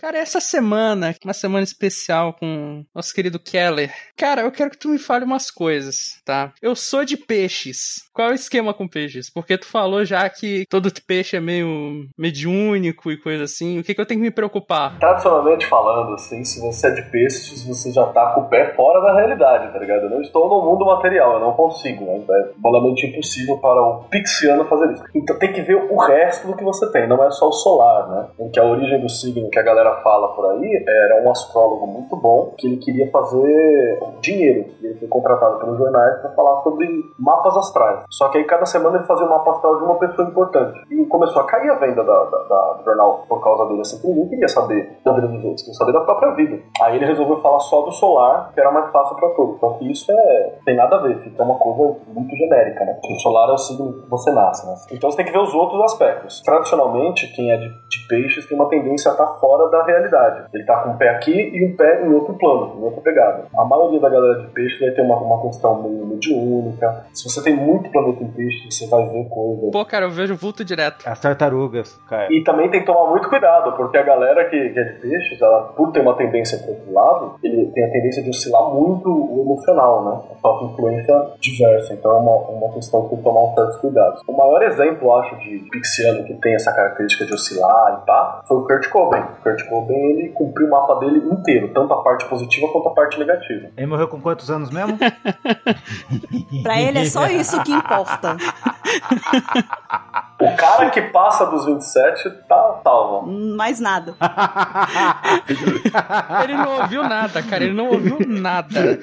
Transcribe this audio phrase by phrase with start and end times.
[0.00, 3.92] Cara, essa semana, uma semana especial com nosso querido Keller.
[4.16, 6.52] Cara, eu quero que tu me fale umas coisas, tá?
[6.62, 8.08] Eu sou de peixes.
[8.14, 9.28] Qual é o esquema com peixes?
[9.28, 13.80] Porque tu falou já que todo peixe é meio mediúnico e coisa assim.
[13.80, 14.96] O que, que eu tenho que me preocupar?
[15.00, 19.00] Tradicionalmente falando, assim, se você é de peixes, você já tá com o pé fora
[19.00, 20.04] da realidade, tá ligado?
[20.04, 22.24] Eu não estou no mundo material, eu não consigo, né?
[22.30, 25.02] É bolamente impossível para o pixiano fazer isso.
[25.12, 28.08] Então tem que ver o resto do que você tem, não é só o solar,
[28.08, 28.28] né?
[28.38, 31.86] Em que a origem do signo que a galera fala por aí era um astrólogo
[31.86, 34.66] muito bom que ele queria fazer dinheiro.
[34.82, 36.86] Ele foi contratado pelos jornais para falar sobre
[37.18, 38.04] mapas astrais.
[38.10, 40.80] Só que aí cada semana ele fazia um mapa astral de uma pessoa importante.
[40.90, 43.96] E começou a cair a venda da, da, da do jornal por causa dele, assim,
[43.96, 46.60] porque ninguém queria saber da vida dos outros, queria saber da própria vida.
[46.82, 49.56] Aí ele resolveu falar só do solar, que era mais fácil para todos.
[49.56, 52.98] Então que isso é, tem nada a ver, fica uma coisa muito genérica, né?
[53.02, 54.74] O solar é o signo que você nasce, né?
[54.92, 56.40] Então você tem que ver os outros aspectos.
[56.42, 60.44] Tradicionalmente, quem é de, de peixes tem uma tendência a estar tá fora da realidade.
[60.52, 63.46] Ele tá com um pé aqui e um pé em outro plano, em outra pegada.
[63.56, 67.06] A maioria da galera de peixe vai ter uma, uma questão meio mediúnica.
[67.12, 69.70] Se você tem muito planeta em peixe, você vai ver coisas.
[69.70, 71.06] Pô, cara, eu vejo vulto direto.
[71.06, 72.32] As tartarugas, cara.
[72.32, 75.40] E também tem que tomar muito cuidado, porque a galera que, que é de peixes,
[75.40, 79.08] ela, por ter uma tendência para outro lado, ele tem a tendência de oscilar muito
[79.08, 80.36] o emocional, né?
[80.40, 81.94] Sofre influência diversa.
[81.94, 84.20] Então é uma, uma questão que tem que tomar um certo cuidado.
[84.26, 88.56] O maior exemplo, acho, de pixiano que tem essa característica de oscilar e pá, foi
[88.56, 89.22] o Kurt Cobain.
[89.22, 92.94] O Kurt Cobain, ele cumpriu o mapa dele inteiro, tanto a parte positiva quanto a
[92.94, 93.68] parte negativa.
[93.76, 94.98] Ele morreu com quantos anos mesmo?
[96.62, 98.36] pra ele é só isso que importa.
[100.40, 103.26] O cara que passa dos 27 tá salvo.
[103.26, 104.14] Mais nada.
[106.44, 107.64] ele não ouviu nada, cara.
[107.64, 109.00] Ele não ouviu nada.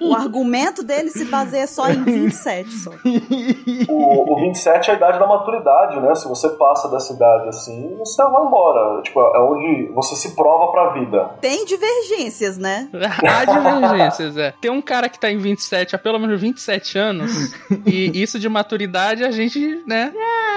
[0.00, 2.70] O argumento dele se baseia só em 27.
[2.70, 2.92] Só.
[3.88, 6.14] O, o 27 é a idade da maturidade, né?
[6.14, 9.02] Se você passa dessa idade assim, você vai embora.
[9.02, 11.30] Tipo, é onde você se prova pra vida.
[11.42, 12.88] Tem divergências, né?
[13.22, 14.54] Há divergências, é.
[14.62, 17.52] Tem um cara que tá em 27 há pelo menos 27 anos,
[17.86, 20.10] e isso de maturidade a gente, né?
[20.14, 20.53] É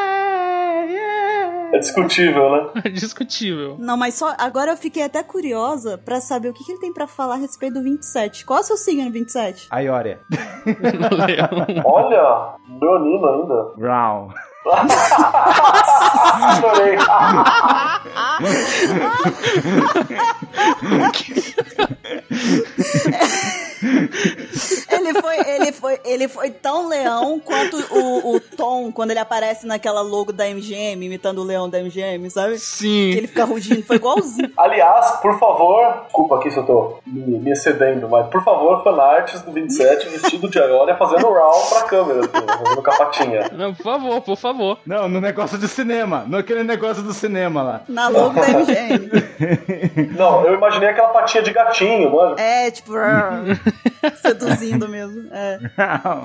[1.80, 2.68] discutível, né?
[2.86, 3.76] É discutível.
[3.80, 6.94] Não, mas só agora eu fiquei até curiosa para saber o que, que ele tem
[6.94, 8.46] para falar a respeito do 27.
[8.46, 9.68] Qual é o seu signo 27?
[9.70, 10.22] Aiória.
[11.84, 13.64] Olha, leonino ainda.
[13.78, 14.30] Brown.
[16.40, 16.98] Adorei.
[25.08, 29.66] ele foi, ele foi, ele foi tão leão quanto o, o Tom quando ele aparece
[29.66, 32.60] naquela logo da MGM, imitando o leão da MGM, sabe?
[32.60, 33.12] Sim.
[33.12, 34.52] Que ele fica rugindo, foi igualzinho.
[34.58, 39.42] Aliás, por favor, desculpa aqui se eu tô me, me excedendo, mas por favor, fanarts
[39.42, 43.50] do 27 vestido de Aioria fazendo round pra câmera, assim, fazendo capatinha.
[43.54, 44.80] Não, por favor, por favor.
[44.86, 47.82] Não, no negócio do cinema, naquele negócio do cinema lá.
[47.88, 49.10] Na logo da MGM.
[50.18, 52.36] Não, eu imaginei aquela patinha de gatinho, mano.
[52.40, 52.94] É, tipo,
[54.22, 54.97] seduzindo mesmo.
[55.32, 55.60] É.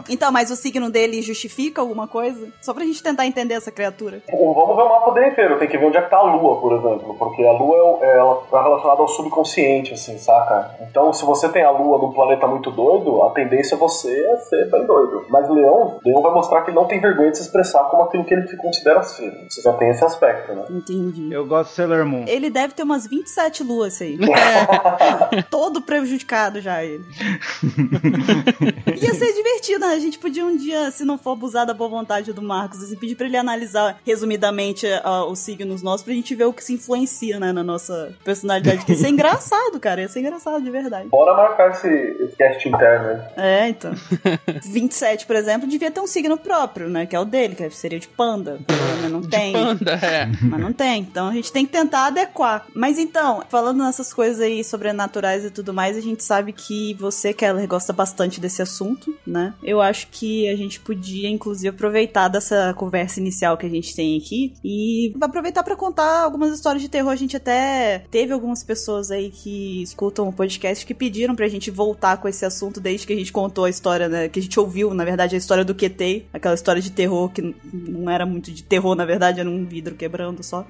[0.09, 2.49] Então, mas o signo dele justifica alguma coisa?
[2.61, 4.23] Só pra gente tentar entender essa criatura.
[4.31, 6.61] Vamos ver o mapa dele inteiro, tem que ver onde é que tá a lua,
[6.61, 10.77] por exemplo, porque a lua é, ela tá relacionada ao subconsciente, assim, saca?
[10.81, 14.37] Então, se você tem a lua num planeta muito doido, a tendência é você é
[14.37, 15.27] ser bem doido.
[15.29, 18.25] Mas Leão, Leão vai mostrar que ele não tem vergonha de se expressar como aquilo
[18.25, 19.33] que ele considera ser.
[19.49, 20.65] Você já tem esse aspecto, né?
[20.71, 21.33] Entendi.
[21.33, 22.25] Eu gosto de Sailor Moon.
[22.27, 24.19] Ele deve ter umas 27 luas aí.
[24.23, 25.43] É.
[25.51, 27.05] Todo prejudicado já, ele.
[29.01, 29.95] Ia ser divertido, né?
[29.95, 32.97] A gente podia um dia, se não for abusar da boa vontade do Marcos, assim,
[32.97, 36.75] pedir pra ele analisar resumidamente uh, os signos nossos pra gente ver o que se
[36.75, 38.85] influencia, né, na nossa personalidade.
[38.85, 40.03] Que ia ser engraçado, cara.
[40.03, 41.09] Ia ser engraçado, de verdade.
[41.09, 43.29] Bora marcar esse, esse cast interno, né?
[43.37, 43.93] É, então.
[44.65, 47.07] 27, por exemplo, devia ter um signo próprio, né?
[47.07, 48.59] Que é o dele, que seria de panda.
[49.01, 49.53] Mas não tem.
[49.53, 50.27] Panda, é.
[50.43, 51.01] Mas não tem.
[51.01, 52.67] Então a gente tem que tentar adequar.
[52.75, 57.33] Mas então, falando nessas coisas aí sobrenaturais e tudo mais, a gente sabe que você,
[57.33, 59.55] Keller, gosta bastante desse assunto, né?
[59.63, 64.19] Eu acho que a gente podia, inclusive, aproveitar dessa conversa inicial que a gente tem
[64.19, 67.11] aqui e aproveitar para contar algumas histórias de terror.
[67.11, 71.71] A gente até teve algumas pessoas aí que escutam o podcast que pediram pra gente
[71.71, 74.29] voltar com esse assunto desde que a gente contou a história, né?
[74.29, 77.55] Que a gente ouviu, na verdade, a história do QT, aquela história de terror que
[77.73, 80.67] não era muito de terror, na verdade, era um vidro quebrando só.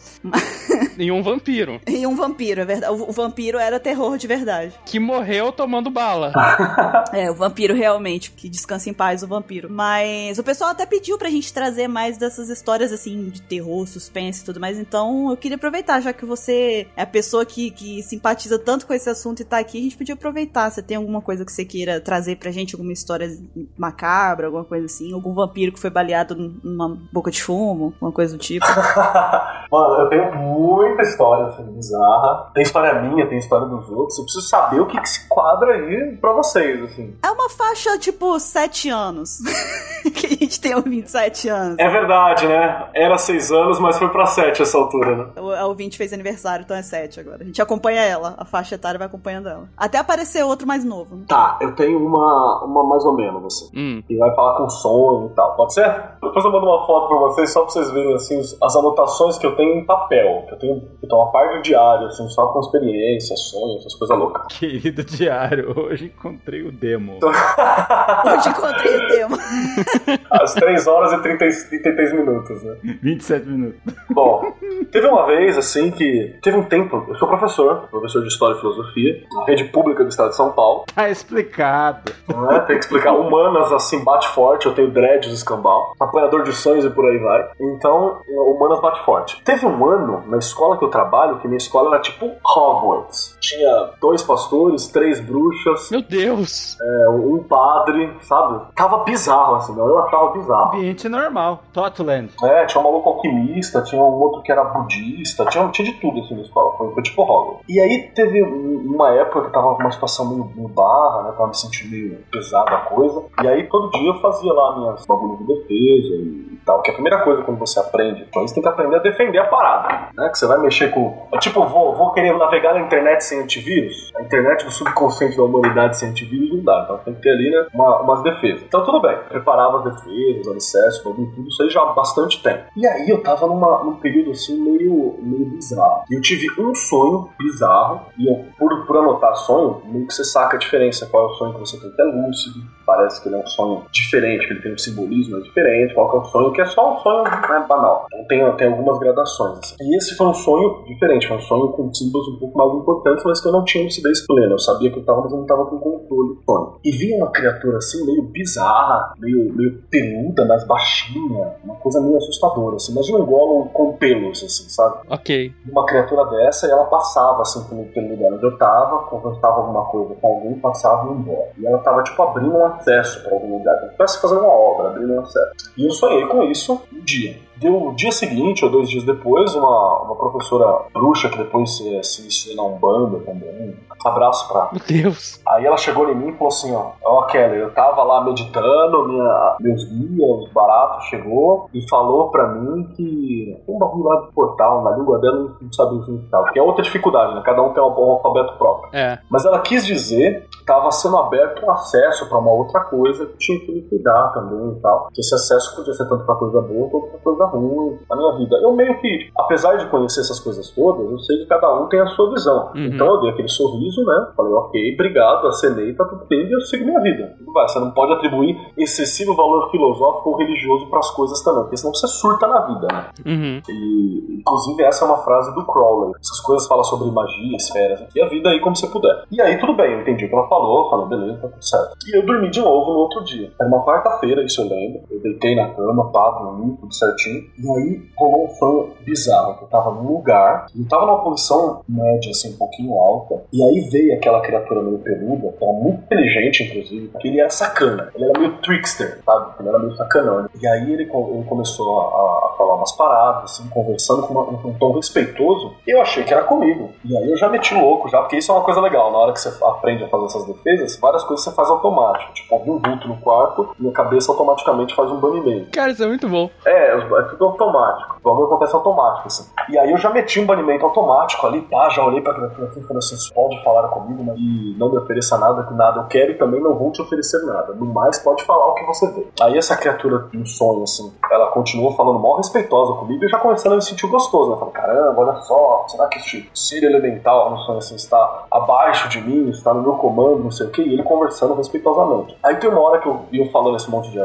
[0.98, 1.80] E um vampiro.
[1.92, 2.92] E um vampiro, é verdade.
[2.92, 4.74] O vampiro era terror de verdade.
[4.84, 6.32] Que morreu tomando bala.
[7.12, 9.68] É, o vampiro real, realmente, que descanse em paz o vampiro.
[9.70, 14.42] Mas o pessoal até pediu pra gente trazer mais dessas histórias, assim, de terror, suspense
[14.42, 14.78] e tudo mais.
[14.78, 18.94] Então eu queria aproveitar, já que você é a pessoa que, que simpatiza tanto com
[18.94, 20.70] esse assunto e tá aqui, a gente podia aproveitar.
[20.70, 23.28] Você tem alguma coisa que você queira trazer pra gente, alguma história
[23.76, 25.12] macabra, alguma coisa assim?
[25.12, 28.66] Algum vampiro que foi baleado numa boca de fumo, uma coisa do tipo?
[29.70, 30.32] Mano, eu tenho
[30.82, 32.50] muita história assim, bizarra.
[32.54, 34.18] Tem história minha, tem história dos outros.
[34.18, 37.16] Eu preciso saber o que, que se quadra aí pra vocês, assim.
[37.22, 39.38] É uma faixa, tipo, 7 anos.
[40.14, 41.76] que a gente tem uns 27 anos.
[41.78, 42.88] É verdade, né?
[42.94, 45.26] Era 6 anos, mas foi pra 7 essa altura, né?
[45.40, 47.42] O, a ouvinte fez aniversário, então é 7 agora.
[47.42, 49.68] A gente acompanha ela, a faixa etária vai acompanhando ela.
[49.76, 51.16] Até aparecer outro mais novo.
[51.16, 51.24] né?
[51.28, 53.70] Tá, eu tenho uma, uma mais ou menos, assim.
[53.74, 54.02] Hum.
[54.06, 55.56] Que vai falar com som e tal.
[55.56, 55.88] Pode ser?
[56.22, 59.46] Depois eu mando uma foto pra vocês, só pra vocês verem, assim, as anotações que
[59.46, 60.44] eu tenho em papel.
[60.48, 64.18] Que eu tenho, tenho uma parte do diário, assim, só com experiências, sonhos, essas coisas
[64.18, 64.46] loucas.
[64.58, 67.18] Querido diário, hoje encontrei o demo.
[67.22, 69.38] Hoje encontrei o tema.
[70.30, 72.76] Às 3 horas e 30, e 33 minutos, né?
[73.02, 73.80] 27 minutos.
[74.10, 74.52] Bom,
[74.90, 76.36] teve uma vez, assim, que.
[76.42, 77.04] Teve um tempo.
[77.08, 80.52] Eu sou professor, professor de História e Filosofia, na rede pública do estado de São
[80.52, 80.84] Paulo.
[80.94, 82.12] Tá explicado.
[82.28, 82.60] né?
[82.60, 83.12] Tem que explicar.
[83.12, 84.66] Humanas, assim, bate forte.
[84.66, 87.50] Eu tenho dreads escambau, apanhador de sonhos e por aí vai.
[87.60, 89.42] Então, humanas bate forte.
[89.44, 93.36] Teve um ano na escola que eu trabalho, que minha escola era tipo Hogwarts.
[93.40, 96.76] Tinha dois pastores, três bruxas, Meu Deus!
[96.80, 98.60] é, um padre, sabe?
[98.76, 100.76] Tava bizarro, assim, não, eu achava bizarro.
[100.76, 101.60] Ambiente normal.
[101.72, 102.30] Totland.
[102.44, 106.20] É, tinha um maluco alquimista, tinha um outro que era budista, tinha, tinha de tudo
[106.20, 107.64] assim na escola, foi, foi tipo Hogwarts.
[107.68, 111.22] E aí teve um- uma época que eu tava com uma situação meio, meio barra,
[111.24, 114.78] né, tava me sentindo meio pesada a coisa, e aí todo dia eu fazia lá
[114.78, 118.46] minhas bagulho de defesa e, tal, que é a primeira coisa quando você aprende, então
[118.46, 121.26] você tem que aprender a defender a parada, né, que você vai mexer com...
[121.32, 125.42] É tipo, vou, vou querer navegar na internet sem antivírus, a internet do subconsciente da
[125.42, 128.62] humanidade sem antivírus não dá, então tem que ter ali, né, uma, umas defesas.
[128.62, 132.64] Então tudo bem, preparava as defesas, alicerces, bagulho, tudo isso aí já há bastante tempo.
[132.76, 136.04] E aí eu tava numa, num período assim meio, meio bizarro.
[136.10, 140.24] E eu tive um sonho bizarro, e eu, por, por anotar sonho, meio que você
[140.24, 141.06] saca a diferença.
[141.06, 143.46] Qual é o sonho que você tem que é lúcido, parece que ele é um
[143.46, 146.66] sonho diferente, que ele tem um simbolismo diferente, qual que é o sonho que é
[146.66, 148.06] só um sonho né, banal.
[148.12, 149.58] Então tem, tem algumas gradações.
[149.58, 149.76] assim.
[149.80, 153.24] E esse foi um sonho diferente, foi um sonho com símbolos um pouco mais importantes,
[153.24, 154.52] mas que eu não tinha lucidez plena.
[154.52, 156.74] Eu sabia que eu tava, mas eu não tava com controle do sonho.
[156.84, 162.16] E vi uma criatura assim, meio bizarra, meio, meio peluda, mas baixinha, uma coisa meio
[162.16, 162.92] assustadora, assim.
[162.92, 164.98] Imagina um Gollum com pelos, assim, sabe?
[165.08, 165.52] Ok.
[165.70, 169.84] uma criatura dessa e ela passava assim pelo, pelo lugar onde eu tava, conversava alguma
[169.86, 171.52] coisa com alguém, passava e embora.
[171.58, 175.12] E ela tava tipo abrindo um acesso pra algum lugar, estivesse fazendo uma obra, abrindo
[175.12, 175.72] um acesso.
[175.76, 177.36] E eu sonhei com isso um dia.
[177.62, 182.02] Deu no dia seguinte, ou dois dias depois, uma, uma professora bruxa que depois se,
[182.02, 183.76] se iniciou na Umbanda também.
[184.04, 185.40] Abraço pra Meu Deus.
[185.46, 189.08] Aí ela chegou em mim e falou assim, ó, ó Kelly, eu tava lá meditando,
[189.08, 194.82] minha, meus guias, baratos, chegou e falou pra mim que um bagulho lá do portal,
[194.82, 197.42] na língua dela não sabia o significado, que é outra dificuldade, né?
[197.44, 198.90] Cada um tem um, um alfabeto próprio.
[198.92, 199.18] É.
[199.30, 203.38] Mas ela quis dizer que estava sendo aberto um acesso pra uma outra coisa que
[203.38, 205.08] tinha que me cuidar também e tal.
[205.12, 208.38] Que esse acesso podia ser tanto pra coisa boa quanto pra coisa ruim na minha
[208.38, 208.56] vida.
[208.56, 212.00] Eu meio que, apesar de conhecer essas coisas todas, eu sei que cada um tem
[212.00, 212.70] a sua visão.
[212.74, 212.86] Uhum.
[212.86, 214.32] Então eu dei aquele sorriso, né?
[214.36, 217.34] Falei, ok, obrigado, acenei, tá tudo bem, e eu sigo minha vida.
[217.38, 217.68] Tudo vai.
[217.68, 222.06] Você não pode atribuir excessivo valor filosófico ou religioso pras coisas também, porque senão você
[222.06, 223.10] surta na vida, né?
[223.26, 223.62] Uhum.
[223.68, 226.12] E, inclusive, essa é uma frase do Crowley.
[226.20, 229.24] Essas coisas falam sobre magia, esferas, e a vida aí como você puder.
[229.30, 231.96] E aí, tudo bem, eu entendi o que ela falou, falei, beleza, tá tudo certo.
[232.06, 233.52] E eu dormi de novo no outro dia.
[233.60, 235.02] Era uma quarta-feira, isso eu lembro.
[235.10, 237.42] Eu deitei na cama, pá, dormi, tudo certinho.
[237.58, 239.58] E aí, rolou um sonho bizarro.
[239.58, 243.44] que Eu tava num lugar, eu tava numa posição média, assim, um pouquinho alta.
[243.52, 247.50] E aí veio aquela criatura meio peluda, que era muito inteligente, inclusive, que ele era
[247.50, 248.10] sacana.
[248.14, 249.52] Ele era meio trickster, sabe?
[249.60, 250.48] Ele era meio sacanão.
[250.60, 254.68] E aí ele, ele começou a, a falar umas paradas, assim, conversando com, uma- com
[254.68, 255.74] um tom respeitoso.
[255.86, 256.90] E eu achei que era comigo.
[257.04, 259.10] E aí eu já meti louco, já, porque isso é uma coisa legal.
[259.12, 262.32] Na hora que você aprende a fazer essas defesas, várias coisas você faz automático.
[262.34, 265.70] Tipo, um vulto no quarto, minha cabeça automaticamente faz um banimento.
[265.70, 266.48] Cara, isso é muito bom.
[266.66, 268.16] É, é tudo automático.
[268.22, 269.50] O bagulho acontece automático, assim.
[269.68, 272.82] E aí eu já meti um banimento automático ali, pá, já olhei pra criatura assim,
[272.82, 276.06] falei assim, "Você pode falar comigo, mas e não me ofereça nada, que nada eu
[276.06, 277.72] quero e também não vou te oferecer nada.
[277.74, 279.26] No mais, pode falar o que você vê.
[279.40, 283.38] Aí essa criatura, no sonho, assim, ela continuou falando mal respeitosa comigo e eu já
[283.38, 284.56] começando a me sentir gostoso, né?
[284.56, 289.20] Falei, caramba, olha só, será que este ser elemental no sonho, assim, está abaixo de
[289.20, 292.36] mim, está no meu comando, não sei o que, e ele conversando respeitosamente.
[292.42, 294.18] Aí tem uma hora que eu ia falando esse monte de,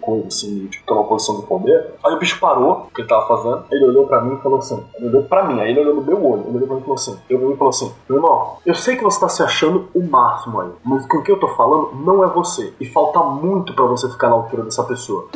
[0.00, 3.08] coisa, assim, tipo, tô numa posição de poder, aí o bicho parou o que ele
[3.08, 5.80] tava fazendo, ele olhou pra mim e falou assim: ele olhou pra mim, aí ele
[5.80, 7.70] olhou no meu olho, ele olhou pra mim e falou assim: ele olhou e falou
[7.70, 11.18] assim, meu irmão, eu sei que você tá se achando o máximo aí, mas com
[11.18, 12.74] o que eu tô falando não é você.
[12.80, 15.28] E falta muito pra você ficar na altura dessa pessoa.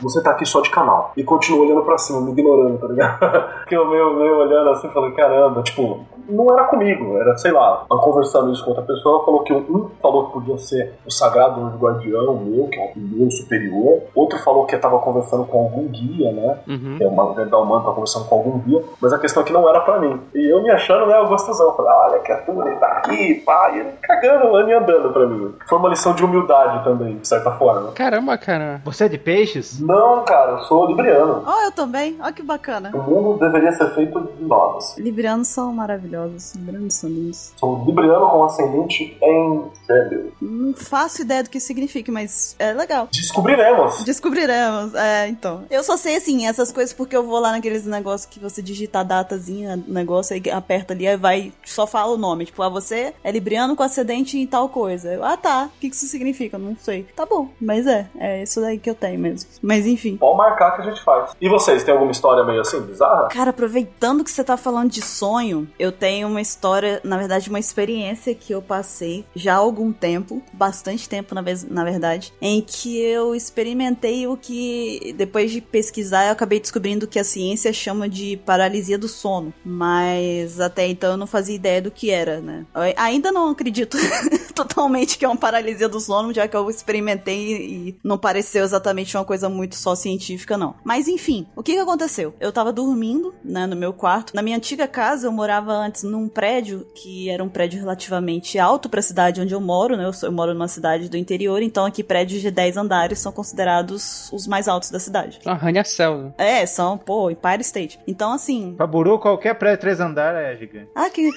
[0.00, 1.12] Você tá aqui só de canal.
[1.16, 3.18] E continua olhando pra cima, me ignorando, tá ligado?
[3.66, 7.84] que eu meio, meio olhando assim, falando, caramba, tipo, não era comigo, era, sei lá,
[7.90, 11.10] eu conversando isso com outra pessoa, ela falou que um falou que podia ser o
[11.10, 15.58] sagrado anjo guardião meu, que é um meu superior, outro falou que tava conversando com
[15.58, 16.58] algum guia, né?
[16.68, 16.96] Uhum.
[16.96, 19.52] Que é uma verdade humana, tava conversando com algum guia, mas a questão é que
[19.52, 20.20] não era pra mim.
[20.34, 21.74] E eu me achando, né, o gostosão.
[21.74, 25.54] Falei, olha, ele tá aqui, pá, e ele cagando, ele andando pra mim.
[25.68, 27.92] Foi uma lição de humildade também, de certa forma.
[27.92, 28.80] Caramba, cara.
[28.84, 29.80] Você é de peixes?
[29.80, 31.42] Não, cara, eu sou libriano.
[31.46, 32.16] Ó, eu também.
[32.20, 32.90] Ó, que bacana.
[32.94, 34.96] O mundo deveria ser feito de nós.
[34.98, 36.54] Librianos são maravilhosos.
[36.54, 37.52] Librianos são lindos.
[37.56, 40.32] Sou libriano com ascendente em Gêmeos.
[40.40, 43.08] Não faço ideia do que isso significa, mas é legal.
[43.12, 44.04] Descobriremos.
[44.04, 44.94] Descobriremos.
[44.94, 45.62] É, então.
[45.70, 49.00] Eu só sei, assim, essas coisas porque eu vou lá naqueles negócios que você digita
[49.00, 52.33] a datazinha, negócio, aí aperta ali, aí vai, só fala o nome.
[52.42, 55.12] Tipo, ah, você é libriano com ascendente em tal coisa.
[55.12, 55.70] Eu, ah, tá.
[55.76, 56.58] O que que isso significa?
[56.58, 57.06] Não sei.
[57.14, 58.08] Tá bom, mas é.
[58.18, 59.48] É isso daí que eu tenho mesmo.
[59.60, 60.16] Mas enfim.
[60.16, 61.32] Pode marcar que a gente faz.
[61.40, 63.28] E vocês, tem alguma história meio assim, bizarra?
[63.28, 67.58] Cara, aproveitando que você tá falando de sonho, eu tenho uma história, na verdade, uma
[67.58, 72.60] experiência que eu passei já há algum tempo, bastante tempo, na, vez, na verdade, em
[72.60, 78.08] que eu experimentei o que, depois de pesquisar, eu acabei descobrindo que a ciência chama
[78.08, 79.52] de paralisia do sono.
[79.64, 82.64] Mas até então eu não fazia ideia do que era, né?
[82.74, 83.96] Eu ainda não acredito
[84.54, 89.16] totalmente que é uma paralisia do sono, já que eu experimentei e não pareceu exatamente
[89.16, 90.74] uma coisa muito só científica, não.
[90.84, 92.34] Mas enfim, o que que aconteceu?
[92.40, 94.34] Eu tava dormindo, né, no meu quarto.
[94.34, 98.88] Na minha antiga casa, eu morava antes num prédio que era um prédio relativamente alto
[98.88, 100.04] pra cidade onde eu moro, né?
[100.04, 103.32] Eu, sou- eu moro numa cidade do interior, então aqui prédios de 10 andares são
[103.32, 105.38] considerados os mais altos da cidade.
[105.44, 106.18] Arranha-céu.
[106.18, 106.32] né?
[106.38, 107.98] É, são, pô, Empire State.
[108.06, 108.74] Então, assim.
[108.76, 110.88] Paburu, qualquer prédio três andares é gigante.
[110.94, 111.30] Ah, que.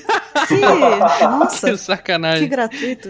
[0.48, 0.56] Que.
[1.40, 1.68] Nossa.
[1.68, 2.48] Que Que sacanagem.
[2.50, 3.10] gratuito.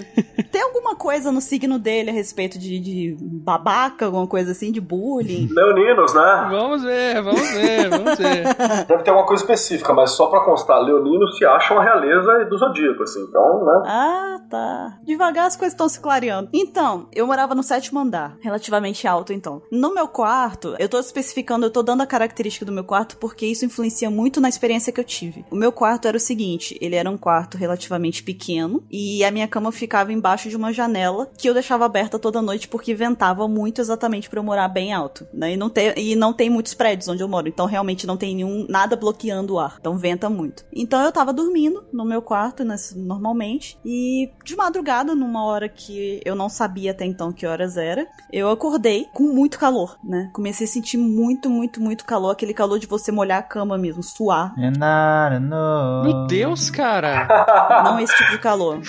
[0.51, 4.81] Tem alguma coisa no signo dele a respeito de, de babaca, alguma coisa assim, de
[4.81, 5.47] bullying?
[5.51, 6.47] Leoninos, né?
[6.49, 8.43] Vamos ver, vamos ver, vamos ver.
[8.87, 12.57] Deve ter alguma coisa específica, mas só pra constar, leoninos se acham a realeza do
[12.57, 13.21] zodíaco, assim.
[13.29, 13.83] Então, né?
[13.85, 14.97] Ah, tá.
[15.03, 16.49] Devagar as coisas estão se clareando.
[16.53, 19.61] Então, eu morava no sétimo andar, relativamente alto, então.
[19.71, 23.45] No meu quarto, eu tô especificando, eu tô dando a característica do meu quarto porque
[23.45, 25.45] isso influencia muito na experiência que eu tive.
[25.51, 29.47] O meu quarto era o seguinte: ele era um quarto relativamente pequeno e a minha
[29.47, 33.81] cama ficava embaixo de uma janela que eu deixava aberta toda noite porque ventava muito
[33.81, 35.53] exatamente pra eu morar bem alto, né?
[35.53, 38.35] E não, tem, e não tem muitos prédios onde eu moro, então realmente não tem
[38.35, 40.63] nenhum nada bloqueando o ar, então venta muito.
[40.73, 46.21] Então eu tava dormindo no meu quarto, nesse- normalmente, e de madrugada, numa hora que
[46.23, 50.29] eu não sabia até então que horas era, eu acordei com muito calor, né?
[50.33, 54.03] Comecei a sentir muito, muito, muito calor, aquele calor de você molhar a cama mesmo,
[54.03, 54.53] suar.
[54.57, 56.03] É nada, não.
[56.03, 57.36] Meu Deus, cara.
[57.83, 58.79] Não esse tipo de calor.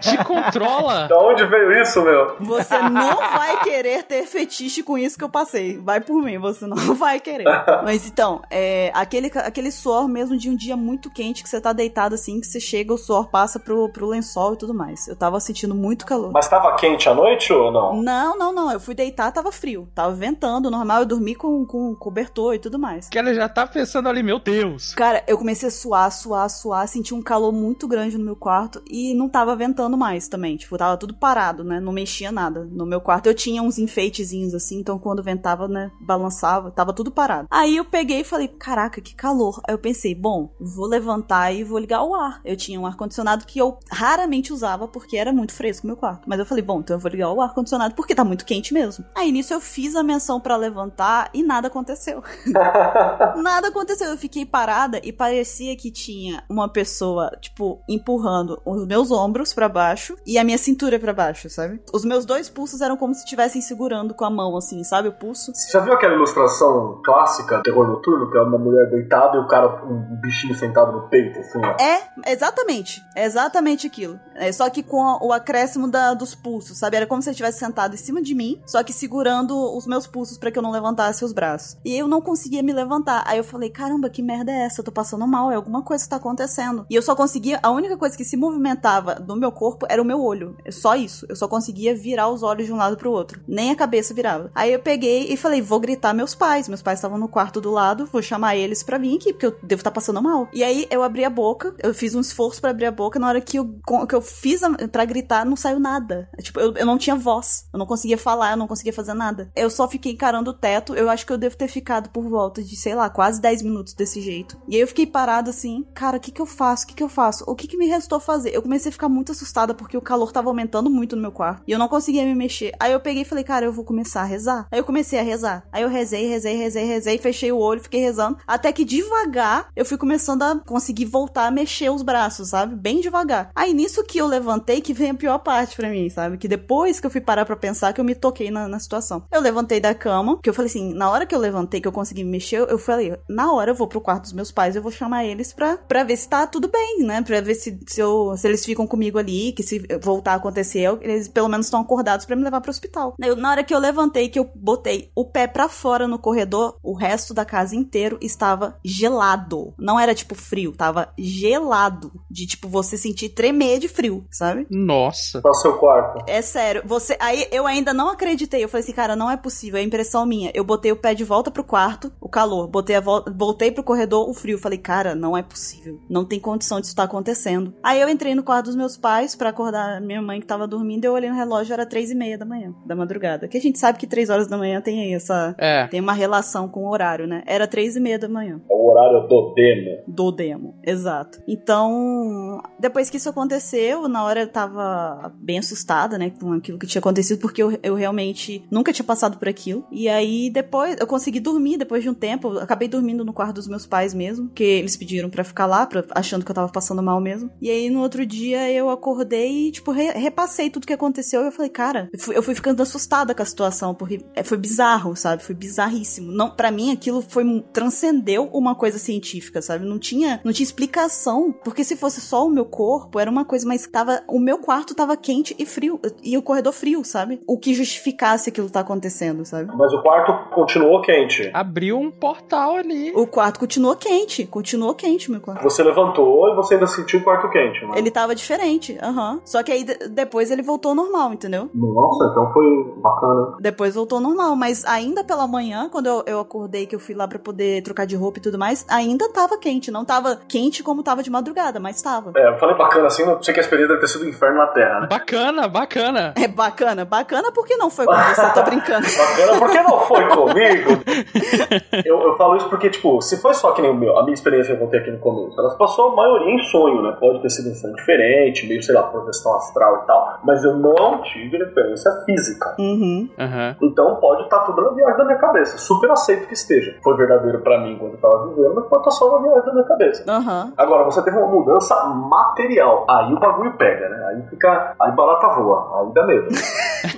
[0.00, 1.06] Te controla.
[1.08, 2.36] Da onde veio isso, meu?
[2.40, 5.78] Você não vai querer ter fetiche com isso que eu passei.
[5.78, 7.44] Vai por mim, você não vai querer.
[7.84, 11.72] Mas então, é, aquele, aquele suor mesmo de um dia muito quente que você tá
[11.72, 15.06] deitado assim, que você chega, o suor passa pro, pro lençol e tudo mais.
[15.08, 16.32] Eu tava sentindo muito calor.
[16.32, 18.02] Mas tava quente à noite ou não?
[18.02, 18.72] Não, não, não.
[18.72, 19.88] Eu fui deitar, tava frio.
[19.94, 21.00] Tava ventando, normal.
[21.00, 23.08] Eu dormi com, com cobertor e tudo mais.
[23.08, 24.94] Que ela já tá pensando ali, meu Deus.
[24.94, 28.82] Cara, eu comecei a suar, suar, suar, senti um calor muito grande no meu quarto
[28.90, 30.56] e não tava ventando mais também.
[30.56, 31.78] Tipo, tava tudo parado, né?
[31.78, 32.64] Não mexia nada.
[32.64, 37.10] No meu quarto eu tinha uns enfeitezinhos assim, então quando ventava, né, balançava, tava tudo
[37.10, 37.46] parado.
[37.50, 39.60] Aí eu peguei e falei, caraca, que calor.
[39.66, 42.40] Aí eu pensei, bom, vou levantar e vou ligar o ar.
[42.44, 46.24] Eu tinha um ar-condicionado que eu raramente usava porque era muito fresco o meu quarto.
[46.26, 49.04] Mas eu falei, bom, então eu vou ligar o ar-condicionado porque tá muito quente mesmo.
[49.14, 52.22] Aí nisso eu fiz a menção pra levantar e nada aconteceu.
[53.36, 54.08] Nada aconteceu.
[54.08, 59.68] Eu fiquei parada e parecia que tinha uma pessoa, tipo, empurrando os meus ombros pra
[59.68, 61.80] baixo e a minha cintura pra baixo, sabe?
[61.92, 65.08] Os meus dois pulsos eram como se estivessem segurando com a mão, assim, sabe?
[65.08, 65.52] O pulso.
[65.54, 69.46] Você já viu aquela ilustração clássica, terror noturno, que é uma mulher deitada e o
[69.46, 71.76] cara, um bichinho sentado no peito, assim, ó?
[71.82, 73.02] É, exatamente.
[73.14, 74.18] É exatamente aquilo.
[74.38, 76.96] É, só que com o acréscimo da- dos pulsos, sabe?
[76.96, 80.06] Era como se ele estivesse sentado em cima de mim, só que segurando os meus
[80.06, 81.76] pulsos pra que eu não levantasse os braços.
[81.84, 83.22] E eu não conseguia me levantar.
[83.26, 84.80] Aí eu falei, caramba, que merda é essa?
[84.80, 86.86] Eu tô passando mal, é alguma coisa que tá acontecendo.
[86.88, 90.04] E eu só conseguia, a única coisa que se movimentava do meu corpo era o
[90.04, 90.56] meu olho.
[90.64, 91.26] É só isso.
[91.28, 93.40] Eu só conseguia virar os olhos de um lado pro outro.
[93.46, 94.50] Nem a cabeça virava.
[94.54, 96.68] Aí eu peguei e falei, vou gritar meus pais.
[96.68, 99.56] Meus pais estavam no quarto do lado, vou chamar eles pra vir aqui, porque eu
[99.62, 100.48] devo estar passando mal.
[100.52, 103.18] E aí eu abri a boca, eu fiz um esforço pra abrir a boca.
[103.18, 103.78] Na hora que eu,
[104.08, 106.28] que eu fiz a, pra gritar, não saiu nada.
[106.40, 107.66] Tipo, eu, eu não tinha voz.
[107.72, 109.50] Eu não conseguia falar, eu não conseguia fazer nada.
[109.54, 110.94] Eu só fiquei encarando o teto.
[110.94, 113.94] Eu acho que eu devo ter ficado por volta de, sei lá, quase 10 minutos
[113.94, 114.56] desse jeito.
[114.68, 116.84] E aí eu fiquei parada assim, cara, o que que eu faço?
[116.84, 117.44] O que que eu faço?
[117.46, 118.54] O que que me restou fazer?
[118.54, 121.62] Eu comecei a ficar muito assustada porque o calor tava aumentando muito no meu quarto.
[121.66, 122.72] E eu não conseguia me mexer.
[122.78, 124.66] Aí eu peguei e falei, cara, eu vou começar a rezar.
[124.70, 125.66] Aí eu comecei a rezar.
[125.72, 128.38] Aí eu rezei, rezei, rezei, rezei, fechei o olho, fiquei rezando.
[128.46, 132.74] Até que devagar eu fui começando a conseguir voltar a mexer os braços, sabe?
[132.74, 133.50] Bem devagar.
[133.54, 136.36] Aí nisso que eu levantei, que vem a pior parte pra mim, sabe?
[136.38, 139.24] Que depois que eu fui parar pra pensar, que eu me toquei na, na situação.
[139.32, 141.92] Eu levantei da cama, que eu falei assim, na hora que eu levantei, que eu
[141.92, 144.82] consegui me mexer, eu falei, na hora eu vou pro quarto dos meus pais, eu
[144.82, 147.22] vou chamar eles pra, pra ver se tá tudo bem, né?
[147.22, 150.80] Pra ver se, se, eu, se eles ficam comigo ali, que se voltar a acontecer,
[150.80, 153.14] eu- eles pelo menos estão acordados pra me levar pro hospital.
[153.20, 156.76] Eu, na hora que eu levantei, que eu botei o pé pra fora no corredor,
[156.82, 159.74] o resto da casa inteiro estava gelado.
[159.78, 162.12] Não era tipo frio, tava gelado.
[162.30, 164.66] De tipo você sentir tremer de frio, sabe?
[164.70, 165.40] Nossa.
[165.44, 166.24] No seu quarto.
[166.28, 167.16] É sério, você.
[167.20, 168.62] Aí eu ainda não acreditei.
[168.64, 170.50] Eu falei assim, cara, não é possível, é impressão minha.
[170.54, 172.66] Eu botei o pé de volta pro quarto, o calor.
[172.68, 174.58] Botei a vol- voltei pro corredor, o frio.
[174.58, 175.98] Falei, cara, não é possível.
[176.08, 177.74] Não tem condição disso estar acontecendo.
[177.82, 181.04] Aí eu entrei no quarto dos meus pais pra acordar minha mãe que tava dormindo.
[181.04, 183.48] Eu olhei no relógio, era três e meia da manhã, da madrugada.
[183.48, 185.54] Que a gente sabe que três horas da manhã tem aí essa.
[185.58, 185.86] É.
[185.88, 187.42] Tem uma relação com o horário, né?
[187.46, 190.02] Era três e meia da manhã É o horário do demo.
[190.06, 191.38] do demo, exato.
[191.46, 196.86] Então, depois que isso aconteceu, na hora eu tava bem assustada, né, com aquilo que
[196.86, 199.84] tinha acontecido, porque eu, eu realmente nunca tinha passado por aquilo.
[199.90, 203.54] E aí depois eu consegui dormir depois de um tempo, eu acabei dormindo no quarto
[203.56, 206.70] dos meus pais mesmo, que eles pediram pra ficar lá, pra, achando que eu tava
[206.70, 207.50] passando mal mesmo.
[207.60, 211.46] E aí no outro dia eu acordei e, tipo, re- repassei tudo que aconteceu e
[211.46, 214.58] eu falei, cara, eu fui, eu fui ficando assustada com a situação, porque é, foi
[214.58, 215.42] bizarro, sabe?
[215.42, 216.32] Foi bizarríssimo.
[216.32, 219.84] Não, para mim aquilo foi transcendeu uma coisa científica, sabe?
[219.86, 223.66] Não tinha, não tinha explicação, porque se fosse só o meu corpo, era uma coisa,
[223.78, 227.40] mas tava, o meu quarto tava quente e frio, e o corredor frio, sabe?
[227.46, 229.70] O que justificasse aquilo tá acontecendo, sabe?
[229.76, 231.48] Mas o quarto continuou quente.
[231.54, 233.12] Abriu um portal ali.
[233.14, 235.62] O quarto continuou quente, continuou quente, meu quarto.
[235.62, 237.92] Você levantou e você ainda sentiu o quarto quente, né?
[237.98, 239.40] Ele tava diferente, aham.
[239.44, 241.70] Só que aí de- depois ele voltou ao normal, entendeu?
[241.72, 242.66] Nossa, então foi
[243.00, 243.56] bacana.
[243.60, 247.14] Depois voltou ao normal, mas ainda pela manhã, quando eu, eu acordei, que eu fui
[247.14, 249.90] lá pra poder trocar de roupa e tudo mais, ainda tava quente.
[249.90, 252.32] Não tava quente como tava de madrugada, mas tava.
[252.36, 255.00] É, eu falei bacana assim, não sei que experiência deve ter sido inferno na Terra,
[255.00, 255.06] né?
[255.08, 256.34] Bacana, bacana.
[256.36, 259.06] É bacana, bacana porque não foi com você, tô brincando.
[259.18, 261.02] Bacana, por que não foi comigo?
[262.04, 264.34] eu, eu falo isso porque, tipo, se foi só que nem o meu, a minha
[264.34, 267.16] experiência que eu contei aqui no começo, ela passou a maioria em sonho, né?
[267.18, 270.40] Pode ter sido um sonho diferente, meio, sei lá, projeção astral e tal.
[270.44, 272.74] Mas eu não tive referência física.
[272.78, 273.28] Uhum.
[273.38, 273.76] Aham.
[273.82, 275.78] Então pode estar tudo na viagem da minha cabeça.
[275.78, 276.96] Super aceito que esteja.
[277.02, 279.72] Foi verdadeiro pra mim quando eu tava vivendo, mas pode estar só na viagem da
[279.72, 280.24] minha cabeça.
[280.30, 280.72] Aham.
[280.76, 283.04] Agora, você teve uma mudança material.
[283.08, 284.26] Aí o bagulho pega, né?
[284.28, 284.94] Aí fica.
[285.00, 286.00] Aí barata voa.
[286.00, 286.48] Aí dá medo.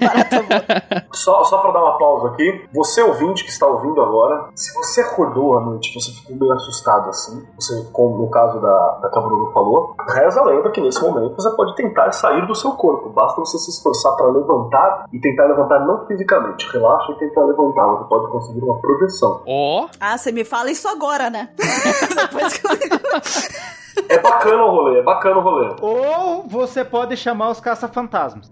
[0.00, 1.02] Barata boa.
[1.12, 5.00] Só, só pra dar uma pausa aqui, você ouvinte que está ouvindo agora, se você
[5.02, 9.18] acordou à noite, você ficou meio assustado assim, você, como no caso da, da que
[9.18, 12.72] a Bruno falou, reza a lenda que nesse momento você pode tentar sair do seu
[12.72, 13.10] corpo.
[13.10, 16.70] Basta você se esforçar para levantar e tentar levantar não fisicamente.
[16.72, 17.86] Relaxa e tentar levantar.
[17.86, 19.42] Você pode conseguir uma projeção.
[19.46, 21.50] Ó, Ah, você me fala isso agora, né?
[21.58, 22.70] Depois que eu...
[24.08, 25.68] É bacana o rolê, é bacana o rolê.
[25.80, 28.50] Ou você pode chamar os caça-fantasmas.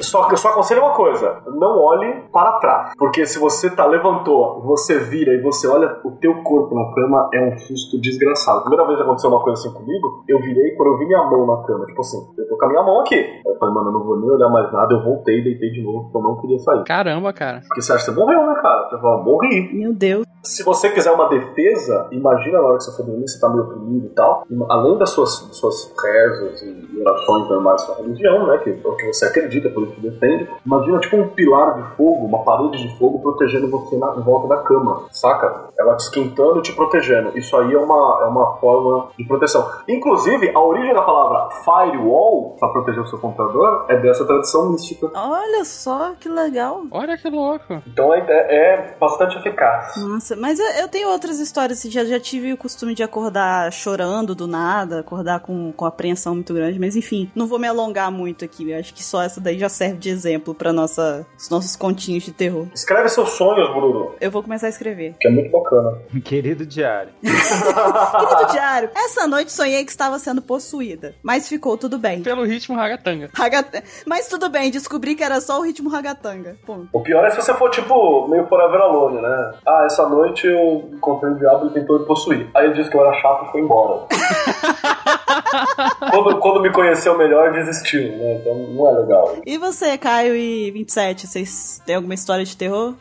[0.00, 2.92] Só que eu só aconselho uma coisa: não olhe para trás.
[2.98, 7.28] Porque se você tá levantou, você vira e você olha o teu corpo na cama,
[7.34, 8.58] é um susto desgraçado.
[8.58, 11.22] A primeira vez que aconteceu uma coisa assim comigo, eu virei quando eu vi minha
[11.24, 11.86] mão na cama.
[11.86, 13.14] Tipo assim, eu tô com a minha mão aqui.
[13.16, 14.94] Aí eu falei, mano, eu não vou nem olhar mais nada.
[14.94, 16.84] Eu voltei e deitei de novo, porque eu não queria sair.
[16.84, 17.60] caramba, cara.
[17.68, 18.88] Porque você acha que você morreu, né, cara?
[18.88, 19.70] Você fala, morri.
[19.72, 20.26] Meu Deus.
[20.42, 23.64] Se você quiser uma defesa, imagina na hora que você for dormir, você tá meio
[23.64, 24.46] oprimido e tal.
[24.70, 28.58] Além das suas, suas rezas e orações normais da sua religião, né?
[28.58, 30.48] Que é o que você acredita, por isso que defende.
[30.64, 34.48] Imagina tipo um pilar de fogo, uma parede de fogo protegendo você na, em volta
[34.48, 35.70] da cama, saca?
[35.78, 37.36] Ela te esquentando e te protegendo.
[37.38, 39.68] Isso aí é uma, é uma forma de proteção.
[39.86, 45.10] Inclusive, a origem da palavra firewall, pra proteger o seu computador, é dessa tradição mística.
[45.14, 46.82] Olha só que legal.
[46.90, 47.82] Olha que louco.
[47.86, 49.96] Então é, é bastante eficaz.
[49.96, 53.72] Nossa, mas eu, eu tenho outras histórias, assim, já, já tive o costume de acordar
[53.72, 58.10] chorando do nada, acordar com, com apreensão muito grande, mas enfim, não vou me alongar
[58.10, 61.48] muito aqui, eu acho que só essa daí já serve de exemplo pra nossa, os
[61.48, 62.66] nossos continhos de terror.
[62.74, 65.14] Escreve seus sonhos, Bruno, Eu vou começar a escrever.
[65.20, 65.98] que é muito bacana.
[66.24, 67.12] Querido diário.
[67.22, 72.22] Querido diário, essa noite sonhei que estava sendo possuída, mas ficou tudo bem.
[72.22, 73.30] Pelo ritmo ragatanga.
[73.34, 73.82] Ragat...
[74.06, 76.56] Mas tudo bem, descobri que era só o ritmo ragatanga.
[76.66, 76.88] Ponto.
[76.92, 79.54] O pior é se você for, tipo, meio forever alone, né?
[79.66, 82.48] Ah, essa noite eu encontrei o diabo e tentou me possuir.
[82.54, 84.06] Aí ele disse que eu era chato e foi embora.
[86.10, 88.36] quando, quando me conheceu melhor, desistiu, né?
[88.36, 89.36] Então não é legal.
[89.44, 92.94] E você, Caio e 27, vocês têm alguma história de terror?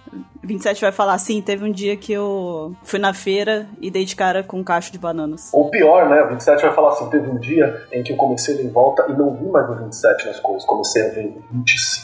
[0.43, 4.15] 27 vai falar assim, teve um dia que eu fui na feira e dei de
[4.15, 5.49] cara com um cacho de bananas.
[5.53, 6.23] Ou pior, né?
[6.23, 8.69] O 27 vai falar assim: teve um dia em que eu comecei a ir em
[8.69, 11.98] volta e não vi mais o 27 nas coisas, comecei a ver o 25.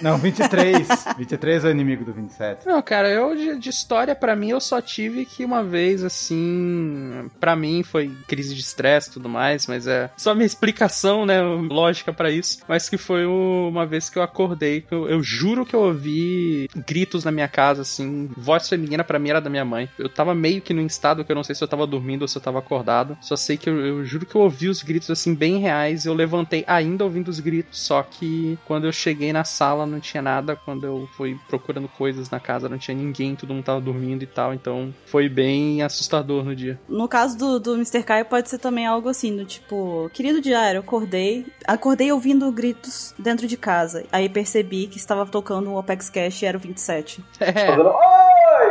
[0.00, 0.88] Não, 23.
[1.16, 2.66] 23 é o inimigo do 27.
[2.66, 7.30] Não, cara, eu de, de história, pra mim, eu só tive que uma vez, assim.
[7.40, 11.40] Pra mim foi crise de estresse e tudo mais, mas é só minha explicação, né?
[11.40, 12.58] Lógica pra isso.
[12.68, 16.68] Mas que foi uma vez que eu acordei, que eu, eu juro que eu ouvi
[16.86, 18.30] gritos na minha casa, assim.
[18.36, 19.88] Voz feminina pra mim era da minha mãe.
[19.98, 22.28] Eu tava meio que num estado que eu não sei se eu tava dormindo ou
[22.28, 23.16] se eu tava acordado.
[23.20, 26.04] Só sei que eu, eu juro que eu ouvi os gritos, assim, bem reais.
[26.04, 30.22] Eu levantei ainda ouvindo os gritos, só que quando eu cheguei na sala não tinha
[30.22, 30.54] nada.
[30.54, 34.26] Quando eu fui procurando coisas na casa não tinha ninguém, todo mundo tava dormindo e
[34.26, 34.54] tal.
[34.54, 36.78] Então foi bem assustador no dia.
[36.88, 38.04] No caso do, do Mr.
[38.04, 43.14] Caio, pode ser também algo assim, do tipo, querido diário, eu acordei, acordei ouvindo gritos
[43.18, 44.04] dentro de casa.
[44.12, 47.24] Aí percebi que estava tocando o Opex Cash e era o 27.
[47.40, 47.52] É.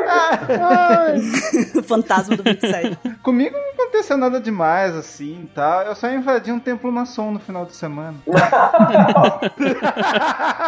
[0.10, 1.18] Ai!
[1.76, 2.98] o fantasma do 27.
[3.24, 5.84] Comigo não aconteceu nada demais assim e tal.
[5.84, 8.18] Eu só invadi um templo maçom no final de semana.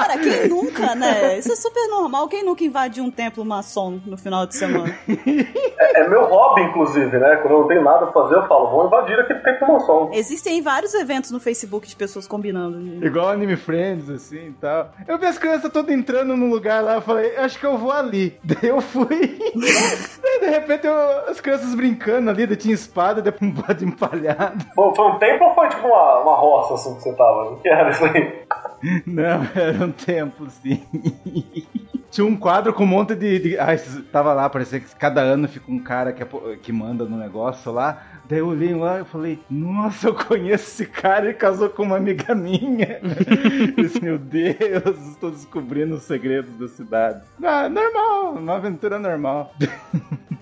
[0.10, 1.38] Cara, quem nunca, né?
[1.38, 2.28] Isso é super normal.
[2.28, 4.94] Quem nunca invadiu um templo maçom no final de semana?
[5.08, 7.36] É, é meu hobby, inclusive, né?
[7.38, 10.10] Quando eu não tenho nada pra fazer, eu falo, vou invadir aquele tempo maçom.
[10.14, 13.06] Existem vários eventos no Facebook de pessoas combinando.
[13.06, 14.92] Igual Anime Friends, assim e tal.
[15.08, 17.92] Eu vi as crianças todas entrando num lugar lá, eu falei, acho que eu vou
[17.92, 18.38] ali.
[18.44, 19.40] Daí eu fui.
[20.22, 24.66] Daí de repente eu- as crianças brincando ali, daí tinha espada, daí um bode empalhado.
[24.74, 27.52] Foi, foi um tempo ou foi tipo uma, uma roça assim que você tava?
[27.52, 28.40] O que era isso aí?
[29.06, 30.86] Não, era tempo, sim.
[32.12, 33.40] Tinha um quadro com um monte de.
[33.40, 33.58] de...
[33.60, 33.68] Ah,
[34.12, 36.28] tava lá, parecia que cada ano fica um cara que, é
[36.62, 38.02] que manda no negócio lá.
[38.28, 41.98] Daí eu olhei lá e falei, nossa, eu conheço esse cara, ele casou com uma
[41.98, 43.00] amiga minha.
[43.76, 47.24] Eu disse, Meu Deus, estou descobrindo os segredos da cidade.
[47.44, 49.52] Ah, normal, uma aventura normal.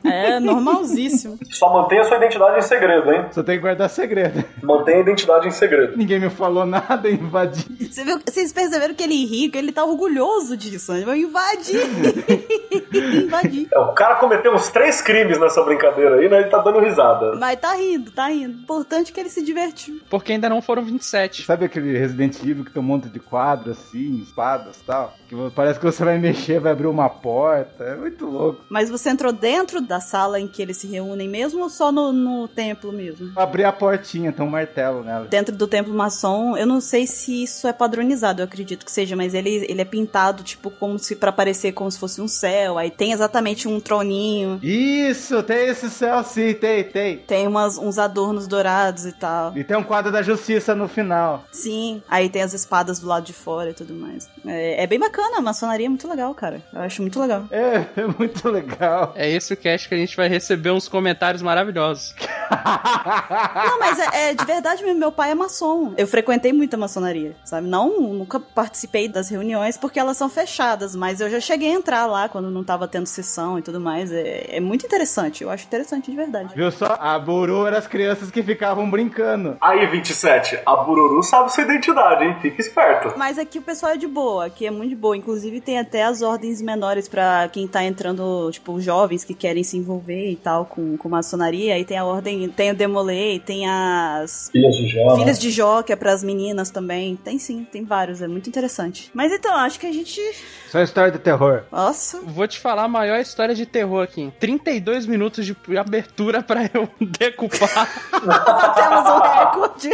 [0.03, 1.38] É normalzíssimo.
[1.49, 3.25] Só mantenha sua identidade em segredo, hein?
[3.32, 4.43] Só tem que guardar segredo.
[4.63, 5.97] Mantenha a identidade em segredo.
[5.97, 7.65] Ninguém me falou nada, eu invadi.
[7.89, 10.93] Você viu- vocês perceberam que ele ri, que ele tá orgulhoso disso.
[10.93, 13.24] Ele vai invadir.
[13.26, 13.67] invadir.
[13.74, 16.41] É, o cara cometeu uns três crimes nessa brincadeira aí, né?
[16.41, 17.36] Ele tá dando risada.
[17.36, 18.60] Mas tá rindo, tá rindo.
[18.60, 20.00] Importante que ele se divertiu.
[20.10, 21.43] Porque ainda não foram 27.
[21.43, 25.13] Sabe aquele Resident Evil que tem um monte de quadros assim, espadas e tal?
[25.28, 27.84] Que parece que você vai mexer, vai abrir uma porta.
[27.84, 28.62] É muito louco.
[28.70, 32.12] Mas você entrou dentro da sala em que eles se reúnem mesmo ou só no,
[32.13, 33.32] no templo mesmo?
[33.36, 35.26] Abrir a portinha, tem um martelo nela.
[35.26, 39.15] Dentro do templo maçom, eu não sei se isso é padronizado, eu acredito que seja,
[39.15, 42.77] mas ele, ele é pintado, tipo, como se para parecer como se fosse um céu.
[42.77, 47.17] Aí tem exatamente um troninho, Isso, tem esse céu sim, tem, tem.
[47.19, 49.55] tem umas, uns adornos dourados e tal.
[49.57, 51.43] E tem um quadro da justiça no final.
[51.51, 54.29] Sim, aí tem as espadas do lado de fora e tudo mais.
[54.45, 56.62] É, é bem bacana, a maçonaria é muito legal, cara.
[56.73, 57.45] Eu acho muito legal.
[57.51, 59.13] É, é muito legal.
[59.15, 62.13] É esse o cast que a gente vai receber uns comentários maravilhosos.
[62.49, 65.93] Não, mas é, é de verdade mesmo, meu pai é maçom.
[65.97, 67.67] Eu frequentei muita maçonaria, sabe?
[67.67, 72.06] Não, nunca participei das reuniões porque elas são fechadas, mas eu já cheguei a entrar
[72.06, 74.12] lá quando não tava tendo sessão e tudo mais.
[74.12, 76.54] É, é muito interessante, eu acho interessante de verdade.
[76.56, 76.97] Viu só?
[77.00, 79.58] A Buru era as crianças que ficavam brincando.
[79.62, 82.36] Aí, 27, a Bururu sabe sua identidade, hein?
[82.41, 83.13] Fica esperto.
[83.17, 85.15] Mas aqui o pessoal é de boa, aqui é muito de boa.
[85.15, 89.78] Inclusive tem até as ordens menores pra quem tá entrando, tipo, jovens que querem se
[89.78, 91.73] envolver e tal com, com maçonaria.
[91.73, 95.15] Aí tem a ordem, tem o Demolei, tem as Filhas de Jó.
[95.15, 97.15] Filhas de Jó, que é pras meninas também.
[97.15, 99.10] Tem sim, tem vários, é muito interessante.
[99.13, 100.21] Mas então, acho que a gente.
[100.69, 101.63] Só história de terror.
[101.71, 102.21] Nossa.
[102.21, 104.31] Vou te falar a maior história de terror aqui.
[104.39, 106.87] 32 minutos de abertura pra eu
[107.19, 107.89] decupar.
[108.25, 109.89] Batemos um recorde.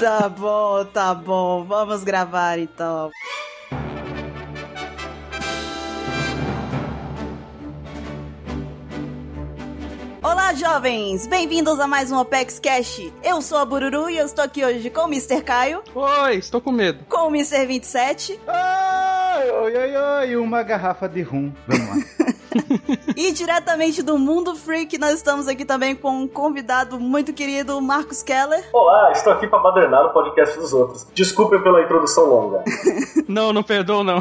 [0.00, 1.64] tá bom, tá bom.
[1.64, 3.10] Vamos gravar então.
[10.22, 11.26] Olá, jovens!
[11.26, 13.00] Bem-vindos a mais um Opex Cash.
[13.22, 15.40] Eu sou a Bururu e eu estou aqui hoje com o Mr.
[15.42, 17.04] Caio, Oi, estou com medo.
[17.08, 17.64] com o Mr.
[17.66, 18.85] 27 Ai,
[19.62, 21.52] oi, oi, oi, uma garrafa de rum.
[21.66, 21.96] Vamos lá.
[23.16, 28.22] e diretamente do Mundo Freak nós estamos aqui também com um convidado muito querido, Marcos
[28.22, 28.68] Keller.
[28.72, 31.06] Olá, estou aqui pra badernar o podcast dos outros.
[31.14, 32.64] Desculpem pela introdução longa.
[33.28, 34.18] Não, não perdoa não.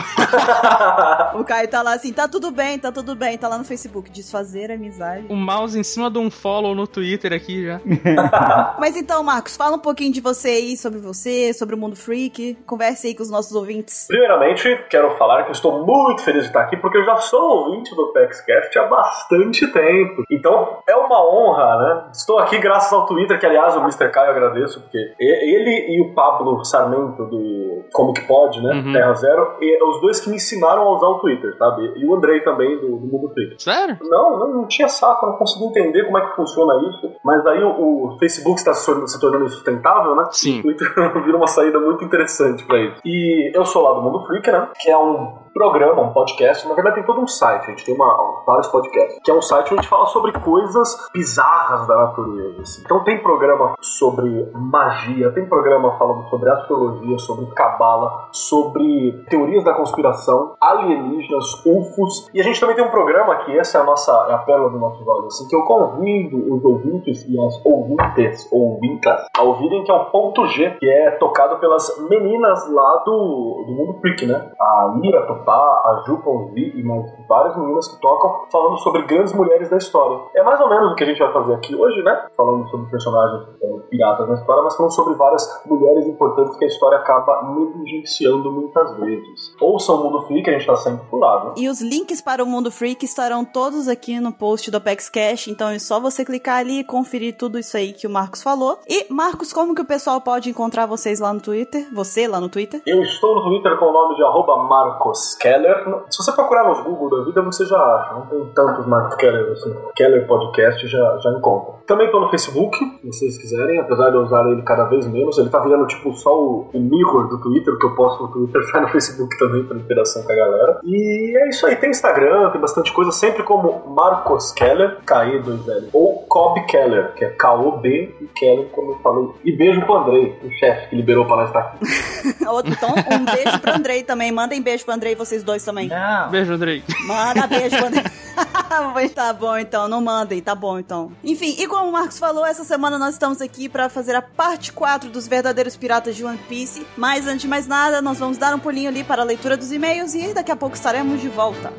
[1.40, 4.10] O Caio tá lá assim, tá tudo bem, tá tudo bem, tá lá no Facebook,
[4.10, 5.26] desfazer amizade.
[5.30, 7.80] O mouse em cima de um follow no Twitter aqui já.
[8.80, 12.58] Mas então, Marcos, fala um pouquinho de você aí, sobre você, sobre o Mundo Freak,
[12.66, 14.06] converse aí com os nossos ouvintes.
[14.08, 17.42] Primeiramente, quero falar que eu estou muito feliz de estar aqui, porque eu já sou
[17.42, 20.24] ouvinte do PaxCast há bastante tempo.
[20.30, 22.04] Então é uma honra, né?
[22.14, 24.10] Estou aqui graças ao Twitter, que aliás o Mr.
[24.10, 28.74] Caio agradeço, porque ele e o Pablo Sarmento do Como Que Pode, né?
[28.74, 28.94] Uhum.
[28.94, 31.94] Terra Zero, e os dois que me ensinaram a usar o Twitter, sabe?
[31.96, 33.56] E o Andrei também do, do Mundo Twitter.
[33.60, 33.98] Sério?
[34.02, 37.12] Não, não, não tinha saco, eu não conseguia entender como é que funciona isso.
[37.24, 38.86] Mas aí o, o Facebook está se
[39.20, 40.24] tornando- insustentável, né?
[40.32, 40.60] Sim.
[40.60, 40.88] O Twitter
[41.24, 43.02] vira uma saída muito interessante pra isso.
[43.06, 44.70] E eu sou lá do Mundo Freak, né?
[44.80, 46.68] Que é um programa, um podcast.
[46.68, 47.64] Na verdade, tem todo um site.
[47.64, 49.22] A gente tem uma, vários podcasts.
[49.24, 52.62] Que é um site onde a gente fala sobre coisas bizarras da natureza.
[52.62, 52.82] assim.
[52.84, 59.74] Então tem programa sobre magia, tem programa falando sobre astrologia, sobre cabala, sobre teorias da
[59.74, 62.30] conspiração, alienígenas, UFOs.
[62.34, 64.70] E a gente também tem um programa que essa é a nossa é a pérola
[64.70, 69.86] do nosso olho, assim, que eu convido os ouvintes e as ouvintes, ouvintas, a ouvirem
[69.86, 74.26] que é o ponto G, que é tocado pelas meninas lá do, do Mundo Freak,
[74.26, 74.52] né?
[74.60, 79.32] A Mira Topá, a Ju Ponzi e mais várias meninas que tocam falando sobre grandes
[79.34, 80.20] mulheres da história.
[80.36, 82.28] É mais ou menos o que a gente vai fazer aqui hoje, né?
[82.36, 86.68] Falando sobre personagens é, piratas na história, mas falando sobre várias mulheres importantes que a
[86.68, 89.56] história acaba negligenciando muitas vezes.
[89.62, 91.54] Ouçam o Mundo Freak, a gente tá sempre por lá, né?
[91.58, 95.48] E os links para o Mundo Freak estarão todos aqui no post do Apex Cash,
[95.48, 98.80] então é só você clicar ali e conferir tudo isso aí que o Marcos falou.
[98.88, 101.88] E, Marcos, como que o pessoal pode encontrar vocês lá no Twitter?
[101.94, 102.82] Você lá no Twitter?
[102.88, 105.84] Eu estou no Twitter com o nome de arroba Marcos Keller.
[106.10, 108.14] Se você procurar nos Google da vida, você já acha.
[108.14, 109.76] Não tem tantos Marcos Keller assim.
[109.96, 111.76] Keller Podcast já, já encontra.
[111.86, 115.38] Também no Facebook, se vocês quiserem, apesar de eu usar ele cada vez menos.
[115.38, 118.62] Ele tá virando tipo só o, o mirror do Twitter, que eu posto no Twitter
[118.72, 120.80] vai no Facebook também para interação com a galera.
[120.84, 126.24] E é isso aí, tem Instagram, tem bastante coisa, sempre como Marcos Keller, K-E-2-L, ou
[126.28, 129.30] Cobb Keller, que é K-O-B e Keller, como eu falei.
[129.44, 132.46] E beijo pro Andrei, o chefe que liberou pra nós estar aqui.
[132.48, 134.32] Outro, então, um beijo pro Andrei também.
[134.32, 135.88] Mandem beijo pro Andrei, vocês dois também.
[135.88, 136.30] Não.
[136.30, 136.84] Beijo, Andrei.
[137.06, 138.04] Manda beijo Andrei.
[138.94, 141.12] Mas tá bom então, não mandem, tá bom então.
[141.24, 144.72] Enfim, e como o Marcos falou, essa semana nós estamos aqui pra fazer a parte
[144.72, 146.86] 4 dos verdadeiros piratas de One Piece.
[146.98, 149.72] Mas antes de mais nada, nós vamos dar um pulinho ali para a leitura dos
[149.72, 151.72] e-mails e daqui a pouco estaremos de volta.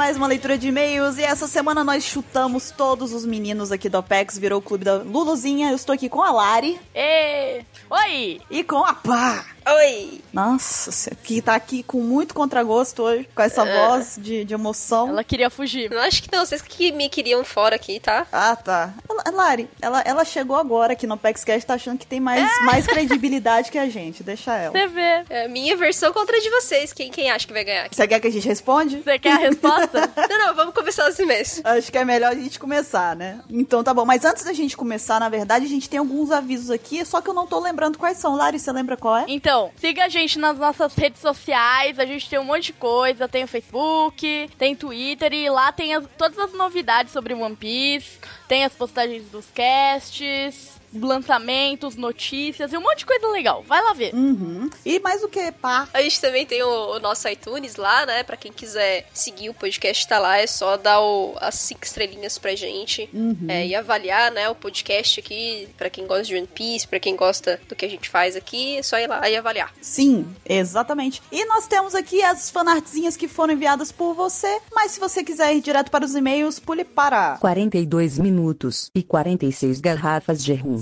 [0.00, 1.18] Mais uma leitura de e-mails.
[1.18, 4.96] E essa semana nós chutamos todos os meninos aqui do Apex, virou o clube da
[4.96, 5.68] Luluzinha.
[5.68, 7.62] Eu estou aqui com a Lari Ê!
[7.90, 8.40] Oi!
[8.50, 9.44] e com a Pá.
[9.72, 10.20] Oi!
[10.32, 15.08] Nossa, você que tá aqui com muito contragosto hoje, com essa voz de, de emoção.
[15.08, 15.90] Ela queria fugir.
[15.90, 18.26] Não acho que não, vocês que me queriam fora aqui, tá?
[18.32, 18.92] Ah, tá.
[19.08, 22.86] Ela- Lari, ela, ela chegou agora aqui no PaxCast, tá achando que tem mais, mais
[22.86, 24.22] credibilidade que a gente.
[24.22, 24.72] Deixa ela.
[24.72, 25.24] Você vê.
[25.30, 26.92] É a minha versão contra a de vocês.
[26.92, 27.94] Quem, quem acha que vai ganhar aqui?
[27.96, 29.02] Você quer que a gente responde?
[29.02, 30.10] Você quer a resposta?
[30.28, 31.62] Não, não, vamos começar assim mesmo.
[31.64, 33.40] Acho que é melhor a gente começar, né?
[33.48, 34.04] Então tá bom.
[34.04, 37.28] Mas antes da gente começar, na verdade, a gente tem alguns avisos aqui, só que
[37.30, 38.34] eu não tô lembrando quais são.
[38.36, 39.24] Lari, você lembra qual é?
[39.28, 41.98] Então, siga a gente nas nossas redes sociais.
[41.98, 43.28] A gente tem um monte de coisa.
[43.28, 48.18] Tem o Facebook, tem Twitter e lá tem as- todas as novidades sobre One Piece.
[48.48, 53.62] Tem as postagens dos casts, lançamentos, notícias e um monte de coisa legal.
[53.66, 54.14] Vai lá ver.
[54.14, 54.68] Uhum.
[54.84, 55.88] E mais o que, pá?
[55.92, 58.22] A gente também tem o, o nosso iTunes lá, né?
[58.22, 60.38] Pra quem quiser seguir o podcast, tá lá.
[60.38, 63.08] É só dar o- as cinco estrelinhas pra gente
[63.48, 64.48] é, e avaliar, né?
[64.48, 65.68] O podcast aqui.
[65.76, 68.78] Pra quem gosta de One Piece, pra quem gosta do que a gente faz aqui.
[68.78, 69.72] É só ir lá e avaliar.
[69.80, 71.22] Sim, exatamente.
[71.30, 75.54] E nós temos aqui as fanartzinhas que foram enviadas por você, mas se você quiser
[75.54, 77.36] ir direto para os e-mails, pule para.
[77.38, 80.79] 42 minutos e 46 garrafas de rum.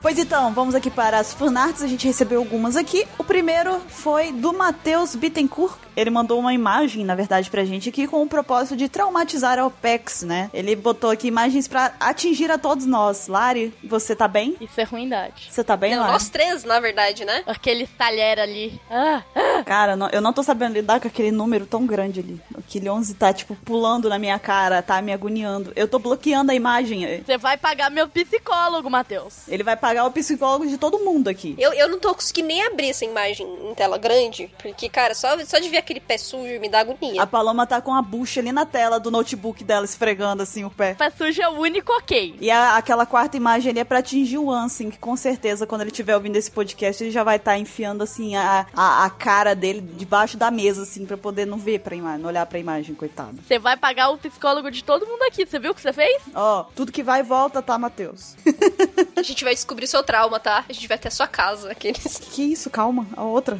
[0.00, 3.06] Pois então, vamos aqui para as fanarts, a gente recebeu algumas aqui.
[3.18, 5.87] O primeiro foi do Matheus Bittencourt.
[5.98, 9.66] Ele mandou uma imagem, na verdade, pra gente aqui com o propósito de traumatizar a
[9.66, 10.48] OPEX, né?
[10.54, 13.26] Ele botou aqui imagens pra atingir a todos nós.
[13.26, 14.56] Lari, você tá bem?
[14.60, 15.48] Isso é ruindade.
[15.50, 16.12] Você tá bem, Não, Lari?
[16.12, 17.42] nós três, na verdade, né?
[17.46, 18.80] Aquele talher ali.
[18.88, 19.22] Ah,
[19.66, 22.40] Cara, não- eu não tô sabendo lidar com aquele número tão grande ali.
[22.56, 25.72] Aquele 11 tá, tipo, pulando na minha cara, tá me agoniando.
[25.74, 27.22] Eu tô bloqueando a imagem.
[27.26, 29.48] você vai pagar meu psicólogo, Matheus.
[29.48, 31.56] Ele vai pagar o psicólogo de todo mundo aqui.
[31.58, 34.48] Eu, eu não tô conseguindo nem abrir essa imagem em tela grande.
[34.62, 37.22] Porque, cara, só, só de ver aquele pé sujo me dá agonia.
[37.22, 40.70] A Paloma tá com a bucha ali na tela do notebook dela, esfregando assim o
[40.70, 40.94] pé.
[40.94, 42.36] Pé sujo é o único ok.
[42.40, 45.80] E a- aquela quarta imagem ali é pra atingir o Ansem, que com certeza, quando
[45.80, 49.54] ele estiver ouvindo esse podcast, ele já vai estar enfiando, assim, a, a, a cara
[49.54, 52.94] dele debaixo da mesa, assim, pra poder não ver pra imagem, não olhar pra imagem,
[52.94, 53.38] coitado.
[53.46, 55.46] Você vai pagar o psicólogo de todo mundo aqui.
[55.46, 56.22] Você viu o que você fez?
[56.34, 58.36] Ó, tudo que vai e volta, tá, Matheus?
[59.16, 60.64] A gente vai descobrir seu trauma, tá?
[60.68, 61.72] A gente vai até a sua casa.
[61.72, 62.18] Aqueles...
[62.18, 63.58] Que isso, calma, a outra.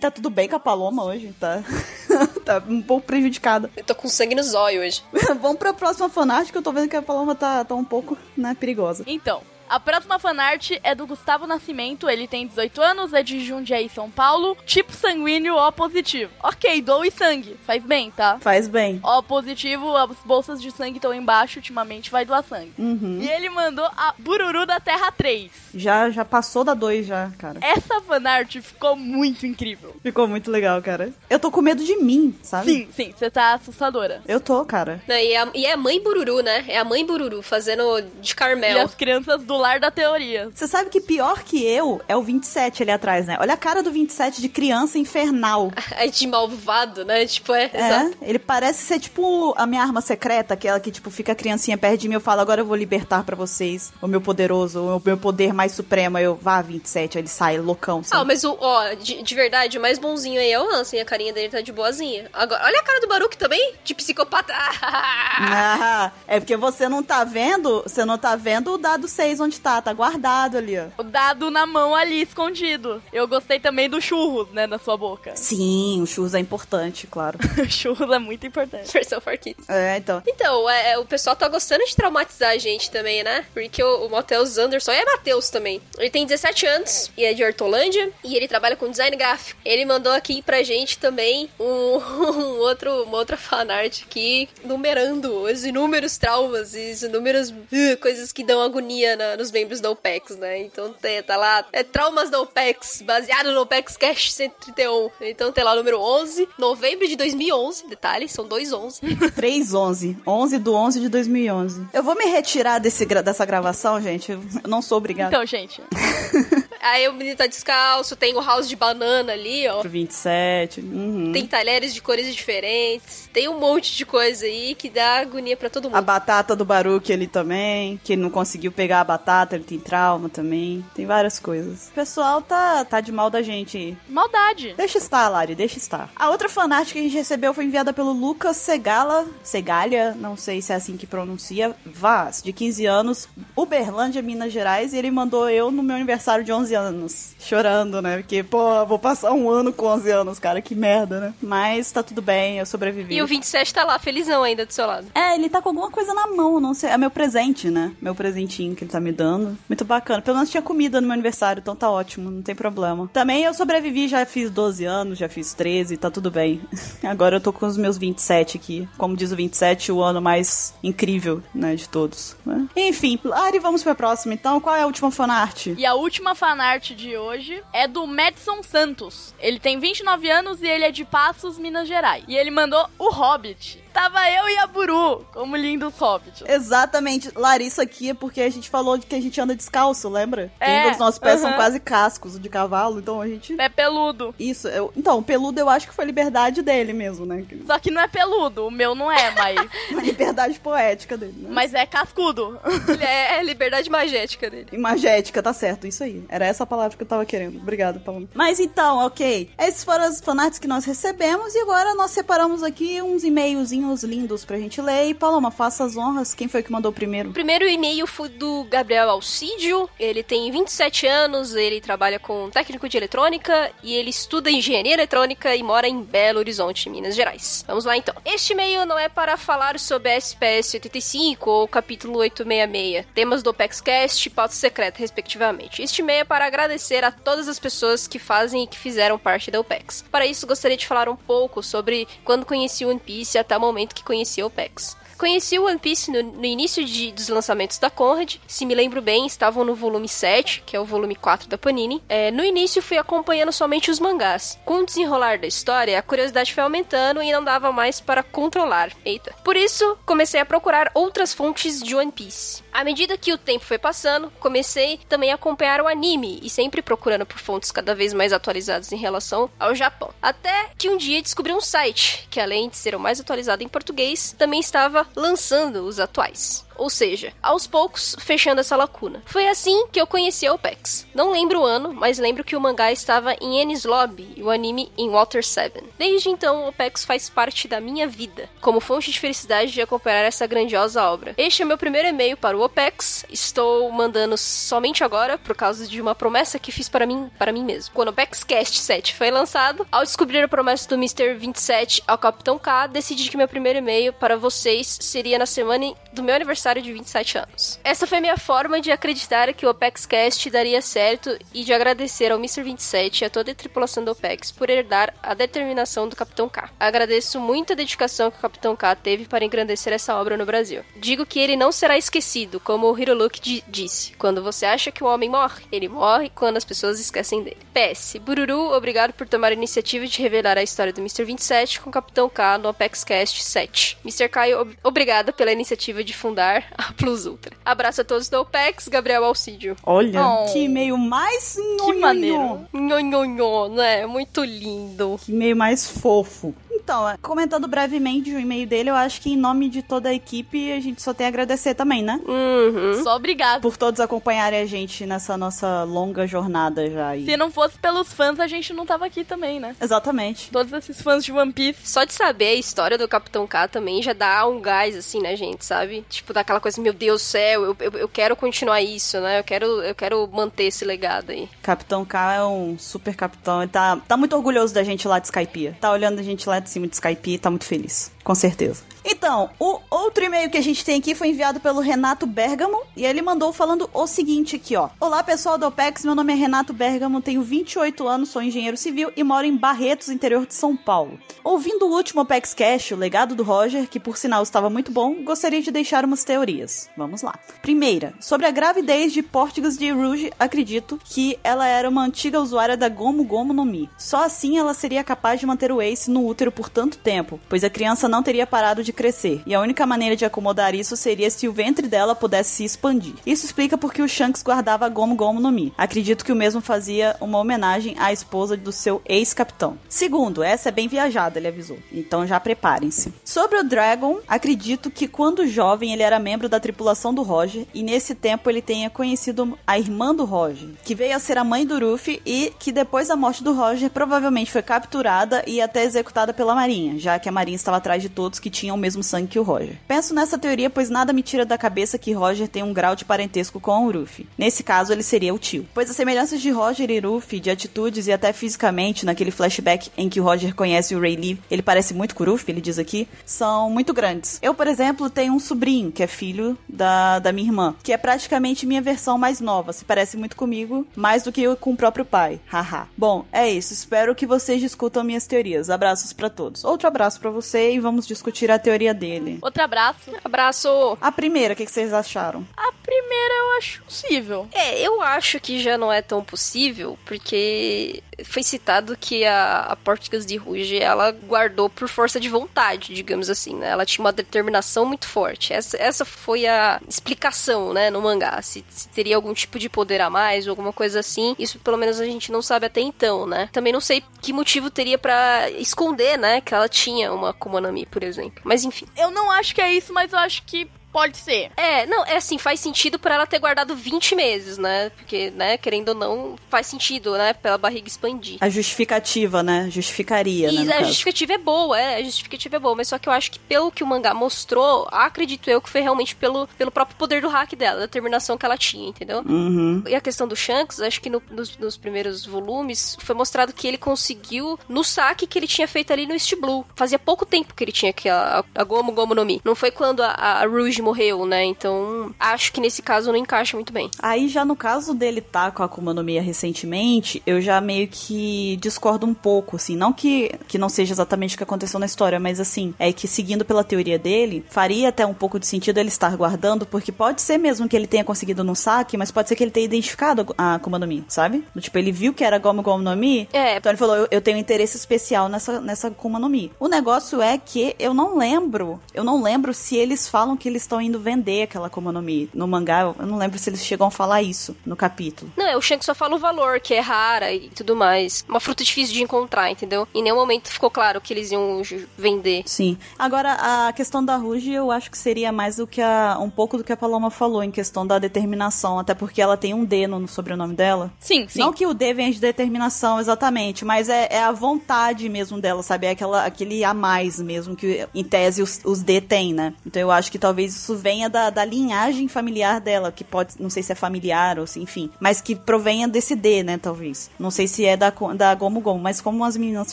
[0.00, 1.47] tá tudo bem com a Paloma hoje, tá?
[2.44, 3.70] tá um pouco prejudicada.
[3.76, 5.02] Eu tô com sangue no zóio hoje.
[5.40, 6.08] Vamos pra próxima
[6.52, 9.04] que eu tô vendo que a Paloma tá, tá um pouco, né, perigosa.
[9.06, 13.88] Então, a próxima fanart é do Gustavo Nascimento, ele tem 18 anos, é de Jundiaí,
[13.88, 16.30] São Paulo, tipo sanguíneo O positivo.
[16.42, 18.38] Ok, doe sangue, faz bem, tá?
[18.40, 19.00] Faz bem.
[19.02, 22.72] O positivo, as bolsas de sangue estão embaixo, ultimamente vai doar sangue.
[22.78, 23.18] Uhum.
[23.20, 25.50] E ele mandou a Bururu da Terra 3.
[25.74, 27.58] Já, já passou da 2 já, cara.
[27.62, 29.94] Essa fanart ficou muito incrível.
[30.02, 31.12] Ficou muito legal, cara.
[31.28, 32.70] Eu tô com medo de mim, sabe?
[32.70, 34.22] Sim, sim, você tá assustadora.
[34.26, 35.02] Eu tô, cara.
[35.06, 36.64] Não, e, é a, e é a mãe Bururu, né?
[36.68, 38.82] É a mãe Bururu fazendo de E Carmel.
[38.82, 40.50] as crianças do lar da teoria.
[40.54, 43.36] Você sabe que pior que eu é o 27 ali atrás, né?
[43.40, 45.70] Olha a cara do 27 de criança infernal.
[45.98, 47.26] É de malvado, né?
[47.26, 47.70] Tipo, é.
[47.72, 48.18] É, exato.
[48.22, 52.00] ele parece ser tipo a minha arma secreta, aquela que tipo fica a criancinha perto
[52.02, 55.16] de mim, eu falo, agora eu vou libertar pra vocês o meu poderoso, o meu
[55.16, 56.18] poder mais supremo.
[56.18, 58.00] Aí eu, vá 27, aí ele sai loucão.
[58.00, 58.26] Ah, sabe?
[58.26, 61.32] mas o, ó, de, de verdade, o mais bonzinho aí é o Hansen, a carinha
[61.32, 62.30] dele tá de boazinha.
[62.32, 64.52] Agora, olha a cara do Baruch também, de psicopata.
[65.40, 69.47] Ah, é porque você não tá vendo, você não tá vendo o dado 6 onde
[69.56, 70.86] tá, tá guardado ali, ó.
[70.98, 73.02] O dado na mão ali, escondido.
[73.12, 75.34] Eu gostei também do churros, né, na sua boca.
[75.36, 77.38] Sim, o churros é importante, claro.
[77.70, 78.92] churros é muito importante.
[78.92, 79.68] Versão for kids.
[79.68, 80.22] É, então.
[80.26, 83.44] Então, é, é, o pessoal tá gostando de traumatizar a gente também, né?
[83.54, 85.80] Porque o, o Matheus Anderson é Matheus também.
[85.98, 89.60] Ele tem 17 anos e é de Hortolândia e ele trabalha com design gráfico.
[89.64, 91.64] Ele mandou aqui pra gente também um,
[91.98, 97.54] um outro, uma outra fanart aqui, numerando os inúmeros traumas e as inúmeras uh,
[98.00, 100.62] coisas que dão agonia na- nos membros da OPEX, né?
[100.62, 105.10] Então tem, tá lá, é traumas da OPEX, baseado no OPEX Cash 131.
[105.20, 109.00] Então tem lá o número 11, novembro de 2011, detalhe, são dois 11.
[109.34, 110.18] 311.
[110.26, 111.86] 11 do 11 de 2011.
[111.92, 114.32] Eu vou me retirar desse, dessa gravação, gente.
[114.32, 115.30] Eu não sou obrigada.
[115.30, 115.80] Então, gente,
[116.80, 119.80] Aí o menino tá descalço, tem o house de banana ali, ó.
[119.80, 120.80] Pro 27.
[120.80, 121.32] Uhum.
[121.32, 123.28] Tem talheres de cores diferentes.
[123.32, 126.04] Tem um monte de coisa aí que dá agonia pra todo A mundo.
[126.04, 130.28] batata do Baruque ali também, que ele não conseguiu pegar a batata, ele tem trauma
[130.28, 130.84] também.
[130.94, 131.88] Tem várias coisas.
[131.88, 133.96] O pessoal tá, tá de mal da gente.
[134.08, 134.74] maldade.
[134.76, 136.10] Deixa estar, Lari, deixa estar.
[136.16, 140.60] A outra fanart que a gente recebeu foi enviada pelo Lucas Segala, Segalha, não sei
[140.62, 145.48] se é assim que pronuncia, Vaz, de 15 anos, Uberlândia, Minas Gerais, e ele mandou
[145.48, 147.34] eu no meu aniversário de 11 anos.
[147.38, 148.18] Chorando, né?
[148.18, 151.34] Porque, pô, vou passar um ano com 11 anos, cara, que merda, né?
[151.42, 153.14] Mas tá tudo bem, eu sobrevivi.
[153.14, 155.06] E o 27 tá lá, felizão ainda do seu lado.
[155.14, 156.90] É, ele tá com alguma coisa na mão, não sei.
[156.90, 157.92] É meu presente, né?
[158.00, 159.56] Meu presentinho que ele tá me dando.
[159.68, 160.22] Muito bacana.
[160.22, 163.08] Pelo menos tinha comida no meu aniversário, então tá ótimo, não tem problema.
[163.12, 166.60] Também eu sobrevivi, já fiz 12 anos, já fiz 13, tá tudo bem.
[167.02, 168.88] Agora eu tô com os meus 27 aqui.
[168.96, 172.36] Como diz o 27, o ano mais incrível, né, de todos.
[172.44, 172.66] né?
[172.76, 174.60] Enfim, Lari, vamos pra próxima então.
[174.60, 175.66] Qual é a última fanart?
[175.68, 176.57] E a última fanart
[176.96, 179.32] de hoje é do Madison Santos.
[179.38, 182.24] Ele tem 29 anos e ele é de Passos, Minas Gerais.
[182.26, 183.80] E ele mandou o Hobbit.
[183.92, 186.42] Tava eu e a Buru, como lindos hobbits.
[186.46, 187.30] Exatamente.
[187.34, 190.52] Larissa aqui é porque a gente falou de que a gente anda descalço, lembra?
[190.60, 191.56] É, os nossos pés são aham.
[191.56, 194.34] quase cascos de cavalo, então a gente É peludo.
[194.38, 197.44] Isso, eu, então, o peludo eu acho que foi liberdade dele mesmo, né?
[197.66, 199.58] Só que não é peludo, o meu não é, mas,
[200.04, 201.48] liberdade poética dele, né?
[201.50, 202.58] mas é cascudo.
[202.88, 204.68] Ele é, é liberdade magética dele.
[204.72, 206.24] Imagética, tá certo, isso aí.
[206.28, 207.58] Era essa a palavra que eu tava querendo.
[207.58, 208.28] Obrigada, Paloma.
[208.34, 209.50] Mas então, ok.
[209.58, 214.44] Esses foram as fanarts que nós recebemos e agora nós separamos aqui uns e-mailzinhos lindos
[214.44, 215.08] pra gente ler.
[215.08, 216.34] E Paloma, faça as honras.
[216.34, 217.30] Quem foi que mandou primeiro?
[217.30, 219.88] O primeiro e-mail foi do Gabriel Alcídio.
[219.98, 225.54] Ele tem 27 anos, ele trabalha com técnico de eletrônica e ele estuda engenharia eletrônica
[225.54, 227.64] e mora em Belo Horizonte, Minas Gerais.
[227.66, 228.14] Vamos lá então.
[228.24, 233.50] Este e-mail não é para falar sobre a SPS 85 ou capítulo 866, temas do
[233.50, 235.82] OpexCast e pauta secreta, respectivamente.
[235.82, 239.50] Este e-mail é para agradecer a todas as pessoas que fazem e que fizeram parte
[239.50, 240.04] da OPEX.
[240.10, 243.60] Para isso, gostaria de falar um pouco sobre quando conheci o One Piece até o
[243.68, 244.96] momento que conheci a OPEX.
[245.18, 248.36] Conheci o One Piece no, no início de- dos lançamentos da Conrad.
[248.46, 252.02] Se me lembro bem, estavam no volume 7, que é o volume 4 da Panini.
[252.08, 254.58] É, no início fui acompanhando somente os mangás.
[254.64, 258.92] Com o desenrolar da história, a curiosidade foi aumentando e não dava mais para controlar.
[259.04, 259.34] Eita.
[259.44, 262.62] Por isso, comecei a procurar outras fontes de One Piece.
[262.72, 266.80] À medida que o tempo foi passando, comecei também a acompanhar o anime e sempre
[266.80, 270.10] procurando por fontes cada vez mais atualizadas em relação ao Japão.
[270.22, 273.68] Até que um dia descobri um site que, além de ser o mais atualizado em
[273.68, 276.64] português, também estava lançando os atuais.
[276.78, 279.22] Ou seja, aos poucos fechando essa lacuna.
[279.26, 281.06] Foi assim que eu conheci a OPEX.
[281.14, 284.50] Não lembro o ano, mas lembro que o mangá estava em Enies Lobby e o
[284.50, 285.82] anime em Water 7.
[285.98, 290.24] Desde então, o OPEX faz parte da minha vida, como fonte de felicidade de acompanhar
[290.24, 291.34] essa grandiosa obra.
[291.36, 293.24] Este é meu primeiro e-mail para o OPEX.
[293.30, 297.64] Estou mandando somente agora por causa de uma promessa que fiz para mim, para mim
[297.64, 297.92] mesmo.
[297.92, 301.34] Quando o OPEX Cast 7 foi lançado, ao descobrir a promessa do Mr.
[301.34, 306.22] 27 ao Capitão K, decidi que meu primeiro e-mail para vocês seria na semana do
[306.22, 307.80] meu aniversário de 27 anos.
[307.82, 312.32] Essa foi minha forma de acreditar que o OPEX Cast daria certo e de agradecer
[312.32, 312.62] ao Mr.
[312.62, 316.70] 27 e a toda a tripulação do OPEX por herdar a determinação do Capitão K.
[316.78, 320.82] Agradeço muito a dedicação que o Capitão K teve para engrandecer essa obra no Brasil.
[320.96, 324.12] Digo que ele não será esquecido, como o Hiroluki disse.
[324.14, 327.58] Quando você acha que o homem morre, ele morre quando as pessoas esquecem dele.
[327.72, 328.16] PS.
[328.20, 331.24] Bururu, obrigado por tomar a iniciativa de revelar a história do Mr.
[331.24, 333.98] 27 com o Capitão K no Apex Cast 7.
[334.04, 334.28] Mr.
[334.28, 334.98] Caio, ob
[335.36, 337.56] pela iniciativa de fundar a Plus Ultra.
[337.64, 339.76] Abraço a todos do OPEX, Gabriel Alcídio.
[339.84, 340.52] Olha, Oh.
[340.52, 342.66] que e-mail mais Que maneiro.
[342.72, 344.06] Nhonhonhô, né?
[344.06, 345.18] Muito lindo.
[345.24, 346.54] Que e-mail mais fofo.
[346.70, 350.14] Então, é, comentando brevemente o e-mail dele, eu acho que em nome de toda a
[350.14, 352.18] equipe, a gente só tem a agradecer também, né?
[352.26, 353.02] Uhum.
[353.02, 353.60] Só obrigado.
[353.60, 357.24] Por todos acompanharem a gente nessa nossa longa jornada já aí.
[357.26, 359.76] Se não fosse pelos fãs, a gente não tava aqui também, né?
[359.80, 360.50] Exatamente.
[360.50, 361.80] Todos esses fãs de One Piece.
[361.84, 365.36] Só de saber a história do Capitão K também já dá um gás, assim, né,
[365.36, 366.04] gente, sabe?
[366.08, 369.38] Tipo, dá aquela coisa, meu Deus do céu, eu, eu, eu quero continuar isso, né?
[369.38, 371.48] Eu quero, eu quero manter esse legado aí.
[371.62, 373.62] Capitão K é um super capitão.
[373.62, 375.76] Ele tá, tá muito orgulhoso da gente lá de Skypiea.
[375.78, 378.10] Tá olhando a gente lá de cima de Skypiea e tá muito feliz.
[378.28, 378.82] Com certeza.
[379.10, 383.06] Então, o outro e-mail que a gente tem aqui foi enviado pelo Renato Bergamo e
[383.06, 384.90] ele mandou falando o seguinte aqui, ó.
[385.00, 389.10] Olá, pessoal do OPEX, meu nome é Renato Bergamo, tenho 28 anos, sou engenheiro civil
[389.16, 391.18] e moro em Barretos, interior de São Paulo.
[391.42, 395.22] Ouvindo o último OPEX Cash, o legado do Roger, que por sinal estava muito bom,
[395.24, 396.90] gostaria de deixar umas teorias.
[396.94, 397.38] Vamos lá.
[397.62, 402.76] Primeira, sobre a gravidez de Portugas de Rouge, acredito que ela era uma antiga usuária
[402.76, 403.88] da Gomu Gomu no Mi.
[403.96, 407.64] Só assim ela seria capaz de manter o Ace no útero por tanto tempo, pois
[407.64, 411.30] a criança não teria parado de crescer, e a única maneira de acomodar isso seria
[411.30, 413.14] se o ventre dela pudesse se expandir.
[413.26, 415.72] Isso explica porque o Shanks guardava Gomu Gomu no Mi.
[415.76, 419.78] Acredito que o mesmo fazia uma homenagem à esposa do seu ex-capitão.
[419.88, 421.78] Segundo, essa é bem viajada, ele avisou.
[421.92, 423.12] Então já preparem-se.
[423.24, 427.82] Sobre o Dragon, acredito que quando jovem ele era membro da tripulação do Roger, e
[427.82, 431.66] nesse tempo ele tenha conhecido a irmã do Roger, que veio a ser a mãe
[431.66, 436.32] do Ruffy e que depois da morte do Roger provavelmente foi capturada e até executada
[436.32, 439.28] pela Marinha, já que a Marinha estava atrás de todos que tinham o mesmo sangue
[439.28, 439.76] que o Roger.
[439.86, 443.04] Penso nessa teoria, pois nada me tira da cabeça que Roger tem um grau de
[443.04, 444.26] parentesco com o Ruffy.
[444.36, 445.66] Nesse caso, ele seria o tio.
[445.74, 450.08] Pois as semelhanças de Roger e Ruffy, de atitudes e até fisicamente, naquele flashback em
[450.08, 453.08] que o Roger conhece o Rayleigh, ele parece muito com o Ruffy, ele diz aqui,
[453.24, 454.38] são muito grandes.
[454.42, 457.96] Eu, por exemplo, tenho um sobrinho, que é filho da, da minha irmã, que é
[457.96, 461.76] praticamente minha versão mais nova, se parece muito comigo, mais do que eu com o
[461.76, 462.40] próprio pai.
[462.46, 462.88] Haha.
[462.96, 463.72] Bom, é isso.
[463.72, 465.70] Espero que vocês discutam minhas teorias.
[465.70, 466.64] Abraços pra todos.
[466.64, 469.38] Outro abraço pra você e vamos discutir a teoria dele.
[469.40, 470.10] Outro abraço.
[470.24, 470.98] Abraço!
[471.00, 472.46] A primeira, o que, que vocês acharam?
[472.56, 474.48] A primeira eu acho possível.
[474.52, 479.76] É, eu acho que já não é tão possível, porque foi citado que a, a
[479.76, 483.68] Portuguesa de Rouge, ela guardou por força de vontade, digamos assim, né?
[483.68, 485.52] Ela tinha uma determinação muito forte.
[485.52, 488.40] Essa, essa foi a explicação, né, no mangá.
[488.42, 491.36] Se, se teria algum tipo de poder a mais ou alguma coisa assim.
[491.38, 493.48] Isso pelo menos a gente não sabe até então, né?
[493.52, 497.72] Também não sei que motivo teria pra esconder, né, que ela tinha uma Akuma no
[497.72, 498.40] Mi, por exemplo.
[498.44, 498.86] Mas enfim.
[498.96, 501.50] Eu não acho que é isso, mas eu acho que pode ser.
[501.56, 504.90] É, não, é assim, faz sentido pra ela ter guardado 20 meses, né?
[504.90, 508.36] Porque, né, querendo ou não, faz sentido, né, pela barriga expandir.
[508.40, 509.68] A justificativa, né?
[509.70, 510.60] Justificaria, né?
[510.60, 510.86] E no a caso.
[510.88, 513.70] justificativa é boa, é, a justificativa é boa, mas só que eu acho que pelo
[513.70, 517.54] que o mangá mostrou, acredito eu que foi realmente pelo, pelo próprio poder do hack
[517.54, 519.22] dela, da determinação que ela tinha, entendeu?
[519.26, 519.82] Uhum.
[519.86, 523.66] E a questão do Shanks, acho que no- nos, nos primeiros volumes foi mostrado que
[523.66, 526.64] ele conseguiu no saque que ele tinha feito ali no East Blue.
[526.76, 529.40] Fazia pouco tempo que ele tinha aqui a, a Gomu Gomu no Mi.
[529.44, 531.44] Não foi quando a, a Rouge morreu, né?
[531.44, 533.90] Então, acho que nesse caso não encaixa muito bem.
[534.00, 537.88] Aí já no caso dele tá com a Akuma no Mi recentemente, eu já meio
[537.88, 541.86] que discordo um pouco, assim, não que, que não seja exatamente o que aconteceu na
[541.86, 545.78] história, mas assim, é que seguindo pela teoria dele, faria até um pouco de sentido
[545.78, 549.28] ele estar guardando, porque pode ser mesmo que ele tenha conseguido no saque, mas pode
[549.28, 551.44] ser que ele tenha identificado a Akuma no Mi, sabe?
[551.58, 554.20] Tipo, ele viu que era Gomu Gomu no Mi, É, então ele falou, eu, eu
[554.20, 556.50] tenho um interesse especial nessa, nessa Akuma no Mi.
[556.58, 560.66] O negócio é que eu não lembro, eu não lembro se eles falam que eles
[560.68, 562.28] estão indo vender aquela Akuma no Mi.
[562.34, 565.32] No mangá, eu não lembro se eles chegam a falar isso no capítulo.
[565.36, 568.24] Não, o Shanks só fala o valor, que é rara e tudo mais.
[568.28, 569.88] Uma fruta difícil de encontrar, entendeu?
[569.94, 571.62] Em nenhum momento ficou claro que eles iam
[571.96, 572.42] vender.
[572.46, 572.76] Sim.
[572.98, 576.58] Agora, a questão da Ruge, eu acho que seria mais do que a, um pouco
[576.58, 579.86] do que a Paloma falou em questão da determinação, até porque ela tem um D
[579.86, 580.92] no sobrenome dela.
[580.98, 581.38] Sim, sim.
[581.38, 585.62] Não que o D venha de determinação exatamente, mas é, é a vontade mesmo dela,
[585.62, 585.86] sabe?
[585.86, 589.54] É aquela, aquele a mais mesmo que, em tese, os, os D tem, né?
[589.64, 593.48] Então eu acho que talvez isso venha da, da linhagem familiar dela, que pode, não
[593.48, 596.58] sei se é familiar ou se, enfim, mas que provenha desse D, né?
[596.58, 597.10] Talvez.
[597.18, 599.72] Não sei se é da, da Gomu Gomu, mas como as meninas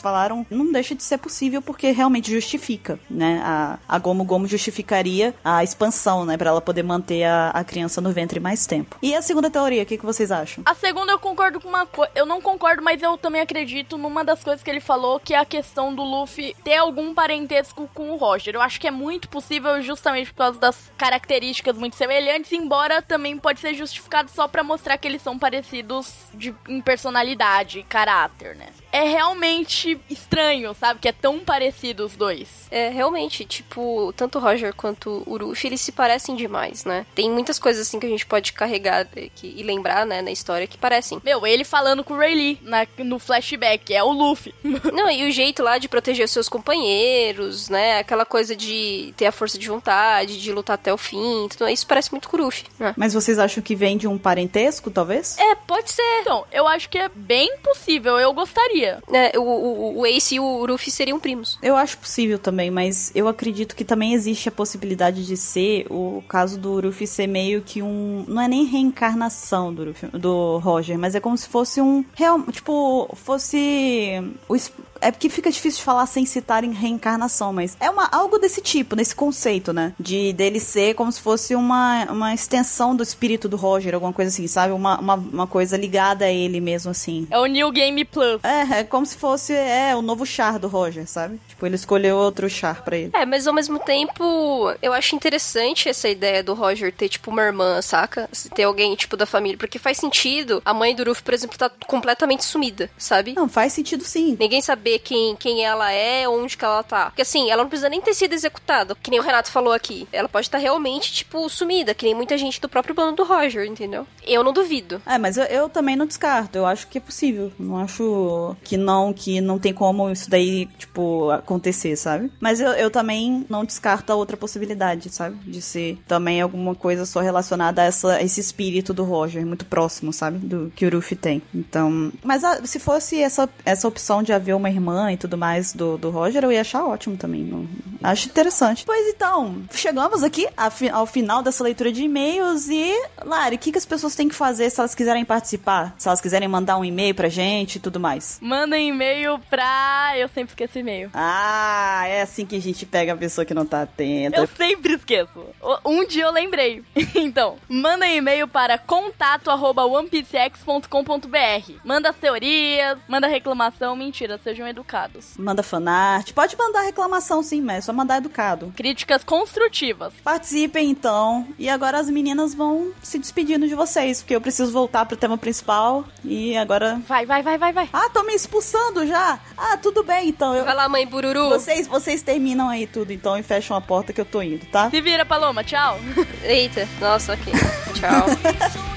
[0.00, 3.40] falaram, não deixa de ser possível porque realmente justifica, né?
[3.44, 6.36] A, a Gomu Gomu justificaria a expansão, né?
[6.36, 8.96] Pra ela poder manter a, a criança no ventre mais tempo.
[9.02, 10.62] E a segunda teoria, o que, que vocês acham?
[10.64, 12.12] A segunda eu concordo com uma coisa.
[12.14, 15.38] Eu não concordo, mas eu também acredito numa das coisas que ele falou, que é
[15.38, 18.54] a questão do Luffy ter algum parentesco com o Roger.
[18.54, 23.36] Eu acho que é muito possível justamente por causa das características muito semelhantes, embora também
[23.38, 28.56] pode ser justificado só para mostrar que eles são parecidos de, em personalidade e caráter,
[28.56, 28.68] né?
[28.90, 31.00] É realmente estranho, sabe?
[31.00, 32.66] Que é tão parecido os dois.
[32.70, 37.04] É, realmente, tipo, tanto o Roger quanto o Ruffy, eles se parecem demais, né?
[37.14, 40.66] Tem muitas coisas assim que a gente pode carregar que, e lembrar, né, na história
[40.66, 41.20] que parecem.
[41.22, 44.54] Meu, ele falando com o Rayleigh na, no flashback, é o Luffy.
[44.92, 47.98] Não, e o jeito lá de proteger os seus companheiros, né?
[47.98, 51.86] Aquela coisa de ter a força de vontade, de lutar até o fim, tudo isso
[51.86, 52.94] parece muito com o Ruffy, né?
[52.96, 55.36] Mas vocês acham que vem de um parentesco, talvez?
[55.38, 56.20] É, pode ser.
[56.20, 59.02] Então, eu acho que é bem possível, eu gostaria.
[59.12, 61.58] É, o, o, o Ace e o Ruffy seriam primos.
[61.62, 66.22] Eu acho possível também, mas eu acredito que também existe a possibilidade de ser o
[66.28, 68.24] caso do Ruffy ser meio que um.
[68.26, 72.04] Não é nem reencarnação do, Ruffy, do Roger, mas é como se fosse um.
[72.14, 74.22] Real, tipo, fosse.
[74.48, 74.56] O,
[75.00, 78.60] é porque fica difícil de falar sem citar em reencarnação, mas é uma, algo desse
[78.60, 79.92] tipo, nesse conceito, né?
[79.98, 84.30] De dele ser como se fosse uma, uma extensão do espírito do Roger, alguma coisa
[84.30, 84.72] assim, sabe?
[84.72, 87.26] Uma, uma, uma coisa ligada a ele mesmo, assim.
[87.30, 88.42] É o New Game Plus.
[88.42, 91.40] É, é como se fosse é, o novo char do Roger, sabe?
[91.48, 93.10] Tipo, ele escolheu outro char pra ele.
[93.14, 97.42] É, mas ao mesmo tempo, eu acho interessante essa ideia do Roger ter, tipo, uma
[97.42, 98.28] irmã, saca?
[98.32, 100.62] Se ter alguém, tipo, da família, porque faz sentido.
[100.64, 103.34] A mãe do Ruff, por exemplo, tá completamente sumida, sabe?
[103.34, 104.36] Não, faz sentido sim.
[104.38, 107.06] Ninguém saber quem, quem ela é, onde que ela tá.
[107.06, 110.06] Porque assim, ela não precisa nem ter sido executada, que nem o Renato falou aqui.
[110.12, 113.24] Ela pode estar tá realmente, tipo, sumida, que nem muita gente do próprio bando do
[113.24, 114.06] Roger, entendeu?
[114.24, 115.02] Eu não duvido.
[115.04, 116.58] É, mas eu, eu também não descarto.
[116.58, 117.52] Eu acho que é possível.
[117.58, 122.30] Não acho que não, que não tem como isso daí, tipo, acontecer, sabe?
[122.40, 125.36] Mas eu, eu também não descarto a outra possibilidade, sabe?
[125.44, 129.64] De ser também alguma coisa só relacionada a, essa, a esse espírito do Roger, muito
[129.64, 130.38] próximo, sabe?
[130.38, 131.42] Do que o Ruffy tem.
[131.54, 132.12] Então.
[132.22, 135.98] Mas a, se fosse essa, essa opção de haver uma irmã e tudo mais do,
[135.98, 137.68] do Roger, eu ia achar ótimo também.
[138.02, 138.84] Acho interessante.
[138.84, 140.46] Pois então, chegamos aqui
[140.92, 142.92] ao final dessa leitura de e-mails e,
[143.24, 145.94] Lari, o que, que as pessoas têm que fazer se elas quiserem participar?
[145.98, 148.38] Se elas quiserem mandar um e-mail pra gente e tudo mais?
[148.40, 150.12] Manda e-mail pra.
[150.16, 151.10] Eu sempre esqueço e-mail.
[151.14, 154.38] Ah, é assim que a gente pega a pessoa que não tá atenta.
[154.38, 155.44] Eu sempre esqueço.
[155.84, 156.82] Um dia eu lembrei.
[157.14, 161.72] então, manda um e-mail para contato@onepiecex.com.br.
[161.84, 165.34] Manda as teorias, manda reclamação, mentira, sejam educados.
[165.38, 166.32] Manda fanart.
[166.32, 168.72] Pode mandar reclamação sim, mas é só mandar educado.
[168.76, 170.12] Críticas construtivas.
[170.22, 171.46] Participem então.
[171.58, 175.38] E agora as meninas vão se despedindo de vocês, porque eu preciso voltar pro tema
[175.38, 176.04] principal.
[176.24, 177.00] E agora.
[177.06, 177.88] Vai, vai, vai, vai, vai.
[177.92, 179.38] Ah, tô me expulsando já.
[179.56, 180.54] Ah, tudo bem então.
[180.54, 180.64] Eu...
[180.64, 181.48] Vai lá, mãe Bururu.
[181.48, 184.90] Vocês, vocês terminam aí tudo então e fecham a porta que eu tô indo, tá?
[184.90, 185.62] Se vira, Paloma.
[185.64, 185.98] Tchau.
[186.42, 187.52] Eita, nossa, ok.
[187.94, 188.95] Tchau.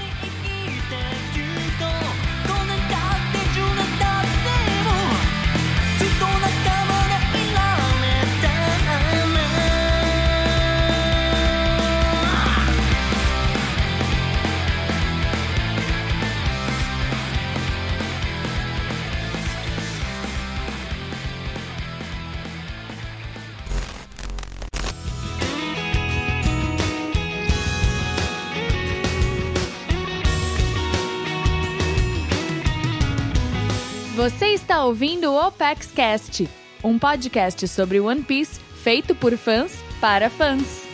[34.20, 36.46] 'Você está ouvindo o Opex Cast,
[36.84, 40.89] um podcast sobre One Piece feito por fãs para fãs.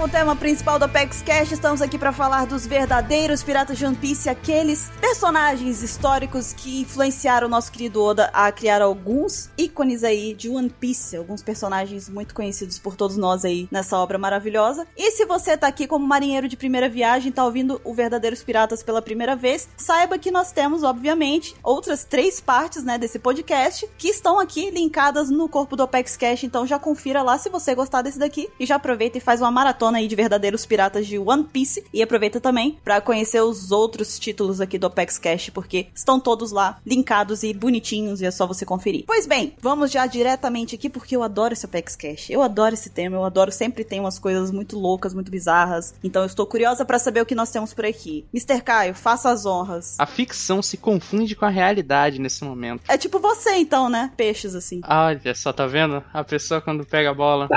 [0.00, 1.52] Com o tema principal do Apex Cash.
[1.52, 7.46] Estamos aqui para falar dos verdadeiros piratas de One Piece, aqueles personagens históricos que influenciaram
[7.46, 12.34] o nosso querido Oda a criar alguns ícones aí de One Piece, alguns personagens muito
[12.34, 14.86] conhecidos por todos nós aí nessa obra maravilhosa.
[14.96, 18.82] E se você tá aqui como marinheiro de primeira viagem, tá ouvindo o Verdadeiros Piratas
[18.82, 24.08] pela primeira vez, saiba que nós temos, obviamente, outras três partes, né, desse podcast que
[24.08, 28.00] estão aqui linkadas no corpo do Apex Cash, então já confira lá se você gostar
[28.00, 31.44] desse daqui e já aproveita e faz uma maratona aí de verdadeiros piratas de One
[31.44, 36.18] Piece e aproveita também para conhecer os outros títulos aqui do Apex Cash, porque estão
[36.20, 39.04] todos lá linkados e bonitinhos e é só você conferir.
[39.06, 42.30] Pois bem, vamos já diretamente aqui porque eu adoro esse Apex Cash.
[42.30, 45.94] Eu adoro esse tema, eu adoro sempre tem umas coisas muito loucas, muito bizarras.
[46.02, 48.24] Então eu estou curiosa para saber o que nós temos por aqui.
[48.32, 48.62] Mr.
[48.62, 49.96] Caio, faça as honras.
[49.98, 52.82] A ficção se confunde com a realidade nesse momento.
[52.88, 54.10] É tipo você então, né?
[54.16, 54.80] Peixes assim.
[54.86, 56.02] Olha só, tá vendo?
[56.12, 57.48] A pessoa quando pega a bola.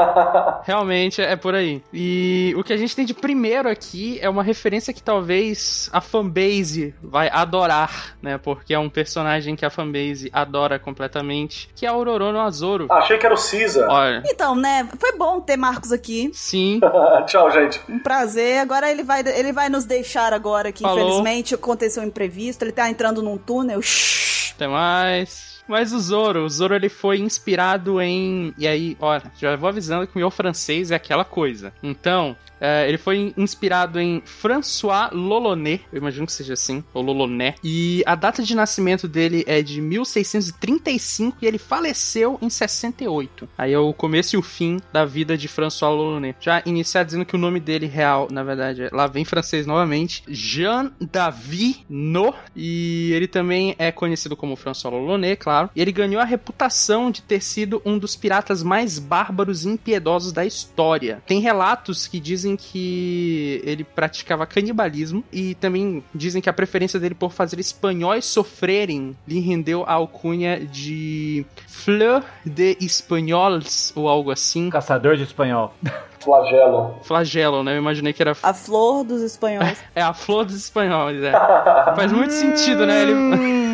[0.64, 1.65] Realmente é por aí.
[1.92, 6.00] E o que a gente tem de primeiro aqui é uma referência que talvez a
[6.00, 8.38] fanbase vai adorar, né?
[8.38, 12.86] Porque é um personagem que a fanbase adora completamente, que é o Ororo Azoro.
[12.90, 13.88] Ah, achei que era o Caesar.
[13.88, 14.88] Olha, Então, né?
[14.98, 16.30] Foi bom ter Marcos aqui.
[16.32, 16.80] sim,
[17.26, 17.80] Tchau, gente.
[17.88, 18.58] Um prazer.
[18.58, 20.98] Agora ele vai, ele vai nos deixar agora que Falou.
[21.00, 22.62] infelizmente aconteceu um imprevisto.
[22.62, 23.80] Ele tá entrando num túnel.
[23.82, 24.52] Shhh.
[24.54, 25.55] até mais.
[25.68, 28.54] Mas o Zoro, o Zoro ele foi inspirado em.
[28.56, 31.72] E aí, olha, já vou avisando que o meu francês é aquela coisa.
[31.82, 37.54] Então, é, ele foi inspirado em François Loloné, eu imagino que seja assim, ou Loloné.
[37.62, 43.48] E a data de nascimento dele é de 1635 e ele faleceu em 68.
[43.56, 46.34] Aí é o começo e o fim da vida de François Loloné.
[46.40, 49.66] Já iniciar dizendo que o nome dele real, na verdade, é, lá vem em francês
[49.66, 52.34] novamente, Jean David No.
[52.54, 55.70] E ele também é conhecido como François Loloné, claro.
[55.74, 60.32] E ele ganhou a reputação de ter sido um dos piratas mais bárbaros e impiedosos
[60.32, 61.22] da história.
[61.26, 67.14] Tem relatos que dizem que ele praticava canibalismo e também dizem que a preferência dele
[67.14, 74.68] por fazer espanhóis sofrerem lhe rendeu a alcunha de Fleur de Espanhols ou algo assim.
[74.68, 75.72] Caçador de espanhol.
[76.26, 76.96] Flagelo.
[77.02, 77.74] Flagelo, né?
[77.74, 79.78] Eu imaginei que era A flor dos espanhóis.
[79.94, 81.30] é a flor dos espanhóis, é.
[81.30, 83.02] Faz muito sentido, né?
[83.02, 83.14] Ele...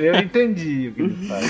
[0.00, 0.92] Eu entendi.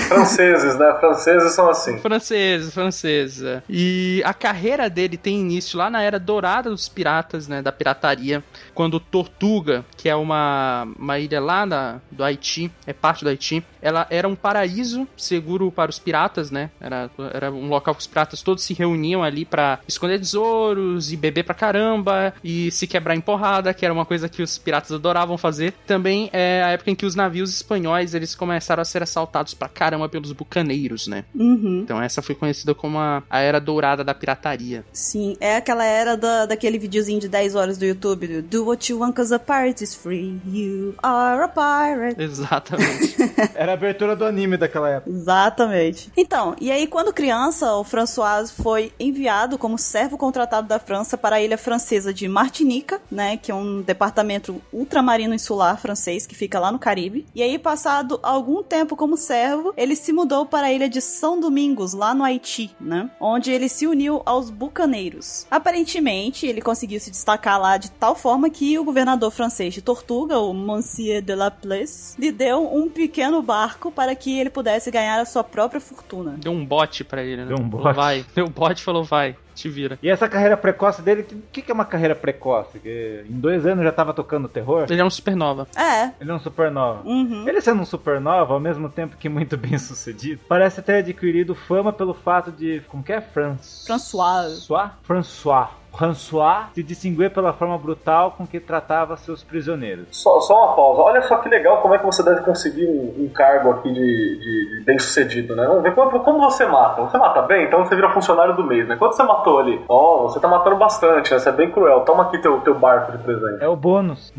[0.07, 0.95] Franceses, né?
[0.99, 1.97] Franceses são assim.
[1.99, 3.43] Franceses, franceses.
[3.43, 3.63] é.
[3.69, 7.61] E a carreira dele tem início lá na era dourada dos piratas, né?
[7.61, 8.43] Da pirataria.
[8.73, 13.63] Quando Tortuga, que é uma, uma ilha lá na, do Haiti, é parte do Haiti,
[13.85, 16.71] ela era um paraíso seguro para os piratas, né?
[16.81, 21.15] Era, era um local que os piratas todos se reuniam ali pra esconder tesouros e
[21.15, 24.91] beber pra caramba e se quebrar em porrada, que era uma coisa que os piratas
[24.91, 25.71] adoravam fazer.
[25.85, 29.69] Também é a época em que os navios espanhóis eles começaram a ser assaltados pra
[29.69, 31.23] caramba pelos bucaneiros, né?
[31.35, 31.81] Uhum.
[31.83, 34.83] Então essa foi conhecida como a, a era dourada da pirataria.
[34.91, 38.91] Sim, é aquela era da, daquele videozinho de 10 horas do YouTube do Do what
[38.91, 40.39] you want cause a pirate is free.
[40.47, 42.19] You are a pirate.
[42.19, 43.15] Exatamente.
[43.53, 45.09] Era abertura do anime daquela época.
[45.09, 46.11] Exatamente.
[46.17, 51.37] Então, e aí quando criança, o François foi enviado como servo contratado da França para
[51.37, 56.59] a ilha francesa de Martinica, né, que é um departamento ultramarino insular francês que fica
[56.59, 57.25] lá no Caribe.
[57.35, 61.39] E aí, passado algum tempo como servo, ele se mudou para a ilha de São
[61.39, 65.45] Domingos, lá no Haiti, né, onde ele se uniu aos bucaneiros.
[65.49, 70.39] Aparentemente, ele conseguiu se destacar lá de tal forma que o governador francês de Tortuga,
[70.39, 75.19] o Monsieur de la Place, lhe deu um pequeno barco para que ele pudesse ganhar
[75.19, 76.35] a sua própria fortuna.
[76.37, 77.45] Deu um bote pra ele, né?
[77.47, 77.95] Deu um Falou, bote.
[77.95, 78.25] Vai.
[78.35, 79.35] Deu um bote e falou, vai.
[79.55, 79.97] Te vira.
[80.03, 82.77] E essa carreira precoce dele, o que, que é uma carreira precoce?
[82.77, 84.85] Que em dois anos já tava tocando terror?
[84.89, 85.65] Ele é um supernova.
[85.75, 86.11] É.
[86.19, 87.07] Ele é um supernova.
[87.07, 87.47] Uhum.
[87.47, 91.93] Ele sendo um supernova, ao mesmo tempo que muito bem sucedido, parece ter adquirido fama
[91.93, 92.81] pelo fato de.
[92.89, 93.21] Como que é?
[93.21, 93.85] François.
[93.87, 94.91] François.
[95.03, 95.69] François.
[95.97, 100.07] François se distinguir pela forma brutal com que tratava seus prisioneiros.
[100.11, 101.01] Só, só uma pausa.
[101.01, 103.99] Olha só que legal como é que você deve conseguir um, um cargo aqui de,
[103.99, 105.65] de- de bem sucedido, né?
[105.65, 107.01] Vamos ver como, como você mata.
[107.01, 108.95] Você mata bem, então você vira funcionário do mês, né?
[108.95, 109.81] Quanto você matou ali?
[109.87, 111.39] Ó, você tá matando bastante, né?
[111.39, 112.01] Você é bem cruel.
[112.01, 113.63] Toma aqui teu, teu barco de presente.
[113.63, 114.33] É o bônus.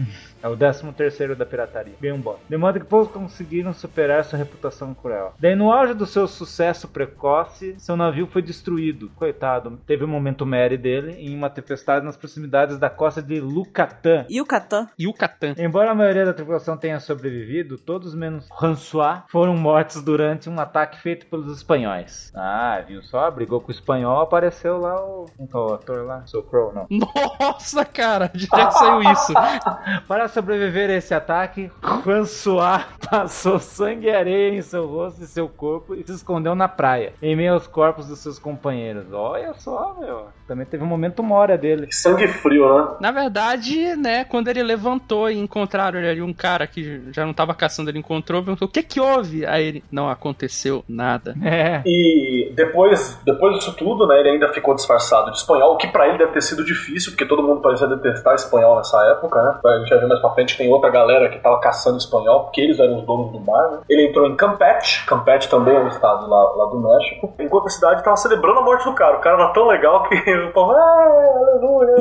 [0.47, 1.95] É o 13 terceiro da pirataria.
[2.01, 2.39] Bem um bônus.
[2.49, 5.35] De modo que poucos conseguiram superar sua reputação cruel.
[5.41, 9.11] Daí no auge do seu sucesso precoce, seu navio foi destruído.
[9.17, 14.25] Coitado, teve um momento Mary dele em uma tempestade nas proximidades da costa de Lucatã.
[14.29, 14.89] E o Catan?
[14.97, 15.57] E o Catan.
[15.59, 21.01] Embora a maioria da tripulação tenha sobrevivido, todos menos François foram mortos durante um ataque
[21.01, 22.33] feito pelos espanhóis.
[22.37, 23.29] Ah, viu só?
[23.33, 25.27] Brigou com o espanhol, apareceu lá o.
[25.41, 26.25] É o ator lá?
[26.25, 26.87] Sou Crow, não.
[26.89, 29.33] Nossa, cara, de onde é que saiu isso?
[30.07, 31.71] Para sobreviver a esse ataque,
[32.03, 36.69] François passou sangue e areia em seu rosto e seu corpo e se escondeu na
[36.69, 39.11] praia, em meio aos corpos dos seus companheiros.
[39.13, 40.27] Olha só, meu.
[40.47, 41.89] Também teve um momento mora dele.
[41.91, 42.89] Sangue frio, né?
[43.01, 47.55] Na verdade, né, quando ele levantou e encontraram ali um cara que já não tava
[47.55, 49.45] caçando, ele encontrou, perguntou: o que que houve?
[49.45, 51.35] Aí ele: não aconteceu nada.
[51.43, 51.83] É.
[51.85, 56.09] E depois, depois disso tudo, né, ele ainda ficou disfarçado de espanhol, o que pra
[56.09, 59.59] ele deve ter sido difícil, porque todo mundo parecia detestar espanhol nessa época, né?
[59.65, 62.61] A gente vai ver mais pra frente, tem outra galera que tava caçando espanhol, porque
[62.61, 63.79] eles eram os donos do mar, né?
[63.89, 67.71] Ele entrou em Campeche, Campeche também é um estado lá, lá do México, enquanto a
[67.71, 69.17] cidade tava celebrando a morte do cara.
[69.17, 71.97] O cara era tão legal que o povo, ah, aleluia.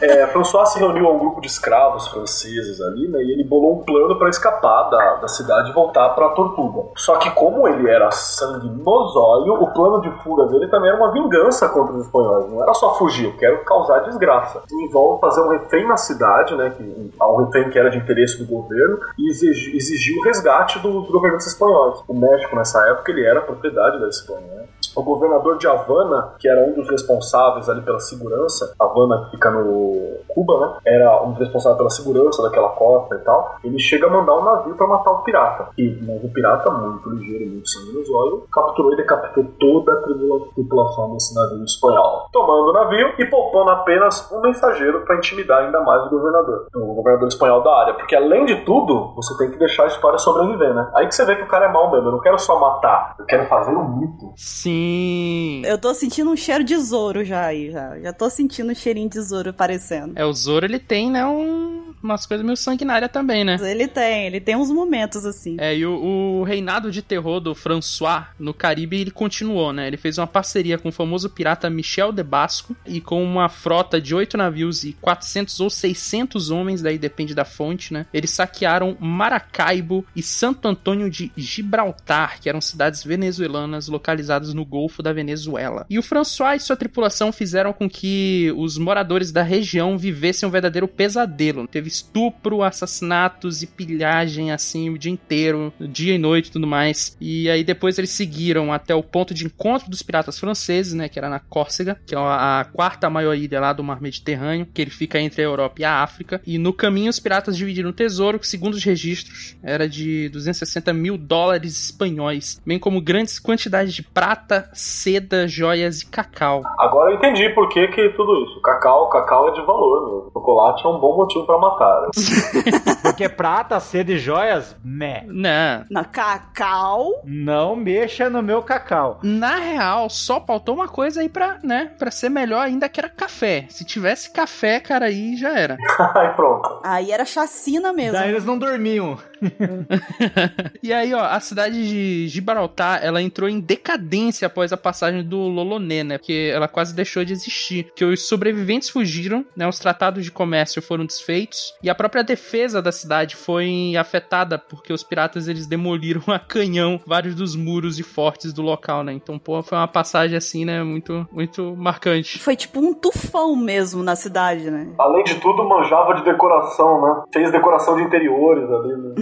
[0.02, 3.20] é, François se reuniu a um grupo de escravos franceses ali, né?
[3.22, 6.90] E ele bolou um plano pra escapar da, da cidade e voltar pra Tortuga.
[6.96, 10.98] Só que como ele era sangue no zóio, o plano de fuga dele também era
[10.98, 12.50] uma vingança contra os espanhóis.
[12.50, 14.62] Não era só fugir, eu quero causar desgraça.
[14.70, 16.70] Envolve fazer um refém na cidade, né?
[16.70, 21.08] Que, um refém que era de interesse do governo, e exigir, exigir o resgate dos
[21.10, 22.02] governantes espanhóis.
[22.08, 24.64] O México, nessa época, ele era propriedade da Espanha, né?
[24.96, 30.18] O governador de Havana, que era um dos responsáveis ali pela segurança, Havana fica no
[30.26, 30.72] Cuba, né?
[30.84, 33.56] Era um dos responsáveis pela segurança daquela costa e tal.
[33.62, 35.68] Ele chega a mandar um navio para matar o pirata.
[35.78, 40.02] E mas o pirata, muito ligeiro, muito sangue nos olhos, capturou e decapitou toda a
[40.02, 42.28] tripula- tripulação desse navio espanhol.
[42.32, 46.66] Tomando o navio e poupando apenas um mensageiro para intimidar ainda mais o governador.
[46.74, 47.94] O governador espanhol da área.
[47.94, 50.90] Porque além de tudo, você tem que deixar a história sobreviver, né?
[50.94, 52.08] Aí que você vê que o cara é mal mesmo.
[52.08, 54.32] Eu não quero só matar, eu quero fazer um mito.
[54.36, 55.62] Sim.
[55.64, 57.98] Eu tô sentindo um cheiro de Zoro já aí, já.
[57.98, 60.12] Já tô sentindo um cheirinho de Zoro aparecendo.
[60.16, 63.58] É, o Zoro ele tem, né, um, umas coisas meio sanguinárias também, né?
[63.62, 65.56] Ele tem, ele tem uns momentos assim.
[65.58, 69.86] É, e o, o reinado de terror do François no Caribe, ele continuou, né?
[69.86, 74.00] Ele fez uma parceria com o famoso pirata Michel de Basco e com uma frota
[74.00, 78.06] de oito navios e 400 ou 600 homens, daí depende da fonte, né?
[78.12, 85.02] Eles saquearam Maracaibo e Santo Antônio de Gibraltar, que eram cidades venezuelanas localizadas no Golfo
[85.02, 85.86] da Venezuela.
[85.90, 90.52] E o François e sua tripulação fizeram com que os moradores da região vivessem um
[90.52, 91.66] verdadeiro pesadelo.
[91.66, 97.16] Teve estupro, assassinatos e pilhagem assim o dia inteiro, dia e noite e tudo mais.
[97.20, 101.18] E aí depois eles seguiram até o ponto de encontro dos piratas franceses, né, que
[101.18, 104.90] era na Córcega, que é a quarta maior ilha lá do Mar Mediterrâneo, que ele
[104.90, 106.40] fica entre a Europa e a África.
[106.46, 110.92] E no caminho os piratas dividiram o tesouro, que segundo os registros era de 260
[110.92, 116.62] mil dólares espanhóis, bem como grandes quantidades de prata, seda, joias e cacau.
[116.78, 118.60] Agora eu entendi por que, que tudo isso.
[118.62, 120.30] Cacau, cacau é de valor, meu.
[120.32, 121.79] Chocolate é um bom motivo pra matar.
[123.02, 125.24] Porque prata, seda e joias, meh.
[125.26, 125.84] Não.
[125.90, 127.22] Na Cacau.
[127.24, 129.18] Não mexa no meu cacau.
[129.22, 133.08] Na real, só faltou uma coisa aí pra, né, pra ser melhor ainda, que era
[133.08, 133.66] café.
[133.68, 135.76] Se tivesse café, cara, aí já era.
[136.14, 136.80] Aí pronto.
[136.82, 138.12] Aí era chacina mesmo.
[138.12, 139.16] Daí eles não dormiam.
[140.82, 145.36] E aí, ó, a cidade de Gibraltar, ela entrou em decadência após a passagem do
[145.36, 146.18] Loloné, né?
[146.18, 147.84] Porque ela quase deixou de existir.
[147.84, 149.68] Porque os sobreviventes fugiram, né?
[149.68, 154.92] Os tratados de comércio foram desfeitos e a própria defesa da cidade foi afetada porque
[154.92, 159.12] os piratas eles demoliram a canhão vários dos muros e fortes do local, né?
[159.12, 160.82] Então, pô, foi uma passagem assim, né?
[160.82, 162.38] Muito, muito marcante.
[162.38, 164.92] Foi tipo um tufão mesmo na cidade, né?
[164.98, 167.22] Além de tudo, manjava de decoração, né?
[167.32, 169.14] Fez decoração de interiores ali, né?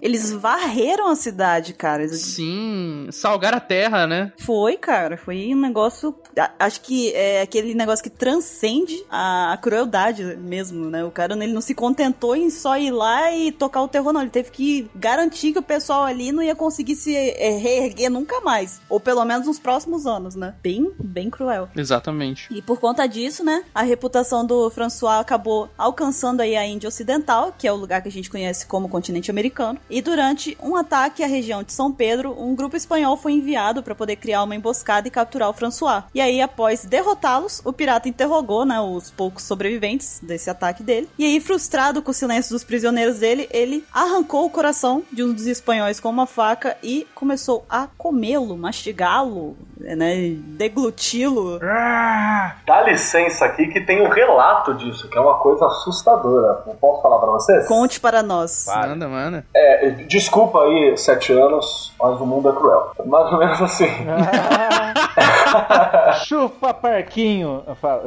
[0.00, 2.02] Eles varreram a cidade, cara.
[2.04, 4.32] Eles- Sim, salgar a terra, né?
[4.38, 5.16] Foi, cara.
[5.16, 6.14] Foi um negócio.
[6.58, 11.04] Acho que é aquele negócio que transcende a, a crueldade mesmo, né?
[11.04, 14.20] O cara ele não se contentou em só ir lá e tocar o terror, não.
[14.20, 18.40] Ele teve que garantir que o pessoal ali não ia conseguir se é, reerguer nunca
[18.42, 18.80] mais.
[18.88, 20.54] Ou pelo menos nos próximos anos, né?
[20.62, 21.68] Bem, bem cruel.
[21.74, 22.46] Exatamente.
[22.54, 27.54] E por conta disso, né, a reputação do François acabou alcançando aí a Índia Ocidental,
[27.56, 29.55] que é o lugar que a gente conhece como continente americano.
[29.88, 33.94] E durante um ataque à região de São Pedro, um grupo espanhol foi enviado para
[33.94, 36.04] poder criar uma emboscada e capturar o François.
[36.14, 41.08] E aí, após derrotá-los, o pirata interrogou, né, os poucos sobreviventes desse ataque dele.
[41.18, 45.32] E aí, frustrado com o silêncio dos prisioneiros dele, ele arrancou o coração de um
[45.32, 51.58] dos espanhóis com uma faca e começou a comê-lo, mastigá-lo, né, degluti-lo.
[52.66, 56.62] Dá licença aqui que tem um relato disso, que é uma coisa assustadora.
[56.66, 57.66] Não posso falar pra vocês?
[57.66, 58.66] Conte para nós.
[58.66, 59.45] Manda, manda.
[59.54, 62.92] É, desculpa aí, sete anos, mas o mundo é cruel.
[63.06, 63.88] Mais ou menos assim.
[66.26, 67.62] Chupa parquinho.
[67.66, 68.02] Eu falo.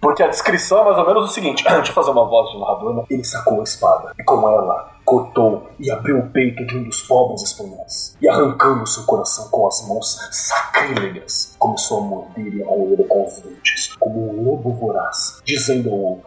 [0.00, 2.58] Porque a descrição é mais ou menos o seguinte: deixa eu fazer uma voz de
[2.58, 3.04] narrador?
[3.08, 7.02] Ele sacou a espada e, com ela, cortou e abriu o peito de um dos
[7.02, 8.16] pobres espanhóis.
[8.20, 13.26] E arrancando seu coração com as mãos sacrílegas, começou a morder e a roer com
[13.26, 16.20] os dentes, como um lobo voraz, dizendo-o: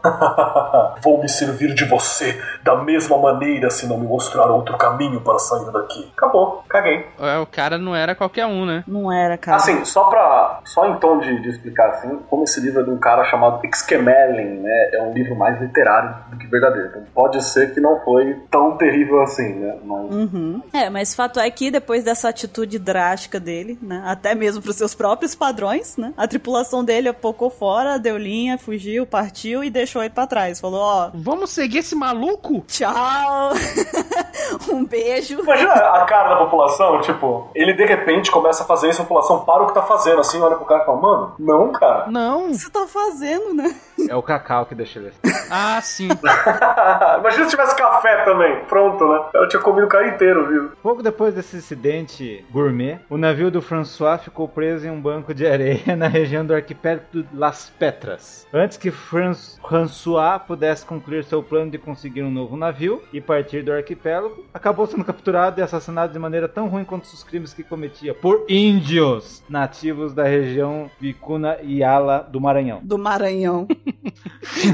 [1.04, 5.40] Vou me servir de você da mesma maneira se não me mostrar outro caminho para
[5.40, 6.12] sair daqui.
[6.16, 7.06] Acabou, caguei.
[7.20, 8.84] É, o cara não era qualquer um, né?
[8.88, 9.58] Não era, cara.
[9.58, 10.62] Assim, só pra.
[10.66, 13.66] Só em tom de, de explicar assim, como esse livro é de um cara chamado
[13.66, 14.90] Exquemelin, né?
[14.94, 16.90] É um livro mais literário do que verdadeiro.
[16.90, 19.78] Então pode ser que não foi tão terrível assim, né?
[19.84, 20.12] Mas.
[20.14, 20.62] Uhum.
[20.74, 24.02] É, mas fato é que depois dessa atitude drástica dele, né?
[24.06, 26.14] Até mesmo pros seus próprios padrões, né?
[26.18, 30.60] A tripulação dele apocou fora, deu linha, fugiu, partiu e deixou ele pra trás.
[30.60, 32.64] Falou, ó, Vamos seguir esse maluco?
[32.68, 33.54] tchau,
[34.72, 35.40] um beijo.
[35.40, 39.44] Imagina a cara da população, tipo, ele de repente começa a fazer isso, a população
[39.46, 42.06] para o que tá fazendo, assim, olha pro cara e fala, mano, não, cara.
[42.08, 42.46] Não.
[42.48, 43.76] O que você tá fazendo, né?
[44.10, 45.20] É o Cacau que deixa ele assim.
[45.50, 46.10] Ah, sim.
[47.20, 49.26] Imagina se tivesse café também, pronto, né?
[49.34, 50.72] Eu tinha comido o cara inteiro, viu?
[50.84, 55.48] Pouco depois desse incidente gourmet, o navio do François ficou preso em um banco de
[55.48, 58.46] areia na região do arquipélago de Las Petras.
[58.54, 59.32] Antes que Fran-
[59.68, 64.88] François pudesse concluir seu plano de conseguir um novo navio e partir do arquipélago, acabou
[64.88, 69.44] sendo capturado e assassinado de maneira tão ruim quanto os crimes que cometia por índios
[69.50, 72.80] nativos da região Vicuna e Ala do Maranhão.
[72.84, 73.68] Do Maranhão.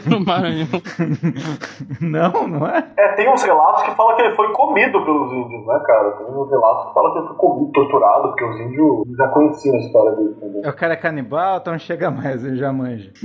[0.05, 0.67] No Maranhão.
[2.01, 2.91] Não, não é?
[2.97, 6.11] É, tem uns relatos que falam que ele foi comido pelos índios, né, cara?
[6.11, 9.75] Tem uns relatos que falam que ele foi comido, torturado, porque os índios já conheciam
[9.75, 10.61] a história dele também.
[10.63, 13.11] É o cara é canibal, então chega mais, ele já manja.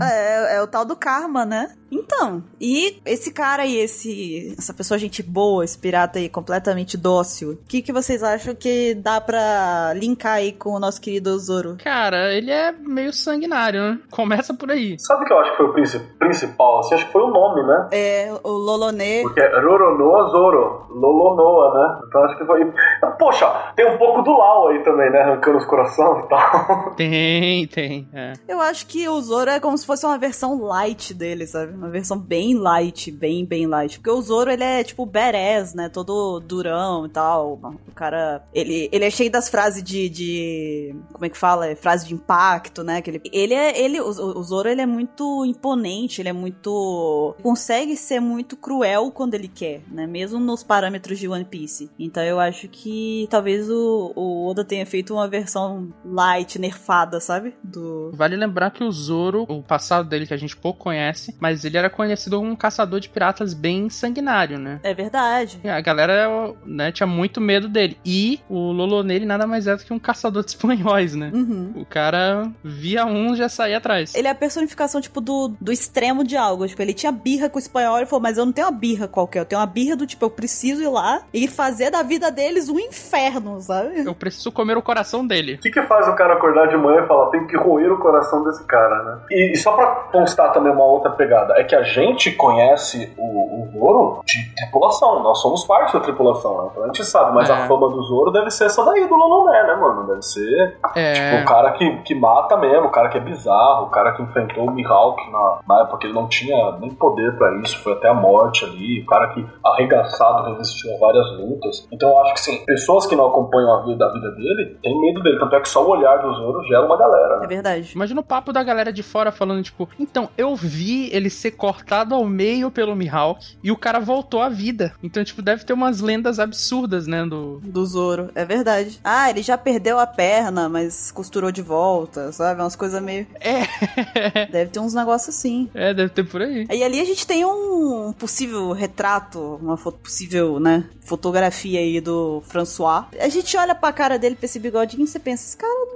[0.00, 1.74] É, é o tal do karma, né?
[1.90, 7.52] Então, e esse cara aí, esse, essa pessoa gente boa, esse pirata aí completamente dócil,
[7.52, 11.76] o que, que vocês acham que dá pra linkar aí com o nosso querido Zoro?
[11.82, 13.98] Cara, ele é meio sanguinário, né?
[14.10, 14.96] Começa por aí.
[14.98, 16.78] Sabe o que eu acho que foi o princi- principal?
[16.80, 17.88] Assim, acho que foi o nome, né?
[17.92, 19.22] É, o Lolonê.
[19.22, 22.00] Porque é Roronoa Zoro, Lolonoa, né?
[22.08, 22.72] Então acho que foi.
[23.18, 25.20] Poxa, tem um pouco do Lau aí também, né?
[25.20, 26.94] Arrancando os corações e tal.
[26.96, 28.08] Tem, tem.
[28.12, 28.32] É.
[28.48, 31.72] Eu acho que o Zoro é como se fosse uma versão light dele, sabe?
[31.74, 33.98] Uma versão bem light, bem, bem light.
[33.98, 35.88] Porque o Zoro, ele é tipo badass, né?
[35.88, 37.60] Todo durão e tal.
[37.88, 40.94] O cara, ele, ele é cheio das frases de, de...
[41.12, 41.66] Como é que fala?
[41.66, 43.00] É Frase de impacto, né?
[43.02, 43.80] Que ele, ele é...
[43.80, 47.34] Ele, o, o Zoro, ele é muito imponente, ele é muito...
[47.42, 50.06] Consegue ser muito cruel quando ele quer, né?
[50.06, 51.90] Mesmo nos parâmetros de One Piece.
[51.98, 57.54] Então eu acho que talvez o, o Oda tenha feito uma versão light, nerfada, sabe?
[57.62, 58.10] Do...
[58.14, 61.76] Vale lembrar que o Zoro, o passado dele que a gente pouco conhece, mas ele
[61.76, 64.80] era conhecido como um caçador de piratas bem sanguinário, né?
[64.82, 65.37] É verdade.
[65.62, 67.98] E A galera né, tinha muito medo dele.
[68.04, 71.30] E o Lolo nele nada mais é do que um caçador de espanhóis, né?
[71.32, 71.72] Uhum.
[71.76, 74.14] O cara via um já saía atrás.
[74.14, 76.66] Ele é a personificação, tipo, do, do extremo de algo.
[76.66, 79.08] Tipo, ele tinha birra com o espanhol e falou, mas eu não tenho uma birra
[79.08, 79.40] qualquer.
[79.40, 82.68] Eu tenho uma birra do tipo, eu preciso ir lá e fazer da vida deles
[82.68, 84.04] um inferno, sabe?
[84.04, 85.54] Eu preciso comer o coração dele.
[85.54, 87.98] O que, que faz o cara acordar de manhã e falar, tem que roer o
[87.98, 89.18] coração desse cara, né?
[89.30, 93.22] E, e só pra constar também uma outra pegada, é que a gente conhece o,
[93.24, 96.68] o de tripulação, nós somos parte da tripulação, né?
[96.70, 97.52] Então a gente sabe, mas É.
[97.52, 100.06] a fama do Zoro deve ser essa daí do Loloné, né, mano?
[100.06, 101.12] Deve ser É.
[101.12, 104.22] tipo, o cara que, que mata mesmo, o cara que é bizarro, o cara que
[104.22, 107.92] enfrentou o Mihawk na, na época que ele não tinha nem poder pra isso, foi
[107.92, 111.86] até a morte ali, o cara que arregaçado resistiu a várias lutas.
[111.92, 115.00] Então eu acho que sim, pessoas que não acompanham a vida, a vida dele têm
[115.00, 117.36] medo dele, tanto é que só o olhar do Zoro gera uma galera.
[117.36, 117.46] É Né?
[117.46, 117.92] verdade.
[117.94, 122.14] Imagina o papo da galera de fora falando, tipo, então, eu vi ele ser cortado
[122.14, 124.92] ao meio pelo Mihawk e o cara voltou à vida.
[125.02, 127.60] Então, tipo, deve ter umas lendas absurdas, né, do...
[127.62, 129.00] Do Zoro, é verdade.
[129.02, 132.60] Ah, ele já perdeu a perna, mas costurou de volta, sabe?
[132.60, 133.26] Umas coisas meio.
[133.40, 135.68] É, Deve ter uns negócios assim.
[135.74, 136.66] é, deve ter por aí.
[136.70, 143.04] E ali a gente tem um possível retrato, uma possível, né, fotografia aí do François.
[143.20, 145.88] A gente olha pra cara dele, pra esse bigodinho, e você pensa, esse cara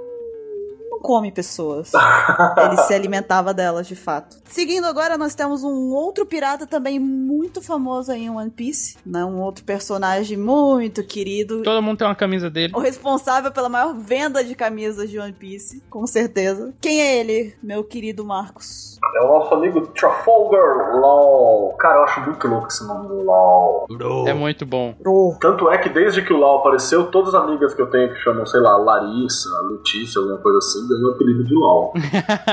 [1.03, 1.91] come pessoas.
[1.93, 4.37] Ele se alimentava delas, de fato.
[4.45, 9.25] Seguindo agora, nós temos um outro pirata também muito famoso aí em One Piece, né?
[9.25, 11.61] Um outro personagem muito querido.
[11.61, 12.71] Todo mundo tem uma camisa dele.
[12.73, 16.73] O responsável pela maior venda de camisas de One Piece, com certeza.
[16.79, 18.92] Quem é ele, meu querido Marcos?
[19.15, 21.75] É o nosso amigo Trafalgar Law.
[21.77, 23.85] Cara, eu acho muito louco esse nome do Law.
[24.27, 24.95] É muito bom.
[25.39, 28.19] Tanto é que desde que o Lau apareceu, todas as amigas que eu tenho que
[28.21, 31.93] chamam, sei lá, Larissa, Letícia, alguma coisa assim, ganhou o apelido de LOL.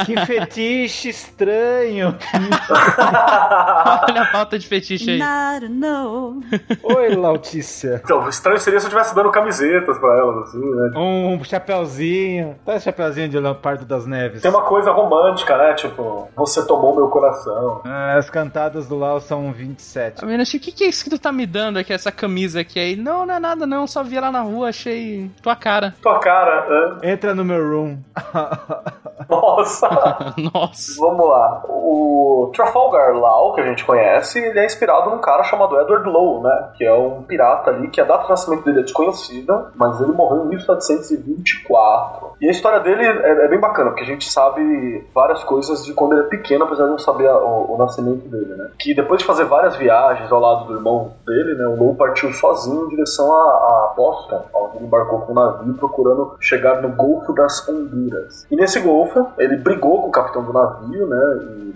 [0.04, 2.16] Que fetiche estranho.
[4.08, 5.18] Olha a falta de fetiche aí.
[5.18, 6.40] Not no.
[6.82, 8.00] Oi, Lautícia.
[8.04, 10.92] Então, estranho seria se eu estivesse dando camisetas pra elas, assim, né?
[10.96, 12.56] Um chapeuzinho.
[12.64, 14.42] Tá esse chapeuzinho de Leopardo das Neves.
[14.42, 15.74] Tem uma coisa romântica, né?
[15.74, 17.82] Tipo, você tomou meu coração.
[17.84, 20.22] Ah, as cantadas do Lau são 27.
[20.22, 22.60] A menina, o que, que é isso que tu tá me dando aqui, essa camisa
[22.60, 22.96] aqui aí?
[22.96, 25.94] Não, não é nada não, só vi ela na rua, achei tua cara.
[26.02, 27.12] Tua cara, né?
[27.12, 27.98] Entra no meu room.
[29.28, 29.88] Nossa!
[30.52, 31.00] Nossa.
[31.00, 31.62] Vamos lá.
[31.68, 36.42] O Trafalgar Law, que a gente conhece, ele é inspirado num cara chamado Edward Lowe,
[36.42, 36.70] né?
[36.76, 40.12] Que é um pirata ali, que a data de nascimento dele é desconhecida, mas ele
[40.12, 42.30] morreu em 1724.
[42.40, 45.92] E a história dele é, é bem bacana, porque a gente sabe várias coisas de
[45.92, 48.70] quando ele é pequeno, apesar de não saber a- o, o nascimento dele, né?
[48.78, 51.66] Que depois de fazer várias viagens ao lado do irmão dele, né?
[51.66, 56.36] O Lowe partiu sozinho em direção a, Boston, onde ele embarcou com um navio procurando
[56.40, 58.46] chegar no Golfo das Honduras.
[58.50, 61.20] E nesse golfo, ele brigou com o capitão do navio, né?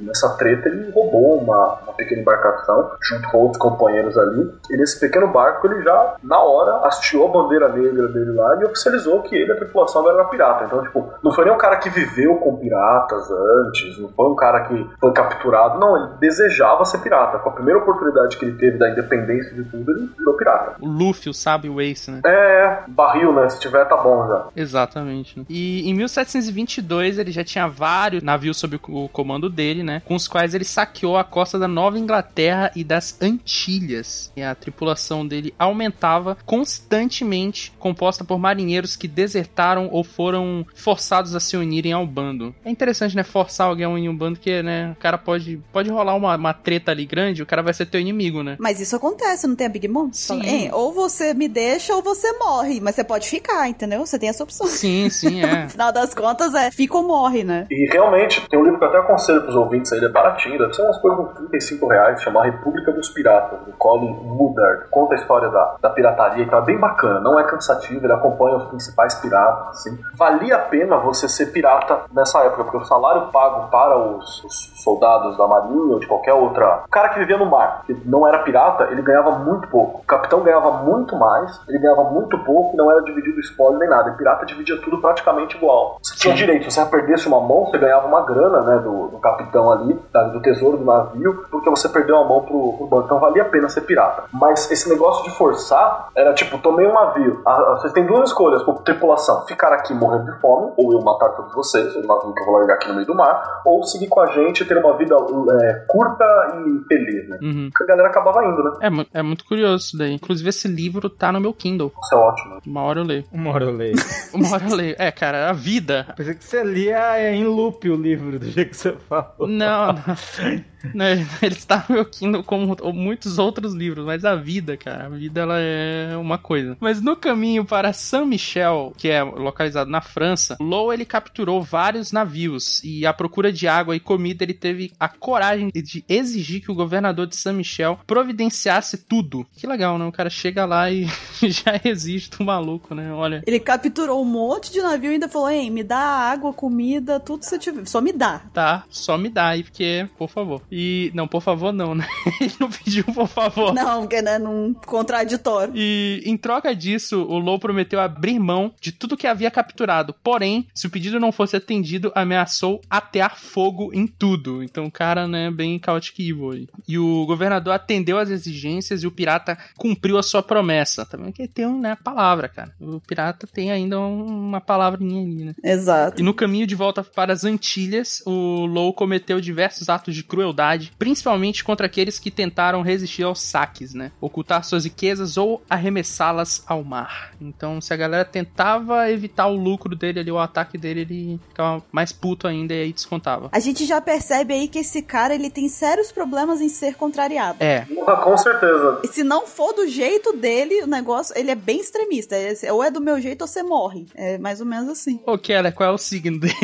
[0.00, 4.50] E nessa treta ele roubou uma, uma pequena embarcação junto com outros companheiros ali.
[4.70, 8.64] E nesse pequeno barco ele já, na hora, hasteou a bandeira negra dele lá e
[8.64, 10.64] oficializou que ele a tripulação era pirata.
[10.64, 14.34] Então, tipo, não foi nem um cara que viveu com piratas antes, não foi um
[14.36, 17.38] cara que foi capturado, não, ele desejava ser pirata.
[17.38, 20.76] Com a primeira oportunidade que ele teve da independência de tudo, ele virou pirata.
[20.80, 22.20] O Luffy, o sábio o Ace, né?
[22.24, 23.48] É, barril, né?
[23.48, 24.46] Se tiver, tá bom já.
[24.56, 25.38] Exatamente.
[25.38, 25.44] né?
[25.48, 30.02] E em 1722 ele já tinha vários navios sob o comando dele, né?
[30.04, 34.32] Com os quais ele saqueou a costa da Nova Inglaterra e das Antilhas.
[34.36, 41.40] E a tripulação dele aumentava constantemente, composta por marinheiros que desertaram ou foram forçados a
[41.40, 42.54] se unirem ao bando.
[42.64, 43.22] É interessante, né?
[43.22, 44.92] Forçar alguém a unir um bando, que, né?
[44.92, 48.00] O cara pode, pode rolar uma, uma treta ali grande, o cara vai ser teu
[48.00, 48.56] inimigo, né?
[48.58, 50.10] Mas isso acontece, não tem a Big Mom?
[50.12, 50.38] Sim.
[50.38, 52.80] Fala, "Hein, ou você me deixa ou você morre.
[52.80, 54.04] Mas você pode ficar, entendeu?
[54.04, 54.66] Você tem essa opção.
[54.66, 55.64] Sim, sim, é.
[55.64, 57.66] No final das contas, é fica ou morre, né?
[57.70, 60.58] E realmente, tem um livro que eu até aconselho pros ouvintes aí, ele é baratinho,
[60.58, 64.88] deve ser umas coisas de 35 reais, chama República dos Piratas, do Colin Woodard.
[64.90, 68.56] Conta a história da, da pirataria, que é bem bacana, não é cansativo, ele acompanha
[68.56, 69.98] os principais piratas, assim.
[70.14, 74.73] Valia a pena você ser pirata nessa época, porque o salário pago para os, os
[74.84, 76.82] soldados da marinha ou de qualquer outra...
[76.86, 80.00] O cara que vivia no mar, que não era pirata, ele ganhava muito pouco.
[80.00, 83.88] O capitão ganhava muito mais, ele ganhava muito pouco e não era dividido spoiler nem
[83.88, 84.10] nada.
[84.10, 85.96] E pirata dividia tudo praticamente igual.
[86.02, 89.18] Você tinha direito, se você perdesse uma mão, você ganhava uma grana, né, do, do
[89.18, 93.04] capitão ali, da- do tesouro do navio, porque você perdeu a mão pro, pro banco.
[93.06, 94.24] Então valia a pena ser pirata.
[94.32, 97.40] Mas esse negócio de forçar era tipo, tomei um navio.
[97.46, 101.30] Ah, vocês têm duas escolhas, por tripulação, ficar aqui morrendo de fome, ou eu matar
[101.30, 104.08] todos vocês, o navio que eu vou largar aqui no meio do mar, ou seguir
[104.08, 105.14] com a gente e ter uma vida
[105.62, 106.24] é, curta
[106.58, 107.38] e feliz, né?
[107.42, 107.70] Uhum.
[107.80, 108.70] A galera acabava indo, né?
[108.82, 110.12] É, é muito curioso isso daí.
[110.12, 111.92] Inclusive, esse livro tá no meu Kindle.
[112.02, 112.58] Isso é ótimo.
[112.66, 113.24] Uma hora eu leio.
[113.32, 113.94] Uma hora eu leio.
[114.32, 114.96] Uma hora eu leio.
[114.98, 116.06] É, cara, a vida.
[116.16, 119.48] Pensei que você lia em loop o livro, do jeito que você falou.
[119.48, 120.64] Não, não.
[120.92, 121.06] Não,
[121.42, 125.40] Ele está no meu Kindle como muitos outros livros, mas a vida, cara, a vida
[125.40, 126.76] ela é uma coisa.
[126.80, 132.82] Mas no caminho para Saint-Michel, que é localizado na França, Lowe ele capturou vários navios
[132.82, 136.74] e à procura de água e comida ele teve a coragem de exigir que o
[136.74, 139.46] governador de Saint-Michel providenciasse tudo.
[139.56, 140.04] Que legal, né?
[140.04, 141.06] O cara chega lá e
[141.42, 143.12] já existe o maluco, né?
[143.12, 143.42] Olha.
[143.46, 147.40] Ele capturou um monte de navio e ainda falou: Ei, me dá água, comida, tudo
[147.40, 147.86] que você tiver.
[147.86, 148.42] Só me dá.
[148.52, 150.62] Tá, só me dá aí, porque, por favor.
[150.76, 152.04] E, não, por favor, não, né?
[152.40, 153.72] Ele não pediu por favor.
[153.72, 155.72] Não, porque né, num contraditório.
[155.76, 160.14] E em troca disso, o Low prometeu abrir mão de tudo que havia capturado.
[160.24, 164.62] Porém, se o pedido não fosse atendido, ameaçou atear fogo em tudo.
[164.64, 166.50] Então, o cara, né, bem chaotic evil.
[166.50, 166.68] aí.
[166.88, 171.06] E o governador atendeu às exigências e o pirata cumpriu a sua promessa.
[171.06, 172.72] Também que tem, né, a palavra, cara.
[172.80, 175.54] O pirata tem ainda um- uma palavrinha ali, né?
[175.62, 176.20] Exato.
[176.20, 180.63] E no caminho de volta para as Antilhas, o Low cometeu diversos atos de crueldade,
[180.98, 184.10] principalmente contra aqueles que tentaram resistir aos saques, né?
[184.20, 187.32] Ocultar suas riquezas ou arremessá-las ao mar.
[187.40, 191.82] Então, se a galera tentava evitar o lucro dele ali, o ataque dele, ele ficava
[191.92, 193.48] mais puto ainda e aí descontava.
[193.52, 197.58] A gente já percebe aí que esse cara ele tem sérios problemas em ser contrariado.
[197.60, 199.00] É, Ah, Com certeza.
[199.04, 202.36] E se não for do jeito dele, o negócio, ele é bem extremista.
[202.36, 204.06] É- Ou é do meu jeito ou você morre.
[204.14, 205.20] É mais ou menos assim.
[205.26, 206.54] Ô, Keller, qual é o signo dele?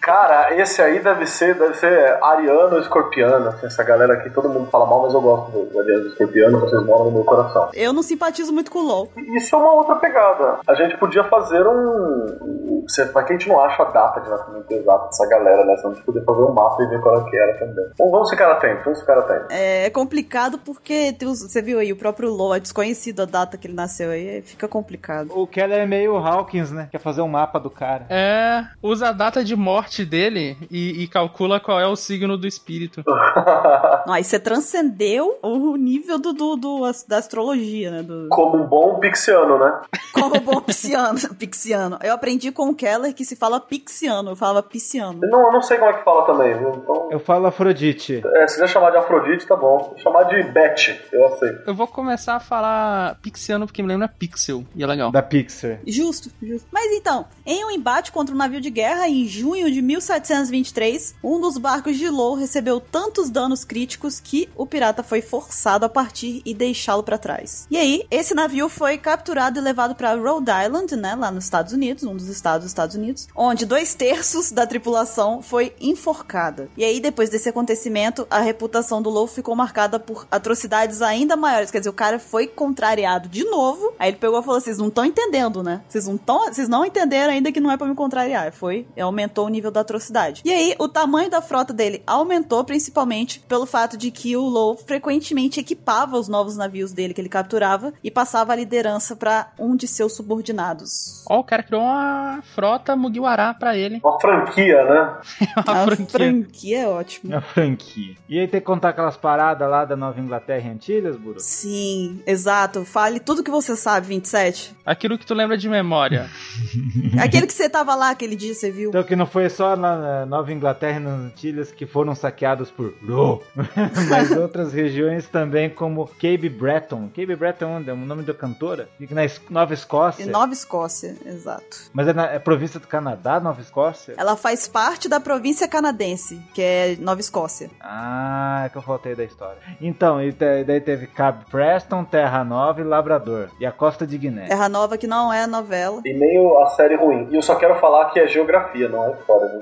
[0.00, 3.48] Cara, esse aí deve ser, deve ser ariano escorpiano.
[3.48, 5.76] assim, essa galera aqui, todo mundo fala mal, mas eu gosto deles.
[5.76, 7.70] Ariano e escorpiano, vocês moram no meu coração.
[7.74, 9.12] Eu não simpatizo muito com o LOL.
[9.36, 10.60] Isso é uma outra pegada.
[10.66, 12.88] A gente podia fazer um, o.
[12.88, 15.76] Você, pra que a gente não acha a data de nascimento exata dessa galera, né?
[15.76, 17.84] Senão a gente poder fazer um mapa e ver qual é que era também.
[17.98, 19.46] Bom, vamos ficar atentos, vamos ficar atentos.
[19.50, 23.56] É complicado porque tem os- você viu aí, o próprio Law, é desconhecido a data
[23.56, 25.30] que ele nasceu aí, fica complicado.
[25.34, 26.88] O Keller é meio Hawkins, né?
[26.90, 28.06] Quer fazer um mapa do cara.
[28.10, 32.46] É, usa a data de morte dele e, e calcula qual é o signo do
[32.46, 33.02] espírito.
[34.06, 38.02] Não, aí você transcendeu o nível do, do, do- da astrologia, né?
[38.02, 39.80] Do, Como um bom pixiano, né?
[40.12, 41.98] como bom pixiano, pixiano.
[42.02, 45.20] Eu aprendi com o Keller que se fala pixiano, eu falava pisciano.
[45.22, 46.70] Não, eu não sei como é que fala também, viu?
[46.70, 47.08] Então.
[47.10, 48.22] Eu falo Afrodite.
[48.24, 49.94] É, se quiser chamar de Afrodite, tá bom.
[49.98, 51.62] Chamar de Beth, eu aceito.
[51.66, 55.10] Eu vou começar a falar pixiano porque me lembra pixel e é legal.
[55.10, 55.78] Da Pixar.
[55.86, 56.66] Justo, justo.
[56.70, 61.40] Mas então, em um embate contra um navio de guerra em junho de 1723, um
[61.40, 66.42] dos barcos de Low recebeu tantos danos críticos que o pirata foi forçado a partir
[66.44, 67.66] e deixá-lo pra trás.
[67.70, 71.72] E aí, esse navio foi capturado e levado pra Rhode Island, né, lá nos Estados
[71.72, 76.68] Unidos, um dos estados dos Estados Unidos, onde dois terços da tripulação foi enforcada.
[76.76, 81.70] E aí, depois desse acontecimento, a reputação do Low ficou marcada por atrocidades ainda maiores.
[81.70, 83.92] Quer dizer, o cara foi contrariado de novo.
[83.98, 85.82] Aí ele pegou e falou: vocês não estão entendendo, né?
[85.88, 86.46] Vocês não estão.
[86.46, 88.52] Vocês não entenderam ainda que não é pra me contrariar.
[88.52, 90.42] Foi, aumentou o nível da atrocidade.
[90.44, 94.76] E aí, o tamanho da frota dele aumentou, principalmente pelo fato de que o Low
[94.76, 99.76] frequentemente equipava os novos navios dele que ele capturava e passava a liderança pra um
[99.76, 101.24] de seus subordinados.
[101.28, 104.00] Ó, o cara criou uma frota Mugiwara pra ele.
[104.02, 105.16] Uma franquia, né?
[105.66, 106.06] Uma a franquia.
[106.06, 107.36] franquia é ótimo.
[107.36, 108.14] A franquia.
[108.28, 111.40] E aí tem que contar aquelas paradas lá da Nova Inglaterra e Antilhas, Buru?
[111.40, 112.84] Sim, exato.
[112.84, 114.74] Fale tudo que você sabe, 27.
[114.84, 116.28] Aquilo que tu lembra de memória.
[117.22, 118.88] Aquele que você tava lá aquele dia, você viu?
[118.90, 122.92] Então que não foi só na Nova Inglaterra e nas Antilhas que foram saqueados por
[123.06, 123.42] Ro,
[124.08, 127.08] mas outras regiões também como Cape Breton.
[127.08, 127.90] Cape Breton onde?
[127.90, 128.88] é o nome da cantora?
[128.98, 130.26] Fica na Nova Escócia.
[130.26, 131.90] Nova Escócia, exato.
[131.92, 134.14] Mas é, na, é província do Canadá, Nova Escócia?
[134.18, 137.70] Ela faz parte da província canadense, que é Nova Escócia.
[137.80, 139.58] Ah, é que eu faltei da história.
[139.80, 143.48] Então, e te- daí teve Cape Preston, Terra Nova e Labrador.
[143.60, 144.46] E a Costa de Guiné.
[144.46, 146.00] Terra Nova, que não é novela.
[146.04, 147.28] E nem a série ruim.
[147.30, 149.46] E eu só quero falar que é geografia, não é história.
[149.48, 149.60] Né?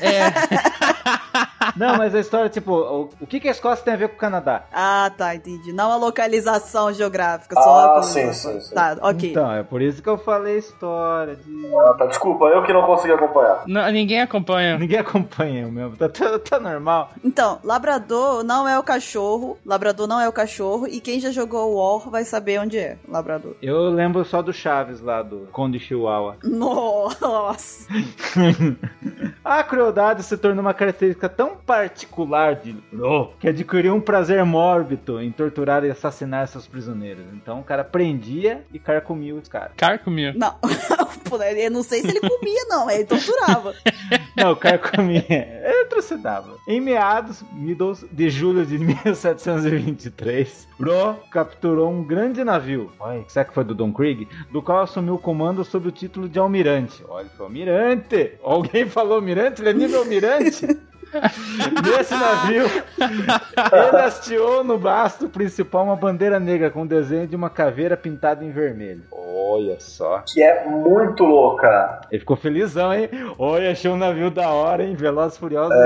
[0.00, 1.42] É,
[1.76, 4.14] Não, mas a história, tipo, o, o que, que a Escócia tem a ver com
[4.16, 4.64] o Canadá?
[4.72, 5.72] Ah, tá, entendi.
[5.72, 8.74] Não a localização geográfica, Ah, só a sim, sim, sim.
[8.74, 9.30] Tá, ok.
[9.30, 11.66] Então, é por isso que eu falei história de...
[11.88, 13.62] Ah, tá, desculpa, eu que não consegui acompanhar.
[13.66, 14.78] não, ninguém acompanha.
[14.78, 17.10] Ninguém acompanha mesmo, tá, tá, tá normal.
[17.24, 19.58] Então, Labrador não é o cachorro.
[19.64, 20.86] Labrador não é o cachorro.
[20.86, 23.54] E quem já jogou War vai saber onde é Labrador.
[23.62, 26.36] Eu lembro só do Chaves lá, do Conde Chihuahua.
[26.42, 27.86] Nossa.
[29.44, 35.20] A crueldade se tornou uma característica tão particular de Ro que adquiriu um prazer mórbido
[35.20, 37.24] em torturar e assassinar seus prisioneiros.
[37.34, 39.72] Então o cara prendia e carcomia os caras.
[39.76, 40.32] Carcomia.
[40.34, 40.56] Não.
[41.56, 42.90] Eu não sei se ele comia, não.
[42.90, 43.74] Ele torturava.
[44.36, 45.24] Não, carcomia.
[45.28, 46.56] Ele trucidava.
[46.68, 52.92] Em meados middles de julho de 1723, Ro capturou um grande navio.
[53.00, 54.28] Olha, será que foi do Don Krieg?
[54.50, 57.02] Do qual assumiu o comando sob o título de almirante.
[57.08, 58.32] Olha, foi almirante!
[58.42, 59.62] Alguém falou almirante?
[59.62, 60.66] Ele é nível almirante?
[61.84, 62.64] Nesse navio,
[62.98, 68.50] ele hasteou no basto principal uma bandeira negra com desenho de uma caveira pintada em
[68.50, 69.02] vermelho.
[69.10, 70.22] Olha só.
[70.26, 72.00] Que é muito louca.
[72.10, 73.08] Ele ficou felizão, hein?
[73.38, 74.94] Olha, achei um navio da hora, hein?
[74.94, 75.76] Velozes e Furiosos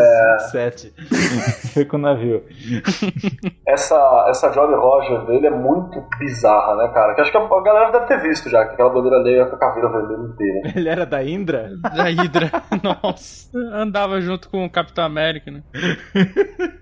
[0.50, 0.92] 7.
[1.74, 2.44] Foi com o navio.
[3.66, 7.14] Essa, essa Jolly Roger dele é muito bizarra, né, cara?
[7.14, 9.58] Que acho que a galera deve ter visto já, que aquela bandeira negra com a
[9.58, 10.72] caveira vermelha inteira.
[10.74, 11.70] Ele era da Indra?
[11.94, 12.50] Da Hydra.
[12.82, 13.50] Nossa.
[13.74, 15.62] Andava junto com o Capitão América, né?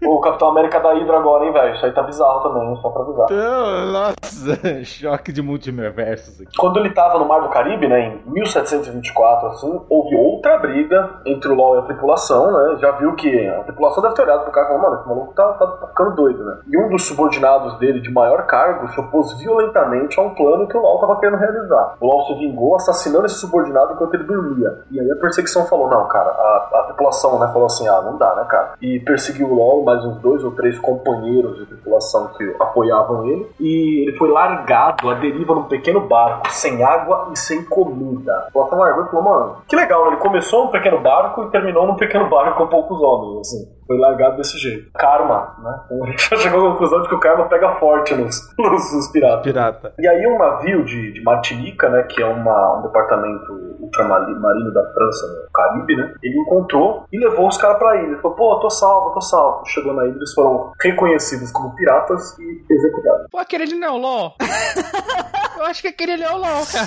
[0.05, 1.75] O Capitão América da Hydra agora, hein, velho?
[1.75, 3.27] Isso aí tá bizarro também, só pra avisar.
[3.31, 6.57] Então, nossa, choque de multiversos aqui.
[6.59, 11.51] Quando ele tava no Mar do Caribe, né, em 1724, assim, houve outra briga entre
[11.51, 12.77] o LoL e a tripulação, né?
[12.81, 15.35] Já viu que a tripulação deve ter olhado pro cara e falou, mano, esse maluco
[15.35, 16.59] tá, tá, tá ficando doido, né?
[16.67, 20.77] E um dos subordinados dele de maior cargo se opôs violentamente a um plano que
[20.77, 21.97] o LoL tava querendo realizar.
[22.01, 24.83] O LoL se vingou assassinando esse subordinado enquanto ele dormia.
[24.91, 28.17] E aí a perseguição falou, não, cara, a, a tripulação, né, falou assim, ah, não
[28.17, 28.75] dá, né, cara?
[28.81, 33.47] E perseguiu o LoL, mais uns dois ou três companheiros de tripulação que apoiavam ele.
[33.61, 38.33] E ele foi largado à deriva num pequeno barco, sem água e sem comida.
[38.33, 40.13] A tripulação largou e falou, mano, que legal, né?
[40.13, 43.75] Ele começou num pequeno barco e terminou num pequeno barco com poucos homens, assim.
[43.87, 44.91] Foi largado desse jeito.
[44.95, 45.81] Karma, né?
[46.03, 49.09] A gente já chegou à conclusão de que o karma pega forte nos, nos, nos
[49.09, 49.43] piratas.
[49.43, 49.95] Pirata.
[49.99, 54.83] E aí um navio de, de Martinica, né, que é uma, um departamento ultramarino da
[54.93, 58.07] França, no Caribe, né, ele encontrou e levou os caras pra ilha.
[58.07, 59.65] Ele falou, pô, tô salvo, tô salvo.
[59.67, 63.27] Chegou na ilha, eles foram reconhecidos como piratas e executados.
[63.31, 64.33] Pô, aquele de Neoló.
[65.57, 66.87] Eu acho que aquele ali é o LOL, cara.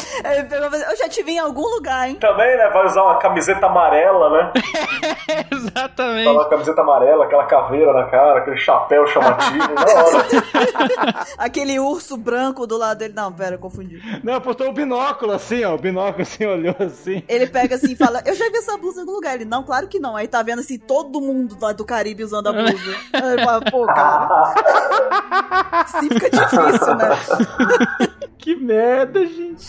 [0.50, 2.16] Falou, Eu já te vi em algum lugar, hein?
[2.16, 2.70] Também, né?
[2.70, 4.54] Vai usar uma camiseta amarela, né?
[5.52, 6.26] Exatamente.
[6.26, 10.28] Tá uma camiseta amarela, aquela caveira na cara, aquele chapéu chamativo, da hora.
[11.38, 13.14] Aquele urso branco do lado dele.
[13.16, 14.02] Não, pera, eu confundi.
[14.24, 15.76] Não, botou o binóculo assim, ó.
[15.76, 17.24] O binóculo assim, olhou assim.
[17.28, 19.36] Ele pega assim e fala: Eu já vi essa blusa em algum lugar.
[19.36, 20.16] Ele, não, claro que não.
[20.16, 22.96] Aí tá vendo assim, todo mundo lá do Caribe usando a blusa.
[23.14, 24.54] Aí ele fala, pô, cara.
[25.72, 27.10] Assim fica difícil, né?
[28.38, 29.68] Que merda, gente.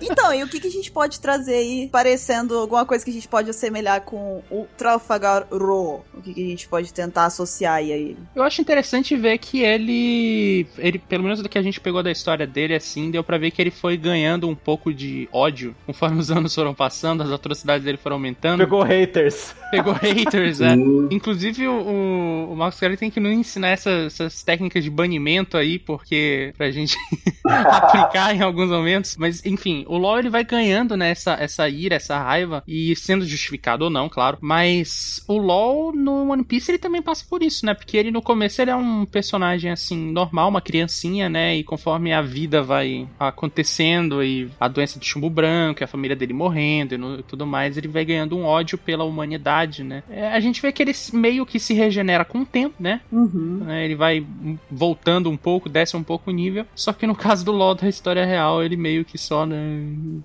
[0.00, 3.14] Então, e o que, que a gente pode trazer aí, parecendo alguma coisa que a
[3.14, 7.92] gente pode assemelhar com o Trafalgar O que, que a gente pode tentar associar aí
[7.92, 8.18] a ele?
[8.34, 12.10] Eu acho interessante ver que ele, ele, pelo menos do que a gente pegou da
[12.10, 16.20] história dele, assim, deu pra ver que ele foi ganhando um pouco de ódio conforme
[16.20, 18.58] os anos foram passando, as atrocidades dele foram aumentando.
[18.58, 19.54] Pegou haters.
[19.70, 20.74] Pegou haters, é.
[21.10, 25.78] Inclusive, o, o Marcos Kelly tem que nos ensinar essas, essas técnicas de banimento aí,
[25.78, 26.96] porque pra gente
[27.46, 29.16] aplicar em alguns momentos.
[29.16, 33.24] Mas, enfim, o LoL ele vai ganhando, né, essa, essa ira, essa raiva, e sendo
[33.24, 34.38] justificado ou não, claro.
[34.40, 37.74] Mas o LoL no One Piece ele também passa por isso, né?
[37.74, 41.56] Porque ele no começo ele é um personagem assim, normal, uma criancinha, né?
[41.56, 46.16] E conforme a vida vai acontecendo e a doença do chumbo branco, e a família
[46.16, 50.02] dele morrendo e, no- e tudo mais, ele vai ganhando um ódio pela humanidade, né?
[50.10, 53.00] É, a gente vê que ele meio que se regenera com o tempo, né?
[53.10, 53.62] Uhum.
[53.64, 54.24] né, Ele vai
[54.70, 56.64] voltando um pouco, desce um pouco o nível.
[56.74, 59.56] Só que no caso do LoL da história real, ele meio que só, né,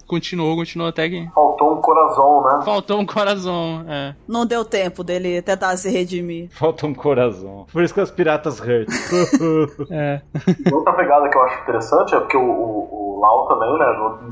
[0.05, 2.65] continuou, continuou até que Faltou um coração, né?
[2.65, 4.15] faltou um coração, é.
[4.27, 6.49] Não deu tempo dele tentar se redimir.
[6.51, 7.65] Falta um coração.
[7.71, 8.87] Por isso que os piratas hurt.
[9.91, 10.21] É.
[10.71, 13.85] Outra pegada que eu acho interessante é porque o, o, o Lau também, né?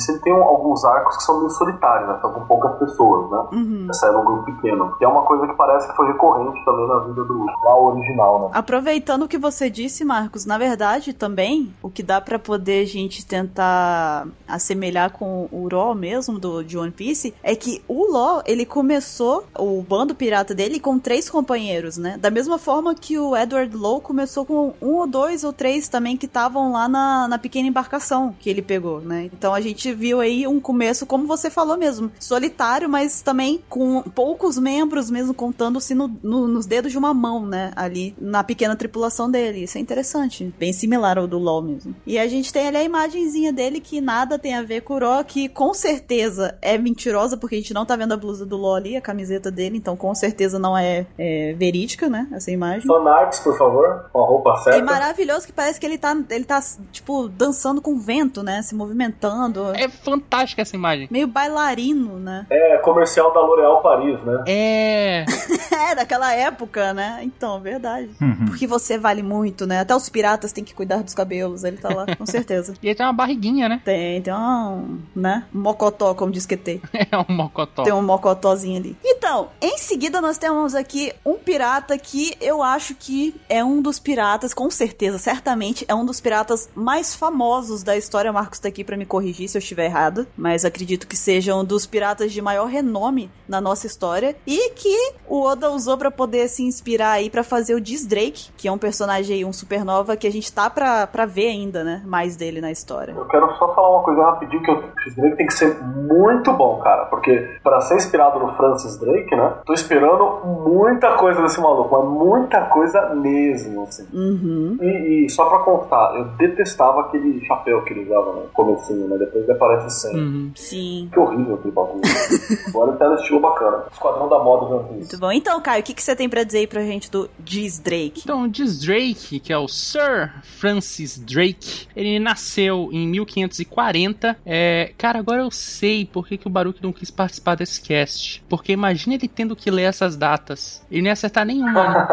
[0.10, 2.18] Ele tem um- alguns arcos que são meio solitários, né?
[2.22, 3.38] São com poucas pessoas, né?
[3.54, 3.88] Uhum.
[3.90, 4.96] Essa é num grupo pequeno.
[4.98, 8.40] Que é uma coisa que parece que foi recorrente também na vida do Lau original,
[8.42, 8.50] né?
[8.54, 12.88] Aproveitando o que você disse, Marcos, na verdade também o que dá pra poder a
[12.88, 18.42] gente tentar assemelhar com o Law mesmo do de One Piece é que o Law
[18.46, 22.18] ele começou o bando pirata dele com três companheiros, né?
[22.18, 26.18] Da mesma forma que o Edward Law começou com um ou dois ou três também
[26.18, 29.30] que estavam lá na, na pequena embarcação que ele pegou, né?
[29.34, 34.02] Então a gente viu aí um começo, como você falou mesmo, solitário, mas também com
[34.02, 37.72] poucos membros mesmo contando-se no- no- nos dedos de uma mão, né?
[37.76, 39.64] Ali na pequena tripulação dele.
[39.64, 40.54] Isso é interessante.
[40.60, 41.96] Bem similar ao do LoL mesmo.
[42.06, 44.96] E a gente tem ali a imagenzinha dele que nada tem a ver com o
[44.98, 48.58] Uro, que com certeza é mentirosa, porque a gente não tá vendo a blusa do
[48.58, 50.25] LoL ali, a camiseta dele, então com certeza
[50.60, 52.28] não é, é verídica, né?
[52.32, 52.88] Essa imagem.
[52.88, 54.84] Fanarts, por favor, com a roupa E certa.
[54.84, 56.60] maravilhoso que parece que ele tá, ele tá,
[56.92, 58.62] tipo, dançando com vento, né?
[58.62, 59.74] Se movimentando.
[59.76, 61.08] É fantástica essa imagem.
[61.12, 62.46] Meio bailarino, né?
[62.50, 64.44] É comercial da L'Oréal Paris, né?
[64.48, 65.26] É.
[65.76, 67.20] É, daquela época, né?
[67.22, 68.10] Então, verdade.
[68.22, 68.46] Uhum.
[68.46, 69.82] Porque você vale muito, né?
[69.82, 71.64] Até os piratas têm que cuidar dos cabelos.
[71.64, 72.74] Ele tá lá, com certeza.
[72.82, 73.82] E ele tem uma barriguinha, né?
[73.84, 75.44] Tem, tem um, né?
[75.54, 76.82] Um mocotó, como diz que tem.
[77.12, 77.84] É um mocotó.
[77.84, 78.98] Tem um mocotózinho ali.
[79.26, 83.98] Então, em seguida nós temos aqui um pirata que eu acho que é um dos
[83.98, 88.32] piratas, com certeza, certamente, é um dos piratas mais famosos da história.
[88.32, 91.66] Marcos tá aqui pra me corrigir se eu estiver errado, mas acredito que seja um
[91.66, 96.48] dos piratas de maior renome na nossa história e que o Oda usou pra poder
[96.48, 100.16] se inspirar aí pra fazer o Diz Drake, que é um personagem aí, um supernova
[100.16, 102.04] que a gente tá pra, pra ver ainda, né?
[102.06, 103.14] Mais dele na história.
[103.14, 106.54] Eu quero só falar uma coisa rapidinho que o Francis Drake tem que ser muito
[106.54, 107.06] bom, cara.
[107.06, 109.54] Porque pra ser inspirado no Francis Drake, né?
[109.66, 114.08] Tô esperando muita coisa desse maluco, mas muita coisa mesmo, assim.
[114.14, 114.78] Uhum.
[114.82, 119.18] E, e só pra contar, eu detestava aquele chapéu que ele usava no comecinho, né?
[119.18, 120.16] Depois ele aparece sem.
[120.16, 120.52] Uhum.
[120.56, 121.10] Sim.
[121.12, 122.02] Que horrível aquele bagulho.
[122.68, 123.84] Agora ele tá no estilo bacana.
[123.92, 124.94] Esquadrão da moda do.
[124.94, 125.32] Muito bom.
[125.32, 128.22] Então, Caio, o que, que você tem pra dizer aí pra gente do Diz Drake?
[128.24, 134.38] Então, diz Drake, que é o Sir Francis Drake, ele nasceu em 1540.
[134.46, 138.44] É, cara, agora eu sei por que, que o Baruch não quis participar desse cast.
[138.50, 140.86] Porque imagina ele tendo que ler essas datas.
[140.92, 142.08] Ele não ia acertar nenhuma, né?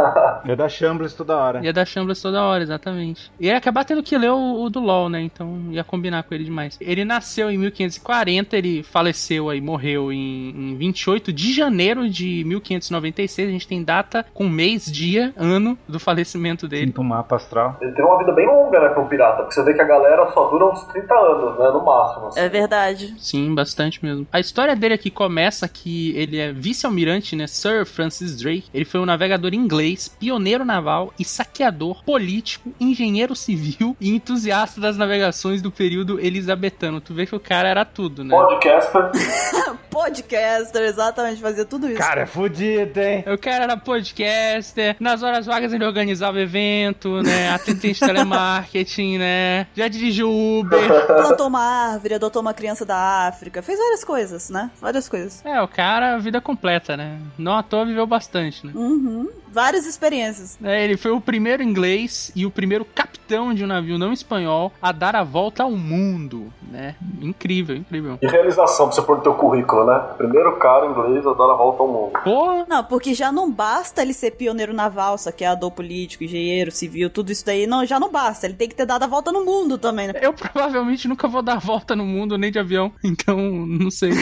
[0.52, 1.64] Ia dar chambres toda hora.
[1.64, 3.30] Ia dar chambres toda hora, exatamente.
[3.38, 5.20] E ia acabar tendo que ler o, o do LoL, né?
[5.22, 6.76] Então ia combinar com ele demais.
[6.80, 13.48] Ele nasceu em 1540, ele faleceu aí, morreu em, em 28 de janeiro de 1596.
[13.48, 16.86] A gente tem data com mês, dia, ano do falecimento dele.
[16.86, 17.76] Sinto um mapa astral.
[17.80, 19.42] Ele tem uma vida bem longa, né, um pirata.
[19.42, 21.70] Porque você vê que a galera só dura uns 30 anos, né?
[21.70, 22.26] No máximo.
[22.28, 22.40] assim.
[22.40, 23.14] É verdade.
[23.18, 24.26] Sim, bastante mesmo.
[24.32, 26.52] A história dele aqui começa que ele é
[26.82, 27.46] vice-almirante, né?
[27.46, 28.64] Sir Francis Drake.
[28.74, 34.96] Ele foi um navegador inglês, pioneiro naval e saqueador, político, engenheiro civil e entusiasta das
[34.96, 37.00] navegações do período elisabetano.
[37.00, 38.34] Tu vê que o cara era tudo, né?
[38.34, 39.10] Podcaster.
[39.92, 41.98] podcaster, exatamente, fazia tudo isso.
[41.98, 43.24] Cara, é fudido, hein?
[43.32, 47.50] O cara era podcaster, nas horas vagas ele organizava evento, né?
[47.50, 49.66] Atendente de telemarketing, né?
[49.74, 50.80] Já dirigiu Uber.
[51.06, 51.60] Plantou uma
[51.92, 54.70] árvore, adotou uma criança da África, fez várias coisas, né?
[54.80, 55.44] Várias coisas.
[55.44, 57.18] É, o cara, vida completa, né?
[57.38, 58.72] Não à toa viveu bastante, né?
[58.74, 59.28] Uhum.
[59.52, 60.58] Várias experiências.
[60.64, 64.72] É, ele foi o primeiro inglês e o primeiro capitão de um navio não espanhol
[64.80, 66.96] a dar a volta ao mundo, né?
[67.20, 68.18] Incrível, incrível.
[68.22, 69.98] E realização pra você pôr no teu currículo, né?
[70.16, 72.12] Primeiro cara inglês a dar a volta ao mundo.
[72.24, 77.30] Pô, Não, porque já não basta ele ser pioneiro naval, saqueador político, engenheiro, civil, tudo
[77.30, 77.66] isso daí.
[77.66, 78.46] Não, já não basta.
[78.46, 80.14] Ele tem que ter dado a volta no mundo também, né?
[80.22, 84.12] eu provavelmente nunca vou dar a volta no mundo nem de avião, então não sei.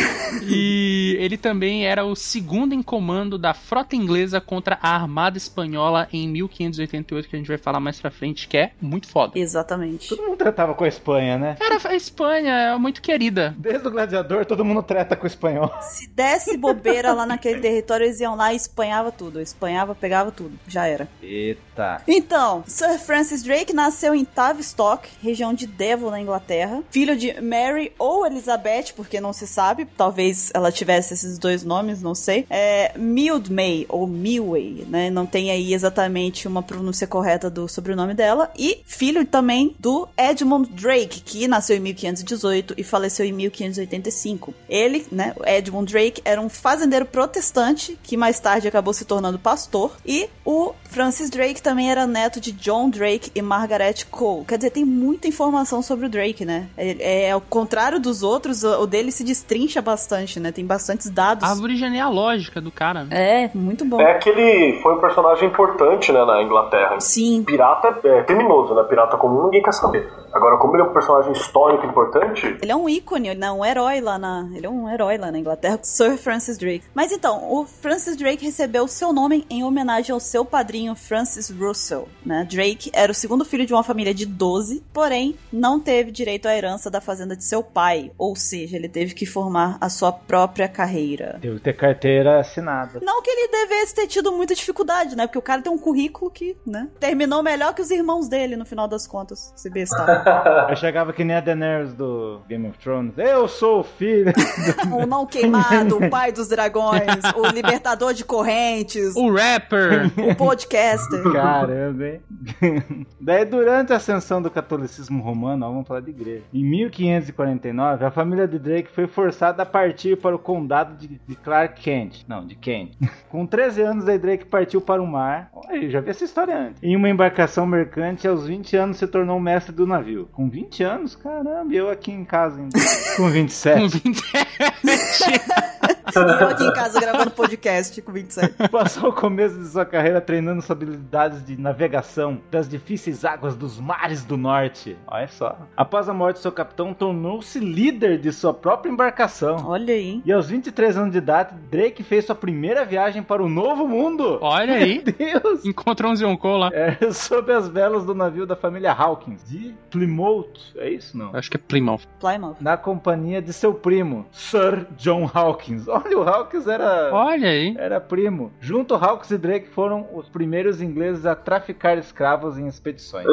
[0.42, 2.39] E ele também era o segundo
[2.74, 7.58] em comando da frota inglesa contra a Armada Espanhola em 1588, que a gente vai
[7.58, 9.38] falar mais pra frente, que é muito foda.
[9.38, 10.08] Exatamente.
[10.08, 11.56] Todo mundo tratava com a Espanha, né?
[11.58, 13.54] Cara, a Espanha é muito querida.
[13.58, 15.72] Desde o gladiador, todo mundo trata com o espanhol.
[15.80, 19.40] Se desse bobeira lá naquele território, eles iam lá e espanhava tudo.
[19.40, 20.58] Espanhava, pegava tudo.
[20.66, 21.08] Já era.
[21.22, 22.02] Eita.
[22.06, 26.82] Então, Sir Francis Drake nasceu em Tavistock, região de Devon, na Inglaterra.
[26.90, 29.84] Filho de Mary ou Elizabeth, porque não se sabe.
[29.84, 32.29] Talvez ela tivesse esses dois nomes, não sei.
[32.50, 35.10] É Mildmay ou Milway, né?
[35.10, 38.50] Não tem aí exatamente uma pronúncia correta do sobrenome dela.
[38.58, 44.54] E filho também do Edmund Drake, que nasceu em 1518 e faleceu em 1585.
[44.68, 49.96] Ele, né, Edmund Drake, era um fazendeiro protestante que mais tarde acabou se tornando pastor.
[50.04, 54.44] E o Francis Drake também era neto de John Drake e Margaret Cole.
[54.44, 56.68] Quer dizer, tem muita informação sobre o Drake, né?
[56.76, 60.50] É, é ao contrário dos outros, o o dele se destrincha bastante, né?
[60.50, 61.44] Tem bastantes dados.
[61.44, 62.19] A árvore genealógica
[62.60, 63.44] do cara, né?
[63.44, 64.00] É, muito bom.
[64.00, 67.00] É que ele foi um personagem importante, né, na Inglaterra.
[67.00, 67.42] Sim.
[67.44, 68.82] Pirata é criminoso, né?
[68.84, 70.08] Pirata comum ninguém quer saber.
[70.32, 73.64] Agora, como ele é um personagem histórico importante, Ele é um ícone, ele é um
[73.64, 74.48] herói lá na.
[74.54, 76.84] Ele é um herói lá na Inglaterra, Sir Francis Drake.
[76.94, 82.08] Mas então, o Francis Drake recebeu seu nome em homenagem ao seu padrinho Francis Russell.
[82.24, 82.46] Né?
[82.48, 86.56] Drake era o segundo filho de uma família de 12, porém não teve direito à
[86.56, 88.12] herança da fazenda de seu pai.
[88.16, 91.38] Ou seja, ele teve que formar a sua própria carreira.
[91.40, 92.98] Teve que ter carteira assinada.
[93.02, 95.26] Não que ele devesse ter tido muita dificuldade, né?
[95.26, 96.88] Porque o cara tem um currículo que, né?
[96.98, 99.52] Terminou melhor que os irmãos dele, no final das contas.
[99.54, 100.24] Se bestar.
[100.70, 103.12] Eu chegava que nem a Daenerys do Game of Thrones.
[103.18, 104.32] Eu sou o filho.
[104.90, 107.02] o não queimado, o pai dos dragões,
[107.36, 110.10] o libertador de correntes, O rapper.
[110.16, 111.22] o podcaster.
[111.32, 113.06] Caramba, hein?
[113.20, 116.44] Daí, durante a ascensão do catolicismo romano, ó, vamos falar de igreja.
[116.54, 121.36] Em 1549, a família de Drake foi forçada a partir para o condado de, de
[121.36, 122.24] Clark Kent.
[122.28, 122.92] Não, de Kent.
[123.28, 125.50] Com 13 anos, aí Drake partiu para o mar.
[125.52, 126.80] Olha, eu já vi essa história antes.
[126.80, 130.28] Em uma embarcação mercante, aos 20 anos se tornou mestre do navio.
[130.32, 131.16] Com 20 anos?
[131.16, 132.78] Caramba, eu aqui em casa ainda.
[133.16, 133.80] Com 27.
[133.80, 135.70] Com 27.
[136.14, 138.68] Eu aqui em casa gravando podcast com 27.
[138.68, 143.78] Passou o começo de sua carreira treinando suas habilidades de navegação das difíceis águas dos
[143.78, 144.96] mares do norte.
[145.06, 145.56] Olha só.
[145.76, 149.64] Após a morte de seu capitão, tornou-se líder de sua própria embarcação.
[149.66, 150.20] Olha aí.
[150.24, 154.38] E aos 23 anos de idade, Drake fez sua primeira viagem para o Novo Mundo.
[154.40, 155.02] Olha aí.
[155.04, 155.64] Meu Deus!
[155.64, 156.70] Encontrou um Zionkou lá.
[156.72, 160.74] É, sob as velas do navio da família Hawkins, de Plymouth.
[160.76, 161.34] É isso, não?
[161.34, 162.02] Acho que é Plymouth.
[162.18, 162.56] Plymouth.
[162.60, 165.88] Na companhia de seu primo, Sir John Hawkins.
[165.88, 167.10] Olha, o Hawkins era...
[167.12, 167.74] Olha aí.
[167.78, 168.52] Era primo.
[168.60, 173.26] Junto, Hawks e Drake foram os primeiros ingleses a traficar escravos em expedições.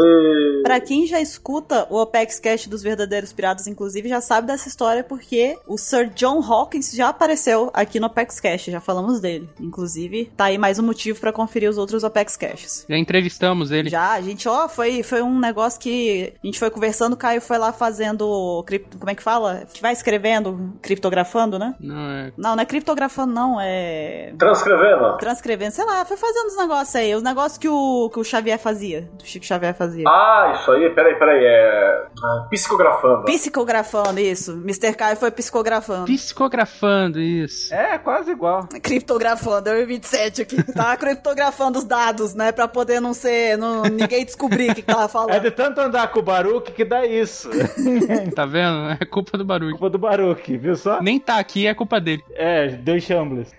[0.64, 5.04] Pra quem já escuta o Apex Cash dos verdadeiros piratas, inclusive, já sabe dessa história
[5.04, 8.06] porque o Sir John Hawkins já apareceu aqui no
[8.38, 9.50] Apex Cash, já falamos dele.
[9.60, 12.86] Inclusive, tá aí mais um motivo pra conferir os outros Apex Caches.
[12.90, 13.90] Já entrevistamos ele.
[13.90, 17.42] Já, a gente, ó, foi, foi um negócio que a gente foi conversando, o Caio
[17.42, 19.64] foi lá fazendo, cripto, como é que fala?
[19.82, 21.76] Vai escrevendo, criptografando, né?
[21.80, 22.34] Não, é...
[22.38, 24.34] Não, não é criptografando, não, é...
[24.38, 25.18] transcrevendo.
[25.18, 28.60] Transcrevendo, sei lá, foi fazendo os negócios aí, os negócios que o, que o Xavier
[28.60, 30.06] fazia, do Chico Xavier fazia.
[30.08, 32.08] Ah, isso aí, peraí, peraí, é.
[32.24, 33.26] ah, Psicografando.
[33.26, 34.54] Psicografando, isso.
[34.64, 34.94] Mr.
[34.96, 36.06] Caio foi psicografando.
[36.06, 37.74] Psicografando, isso.
[37.74, 38.68] É, quase igual.
[38.82, 40.64] Criptografando, eu 27 aqui.
[40.74, 42.52] Tava criptografando os dados, né?
[42.52, 43.58] Pra poder não ser.
[43.58, 45.40] Não, ninguém descobrir o que, que tava É falando.
[45.42, 47.50] de tanto andar com o Baruque que dá isso.
[48.36, 48.90] Tá vendo?
[49.00, 49.72] É culpa do barulho.
[49.72, 51.02] Culpa do Baruque, viu só?
[51.02, 52.24] Nem tá aqui, é culpa dele.
[52.34, 53.52] É, deu chambliss.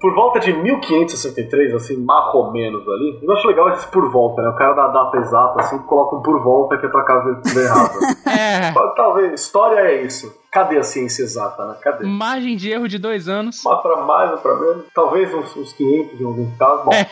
[0.00, 3.20] Por volta de 1563, assim, mais ou menos ali.
[3.22, 4.48] Eu acho legal esse por volta, né?
[4.48, 7.02] O cara da data exata, assim, coloca um por volta que é pra
[7.44, 7.92] estiver errado.
[8.26, 8.72] É.
[8.96, 10.32] Talvez, história é isso.
[10.52, 11.76] Cadê a ciência exata, né?
[11.80, 12.04] Cadê?
[12.06, 13.62] Margem de erro de dois anos.
[13.64, 16.84] Mas pra mais ou pra menos, talvez uns, uns 500 em alguns casos.
[16.84, 17.08] Bom, É.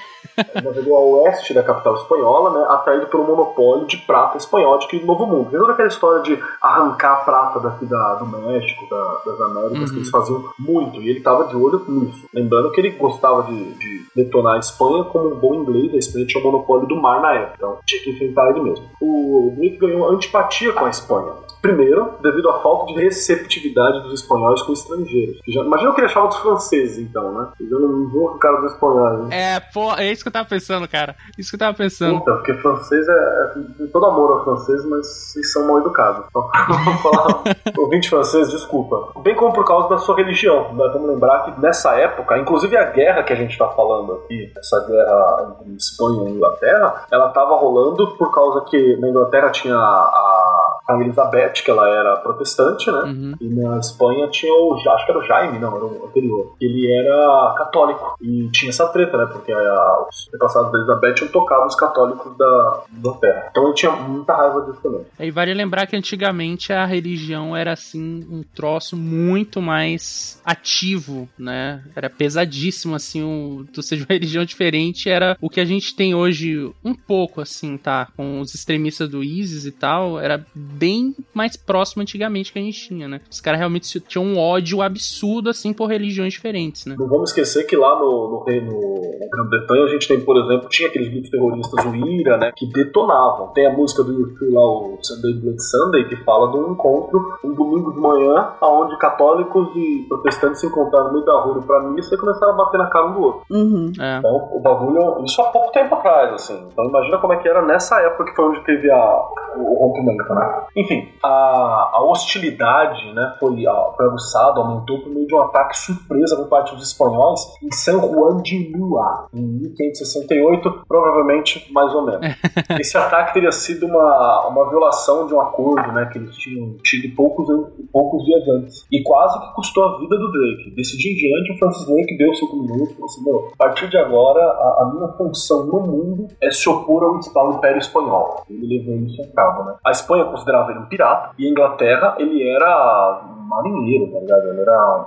[0.54, 5.04] Ele navegou a oeste da capital espanhola, né, atraído pelo monopólio de prata espanhol de
[5.04, 5.50] Novo Mundo.
[5.52, 9.86] Lembra aquela história de arrancar a prata daqui da, do México, da, das Américas, Uhum.
[9.88, 12.26] que eles faziam muito, e ele estava de olho nisso.
[12.34, 16.26] Lembrando que ele gostava de, de detonar a Espanha como um bom inglês, a Espanha
[16.26, 18.84] tinha o monopólio do mar na época, então tinha que enfrentar ele mesmo.
[19.00, 21.32] O Drake ganhou antipatia com a Espanha.
[21.60, 25.38] Primeiro, devido à falta de receptividade dos espanhóis com estrangeiros.
[25.48, 27.48] Já- imagina o que ele achava dos franceses, então, né?
[27.60, 29.28] Eles não vão com o cara dos espanhóis.
[29.28, 29.54] Né?
[29.56, 31.14] É, pô, é isso que eu tava pensando, cara.
[31.38, 32.18] Isso que eu tava pensando.
[32.18, 33.86] Puta, porque francês é, é.
[33.92, 36.24] Todo amor ao francês, mas vocês são mal educados.
[36.28, 36.48] Então,
[36.84, 37.42] vamos falar.
[37.78, 39.20] Ouvinte francês, desculpa.
[39.20, 40.72] Bem como por causa da sua religião.
[40.74, 44.52] Nós vamos lembrar que nessa época, inclusive a guerra que a gente tá falando aqui,
[44.56, 49.76] essa guerra entre Espanha e Inglaterra, ela tava rolando por causa que na Inglaterra tinha
[49.76, 52.98] a, a Elizabeth, que ela era protestante, né?
[52.98, 53.34] Uhum.
[53.40, 54.74] E na Espanha tinha o.
[54.74, 56.54] Acho que era o Jaime, não, era o anterior.
[56.60, 58.16] Ele era católico.
[58.20, 59.26] E tinha essa treta, né?
[59.26, 63.48] Porque a, os antepassados da Elizabeth tinham tocado os católicos da Inglaterra.
[63.50, 65.04] Então ele tinha muita raiva disso também.
[65.18, 71.82] E vale lembrar que antigamente a religião era assim um troço muito mais ativo, né?
[71.94, 76.14] Era pesadíssimo assim, um, tu seja uma religião diferente, era o que a gente tem
[76.14, 78.08] hoje um pouco assim, tá?
[78.16, 82.86] Com os extremistas do ISIS e tal, era bem mais próximo antigamente que a gente
[82.86, 83.20] tinha, né?
[83.30, 86.96] Os caras realmente tinham um ódio absurdo assim por religiões diferentes, né?
[86.98, 88.78] Não vamos esquecer que lá no, no Reino
[89.18, 92.52] na Grã-Bretanha a gente tem, por exemplo, tinha aqueles grupos terroristas, o IRA, né?
[92.54, 93.48] Que detonavam.
[93.54, 97.38] Tem a música do YouTube lá, o Sunday Blood Sunday, que fala de um encontro,
[97.42, 101.80] um domingo de manhã, onde católicos e protestantes se encontraram no meio da rua pra
[101.80, 103.42] missa e começaram a bater na cara um do outro.
[103.50, 103.92] Uhum.
[103.98, 104.18] É.
[104.18, 106.68] Então, o bagulho, isso há pouco tempo atrás, assim.
[106.70, 110.34] Então, imagina como é que era nessa época que foi onde teve a, o rompimento,
[110.34, 110.66] né?
[110.76, 115.76] Enfim, a, a hostilidade, né, foi, a, foi aguçada, aumentou por meio de um ataque
[115.76, 122.04] surpresa por parte dos espanhóis em San Juan de Lua, em 1568, provavelmente, mais ou
[122.04, 122.20] menos.
[122.78, 127.14] Esse ataque teria sido uma, uma violação de um acordo, né, que eles tinham tido
[127.14, 127.48] poucos,
[127.92, 128.86] poucos dias antes.
[128.90, 130.74] E quase que custou a vida do Drake.
[130.74, 133.56] Desse dia em diante, o Francis Drake deu seu minuto e falou assim, meu, a
[133.56, 137.78] partir de agora, a, a minha função no mundo é se opor ao, ao Império
[137.78, 138.44] Espanhol.
[138.48, 139.74] Ele levou isso a cabo, né?
[139.84, 144.48] A Espanha considerava ele um pirata, e Inglaterra, ele era marinheiro, tá ligado?
[144.48, 145.04] Ele era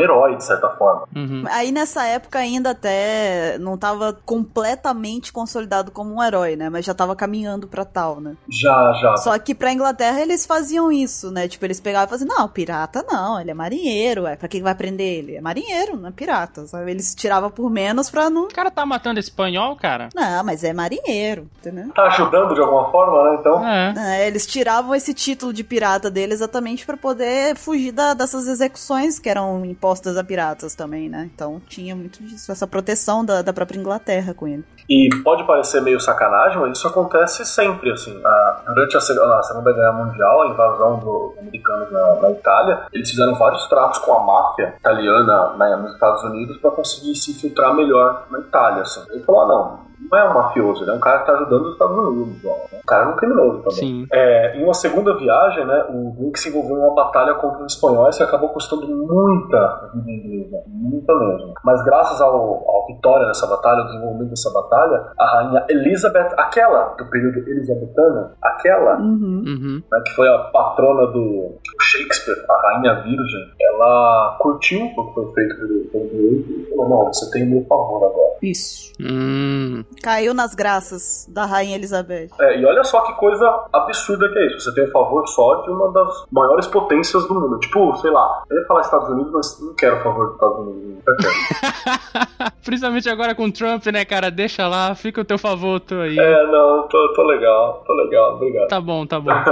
[0.00, 1.06] herói, de certa forma.
[1.14, 1.44] Uhum.
[1.50, 6.68] Aí nessa época ainda até não tava completamente consolidado como um herói, né?
[6.70, 8.34] Mas já tava caminhando pra tal, né?
[8.48, 9.16] Já, já.
[9.18, 11.48] Só que pra Inglaterra eles faziam isso, né?
[11.48, 14.36] Tipo, eles pegavam e falavam assim, não, pirata não, ele é marinheiro, é.
[14.36, 15.36] Pra que vai prender ele?
[15.36, 16.90] É marinheiro, não é pirata, sabe?
[16.90, 18.44] Eles tiravam por menos pra não...
[18.44, 20.08] O cara tá matando espanhol, cara?
[20.14, 21.90] Não, mas é marinheiro, entendeu?
[21.94, 23.36] Tá ajudando de alguma forma, né?
[23.40, 23.66] Então.
[23.66, 23.94] É.
[23.96, 29.18] É, eles tiravam esse título de pirata dele exatamente pra poder fugir da- dessas execuções
[29.18, 31.28] que eram impostas a piratas também, né?
[31.34, 34.64] Então tinha muito disso, essa proteção da, da própria Inglaterra com ele.
[34.88, 38.18] E pode parecer meio sacanagem, mas isso acontece sempre, assim.
[38.24, 43.10] A- durante a, a Segunda Guerra Mundial, a invasão dos americanos na, na Itália, eles
[43.10, 47.74] fizeram vários tratos com a máfia italiana na- nos Estados Unidos para conseguir se infiltrar
[47.74, 49.02] melhor na Itália, assim.
[49.10, 51.66] Ele falou, ah, não, não é um mafioso, ele é um cara que tá ajudando
[51.66, 52.66] os Estados Unidos, ó.
[52.72, 53.74] O cara é um criminoso também.
[53.74, 54.06] Sim.
[54.12, 57.74] É, em uma segunda viagem, né, o Drake se envolveu em uma batalha contra os
[57.74, 61.54] espanhóis que acabou custando muita vida inglesa, muita mesmo.
[61.64, 66.94] Mas graças ao, ao vitória nessa batalha, ao desenvolvimento dessa batalha, a rainha Elizabeth, aquela
[66.98, 69.42] do período elizabetano, aquela Uhum.
[69.46, 69.82] Uhum.
[69.90, 75.32] né, que foi a patrona do Shakespeare, a rainha virgem, ela curtiu o que foi
[75.34, 78.34] feito pelo, Drake e falou, não, você tem o meu favor agora.
[78.42, 78.92] Isso.
[79.00, 79.84] Hum.
[80.02, 82.30] Caiu nas graças da Rainha Elizabeth.
[82.40, 84.60] É, e olha só que coisa absurda que é isso.
[84.60, 87.58] Você tem o favor só de uma das maiores potências do mundo.
[87.60, 90.58] Tipo, sei lá, eu ia falar Estados Unidos, mas não quero o favor dos Estados
[90.58, 90.94] Unidos.
[91.06, 92.54] Não quero.
[92.64, 94.30] Principalmente agora com o Trump, né, cara?
[94.30, 96.18] Deixa lá, fica o teu favor, tu aí.
[96.18, 98.68] é, não, tô, tô legal, tô legal, obrigado.
[98.68, 99.30] Tá bom, tá bom.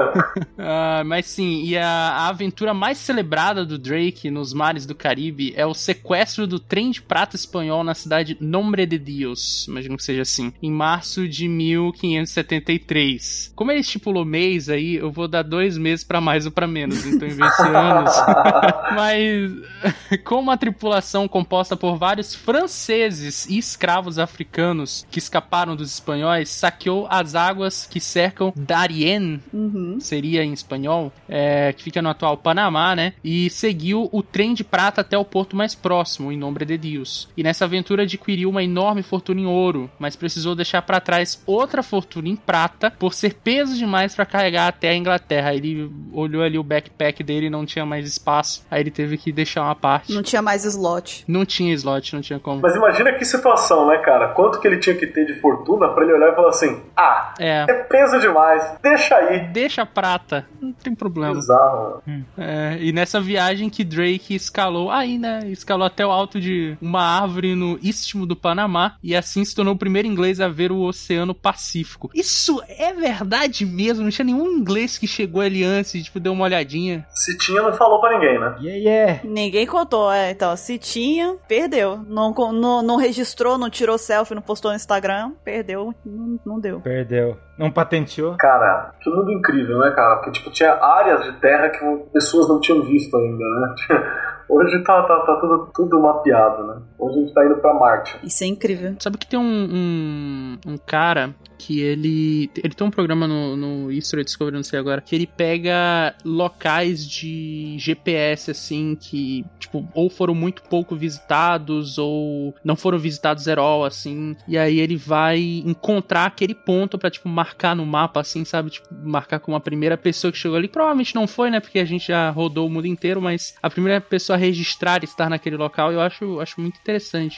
[0.64, 5.52] Ah, mas sim, e a, a aventura mais celebrada do Drake nos mares do Caribe
[5.56, 10.05] é o sequestro do trem de prata espanhol na cidade Nombre de Dios, imagino que
[10.05, 13.53] seja assim, em março de 1573.
[13.55, 17.05] Como ele estipulou mês aí, eu vou dar dois meses pra mais ou pra menos,
[17.07, 18.12] então em vez de anos.
[18.94, 19.53] Mas
[20.24, 27.07] com uma tripulação composta por vários franceses e escravos africanos que escaparam dos espanhóis, saqueou
[27.11, 29.99] as águas que cercam Darien, Uhum.
[30.01, 33.15] seria em espanhol, é, que fica no atual Panamá, né?
[33.23, 37.28] E seguiu o trem de prata até o porto mais próximo, em Nombre de Dios.
[37.36, 41.82] E nessa aventura adquiriu uma enorme fortuna em ouro, mas precisou deixar pra trás outra
[41.82, 45.51] fortuna em prata por ser peso demais pra carregar até a Inglaterra.
[45.51, 49.16] Aí Ele olhou ali o backpack dele e não tinha mais espaço, aí ele teve
[49.16, 50.12] que deixar uma parte.
[50.12, 51.24] Não tinha mais slot.
[51.26, 52.60] Não tinha slot, não tinha como.
[52.60, 54.28] Mas imagina que situação, né, cara?
[54.28, 57.34] Quanto que ele tinha que ter de fortuna pra ele olhar e falar assim: ah,
[57.39, 57.64] É.
[57.68, 59.40] é peso demais, deixa aí.
[59.48, 61.34] Deixa a prata, não tem problema.
[61.34, 62.02] Bizarro.
[62.36, 65.40] É, e nessa viagem que Drake escalou, aí, né?
[65.47, 69.74] Escalou até o alto de uma árvore no istmo do Panamá e assim se tornou
[69.74, 72.11] o primeiro inglês a ver o Oceano Pacífico.
[72.15, 74.05] Isso é verdade mesmo?
[74.05, 77.07] Não tinha nenhum inglês que chegou ali antes e, tipo, deu uma olhadinha.
[77.11, 78.57] Se tinha, não falou pra ninguém, né?
[78.61, 79.20] Yeah, yeah.
[79.24, 80.31] Ninguém contou, é.
[80.31, 81.99] Então, se tinha, perdeu.
[82.07, 86.81] Não, não, não registrou, não tirou selfie, não postou no Instagram, perdeu, não, não deu.
[86.81, 87.37] Perdeu.
[87.59, 88.37] Não patenteou?
[88.39, 90.16] Cara, que mundo incrível, né, cara?
[90.16, 93.74] Porque, tipo, tinha áreas de terra que pessoas não tinham visto ainda, né?
[94.49, 96.83] Hoje tá, tá, tá tudo, tudo mapeado, né?
[97.03, 98.16] Hoje a gente tá indo pra Marte.
[98.23, 98.95] Isso é incrível.
[99.01, 102.49] Sabe que tem um, um, um cara que ele.
[102.57, 107.05] Ele tem um programa no, no History Discovery, não sei agora, que ele pega locais
[107.09, 113.59] de GPS, assim, que, tipo, ou foram muito pouco visitados, ou não foram visitados at
[113.59, 114.37] all, assim.
[114.47, 118.70] E aí ele vai encontrar aquele ponto pra, tipo, marcar no mapa, assim, sabe?
[118.70, 120.69] Tipo, marcar como a primeira pessoa que chegou ali.
[120.69, 121.59] Provavelmente não foi, né?
[121.59, 125.29] Porque a gente já rodou o mundo inteiro, mas a primeira pessoa a registrar estar
[125.29, 126.91] naquele local, eu acho, acho muito interessante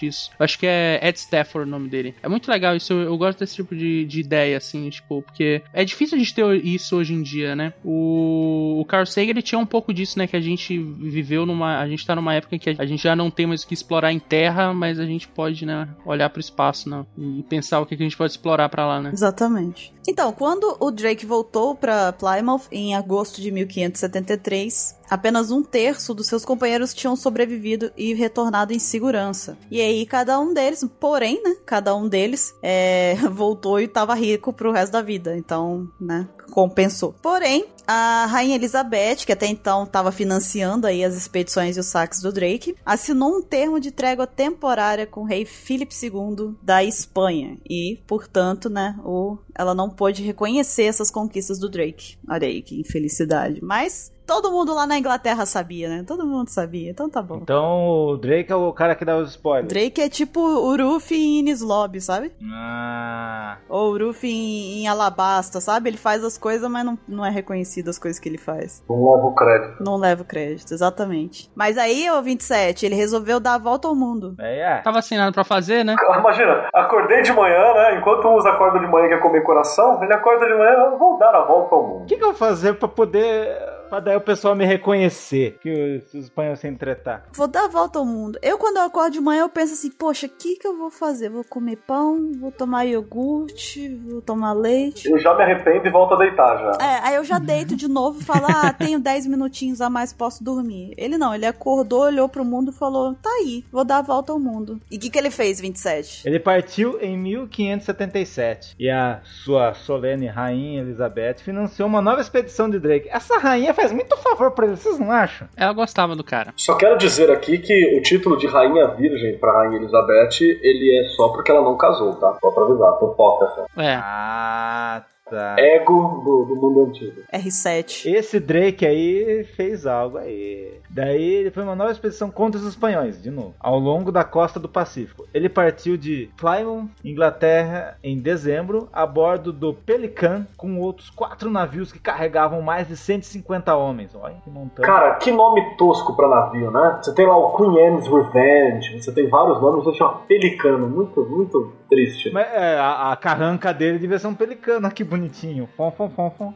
[0.06, 0.31] isso.
[0.39, 2.14] Eu acho que é Ed Stafford o nome dele.
[2.22, 5.62] É muito legal isso, eu, eu gosto desse tipo de, de ideia, assim, tipo, porque
[5.72, 7.72] é difícil gente ter isso hoje em dia, né?
[7.85, 10.26] O, o Carl Sagan, ele tinha um pouco disso, né?
[10.26, 11.78] Que a gente viveu numa.
[11.78, 14.12] A gente tá numa época que a gente já não tem mais o que explorar
[14.12, 17.05] em terra, mas a gente pode, né, olhar pro espaço, né?
[17.16, 19.10] E pensar o que a gente pode explorar pra lá, né?
[19.12, 19.93] Exatamente.
[20.06, 26.26] Então, quando o Drake voltou para Plymouth em agosto de 1573, apenas um terço dos
[26.26, 29.56] seus companheiros tinham sobrevivido e retornado em segurança.
[29.70, 31.56] E aí, cada um deles, porém, né?
[31.64, 35.36] Cada um deles é, voltou e estava rico pro resto da vida.
[35.36, 36.28] Então, né?
[36.55, 37.12] Compensou.
[37.20, 42.20] Porém, a Rainha Elizabeth, que até então estava financiando aí as expedições e os saques
[42.20, 47.59] do Drake, assinou um termo de trégua temporária com o rei Filipe II da Espanha.
[47.68, 52.16] E, portanto, né, o, ela não pôde reconhecer essas conquistas do Drake.
[52.31, 53.59] Olha aí que infelicidade.
[53.60, 56.05] Mas todo mundo lá na Inglaterra sabia, né?
[56.06, 57.38] Todo mundo sabia, então tá bom.
[57.42, 59.68] Então o Drake é o cara que dá os spoilers.
[59.68, 62.32] Drake é tipo o Ruffy em Ines Lobby, sabe?
[62.52, 63.59] Ah.
[63.68, 65.90] Ou o Ruffy em, em Alabasta, sabe?
[65.90, 68.82] Ele faz as coisas, mas não, não é reconhecido as coisas que ele faz.
[68.88, 69.82] Não leva o crédito.
[69.84, 71.51] Não leva o crédito, exatamente.
[71.55, 74.34] Mas aí, ô 27, ele resolveu dar a volta ao mundo.
[74.38, 74.76] É, é.
[74.82, 75.94] Tava sem nada pra fazer, né?
[76.18, 77.98] Imagina, acordei de manhã, né?
[77.98, 81.34] Enquanto uns acordam de manhã e quer comer coração, ele acorda de manhã, vou dar
[81.34, 82.06] a volta ao O mundo.
[82.06, 83.73] que, que eu vou fazer pra poder.
[83.94, 85.58] Pra daí o pessoal me reconhecer?
[85.60, 87.26] Que os, os espanhóis se entretar.
[87.32, 88.38] Vou dar a volta ao mundo.
[88.42, 90.90] Eu, quando eu acordo de manhã, eu penso assim, poxa, o que que eu vou
[90.90, 91.28] fazer?
[91.28, 95.08] Vou comer pão, vou tomar iogurte, vou tomar leite.
[95.08, 96.84] Eu já me arrependo e volto a deitar já.
[96.84, 100.12] É, aí eu já deito de novo e falo, ah, tenho 10 minutinhos a mais,
[100.12, 100.94] posso dormir.
[100.96, 104.32] Ele não, ele acordou, olhou pro mundo e falou, tá aí, vou dar a volta
[104.32, 104.80] ao mundo.
[104.90, 106.26] E o que que ele fez, 27?
[106.26, 112.78] Ele partiu em 1577 e a sua solene rainha Elizabeth financiou uma nova expedição de
[112.78, 113.08] Drake.
[113.08, 115.48] Essa rainha faz muito favor pra ele, vocês não acham?
[115.56, 116.52] Ela gostava do cara.
[116.56, 121.09] Só quero dizer aqui que o título de Rainha Virgem pra Rainha Elizabeth, ele é
[121.16, 122.36] só porque ela não casou, tá?
[122.40, 123.44] Só pra avisar, por foto.
[123.77, 123.94] É.
[123.97, 125.56] Ah, tá.
[125.59, 127.22] Ego do, do mundo antigo.
[127.32, 128.12] R7.
[128.12, 130.80] Esse Drake aí fez algo aí.
[130.90, 134.60] Daí ele foi uma nova expedição contra os espanhóis, de novo, ao longo da costa
[134.60, 135.26] do Pacífico.
[135.34, 141.92] Ele partiu de Plymouth, Inglaterra, em dezembro, a bordo do Pelican, com outros quatro navios
[141.92, 144.14] que carregavam mais de 150 homens.
[144.14, 144.86] Olha que montanha.
[144.86, 146.98] Cara, que nome tosco pra navio, né?
[147.02, 150.88] Você tem lá o Queen Anne's Revenge, você tem vários nomes, você chama Pelicano.
[150.88, 152.30] Muito, muito triste.
[152.32, 155.69] Mas, é, a, a carranca dele devia ser um pelicano, que bonitinho.
[155.77, 156.55] Fom, fom, fom, fom.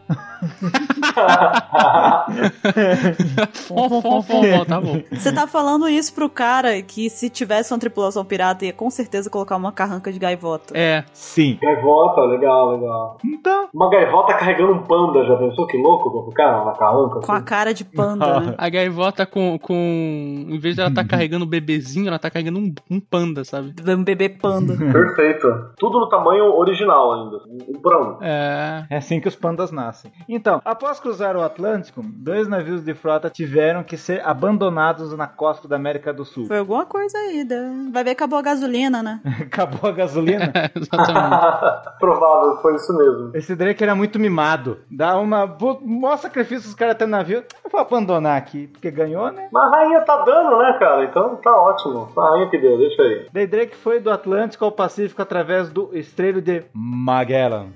[3.55, 5.01] Fom, fom, fom, fom, tá bom.
[5.13, 9.31] Você tá falando isso pro cara que se tivesse uma tripulação pirata ia com certeza
[9.31, 10.77] colocar uma carranca de gaivota.
[10.77, 11.05] É.
[11.13, 11.59] Sim.
[11.61, 13.19] gaivota, legal, legal.
[13.25, 13.69] Então.
[13.73, 16.11] Uma gaivota carregando um panda, já pensou que louco?
[16.11, 17.21] Com o cara na carranca?
[17.21, 17.45] Com a assim?
[17.45, 18.55] cara de panda, né?
[18.59, 19.75] A gaivota com, com.
[19.75, 23.75] Em vez dela tá carregando um bebezinho, ela tá carregando um, um panda, sabe?
[23.87, 24.77] Um bebê panda.
[24.77, 25.47] Perfeito.
[25.79, 27.37] Tudo no tamanho original ainda.
[27.69, 28.17] Um um.
[28.21, 28.48] É.
[28.91, 30.13] É assim que os pandas nascem.
[30.29, 35.67] Então, após cruzar o Atlântico, dois navios de frota tiveram que ser abandonados na costa
[35.69, 36.47] da América do Sul.
[36.47, 37.45] Foi alguma coisa aí.
[37.45, 37.91] né?
[37.93, 39.21] Vai ver que acabou a gasolina, né?
[39.41, 40.53] Acabou a gasolina.
[40.75, 41.89] Exatamente.
[41.99, 43.31] Provável, foi isso mesmo.
[43.35, 44.79] Esse Drake era muito mimado.
[44.91, 45.47] Dá uma.
[45.83, 47.45] Mó sacrifício os caras têm navio.
[47.65, 49.49] Eu vou abandonar aqui, porque ganhou, né?
[49.53, 51.05] Mas a rainha tá dando, né, cara?
[51.05, 52.09] Então tá ótimo.
[52.17, 53.27] A rainha que deu, deixa aí.
[53.33, 57.67] Daí Drake foi do Atlântico ao Pacífico através do estreito de Magellan.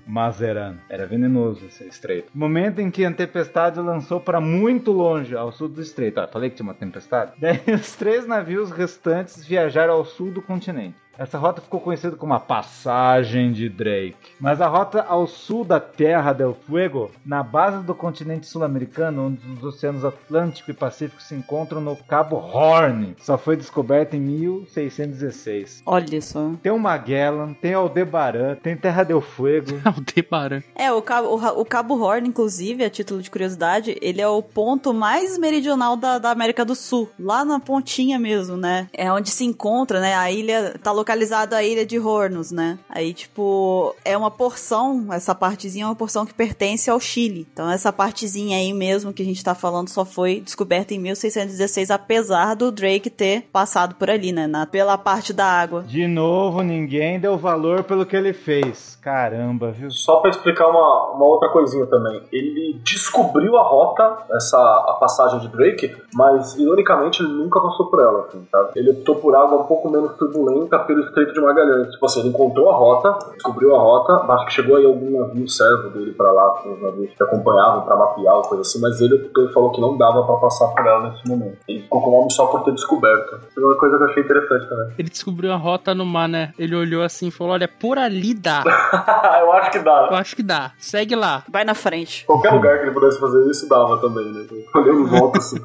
[0.62, 0.76] Mazeran.
[0.88, 2.30] Era venenoso esse estreito.
[2.32, 6.20] Momento em que a tempestade lançou para muito longe, ao sul do estreito.
[6.20, 7.32] Ah, falei que tinha uma tempestade?
[7.40, 10.96] Daí os três navios restantes viajaram ao sul do continente.
[11.18, 14.16] Essa rota ficou conhecida como a Passagem de Drake.
[14.40, 19.46] Mas a rota ao sul da Terra del Fuego, na base do continente sul-americano, onde
[19.52, 25.82] os oceanos Atlântico e Pacífico se encontram no Cabo Horn, só foi descoberta em 1616.
[25.86, 26.50] Olha só.
[26.60, 29.80] Tem o Magellan, tem Aldebaran, tem Terra del Fuego.
[29.84, 30.62] Aldebaran.
[30.74, 34.42] É, o Cabo, o, o Cabo Horn, inclusive, a título de curiosidade, ele é o
[34.42, 37.08] ponto mais meridional da, da América do Sul.
[37.16, 38.88] Lá na pontinha mesmo, né?
[38.92, 40.14] É onde se encontra, né?
[40.14, 40.74] A ilha.
[40.82, 41.11] Tá localizada
[41.54, 42.78] a ilha de Hornos, né?
[42.88, 47.46] Aí, tipo, é uma porção, essa partezinha é uma porção que pertence ao Chile.
[47.52, 51.90] Então, essa partezinha aí mesmo que a gente tá falando só foi descoberta em 1616,
[51.90, 54.46] apesar do Drake ter passado por ali, né?
[54.46, 55.82] Na, pela parte da água.
[55.82, 58.98] De novo, ninguém deu valor pelo que ele fez.
[59.02, 59.90] Caramba, viu?
[59.90, 62.22] Só pra explicar uma, uma outra coisinha também.
[62.32, 68.00] Ele descobriu a rota, essa a passagem de Drake, mas ironicamente ele nunca passou por
[68.00, 68.26] ela.
[68.26, 68.70] Assim, tá?
[68.76, 71.90] Ele optou por água um pouco menos turbulenta pelo Estreito de Magalhães.
[71.90, 75.48] Tipo assim, ele encontrou a rota, descobriu a rota, acho que chegou aí algum navio
[75.48, 79.00] servo dele pra lá, com os navios que acompanhavam pra mapear ou coisa assim, mas
[79.00, 81.58] ele optou e falou que não dava pra passar por ela nesse momento.
[81.66, 83.40] Ele ficou com o nome só por ter descoberto.
[83.54, 84.94] Foi uma coisa que eu achei interessante também.
[84.98, 86.52] Ele descobriu a rota no mar, né?
[86.58, 88.62] Ele olhou assim e falou: Olha, por ali dá.
[89.40, 90.08] eu acho que dá.
[90.10, 90.72] Eu acho que dá.
[90.78, 91.44] Segue lá.
[91.50, 92.24] Vai na frente.
[92.26, 94.46] Qualquer lugar que ele pudesse fazer isso dava também, né?
[94.74, 95.56] Olhando em volta assim.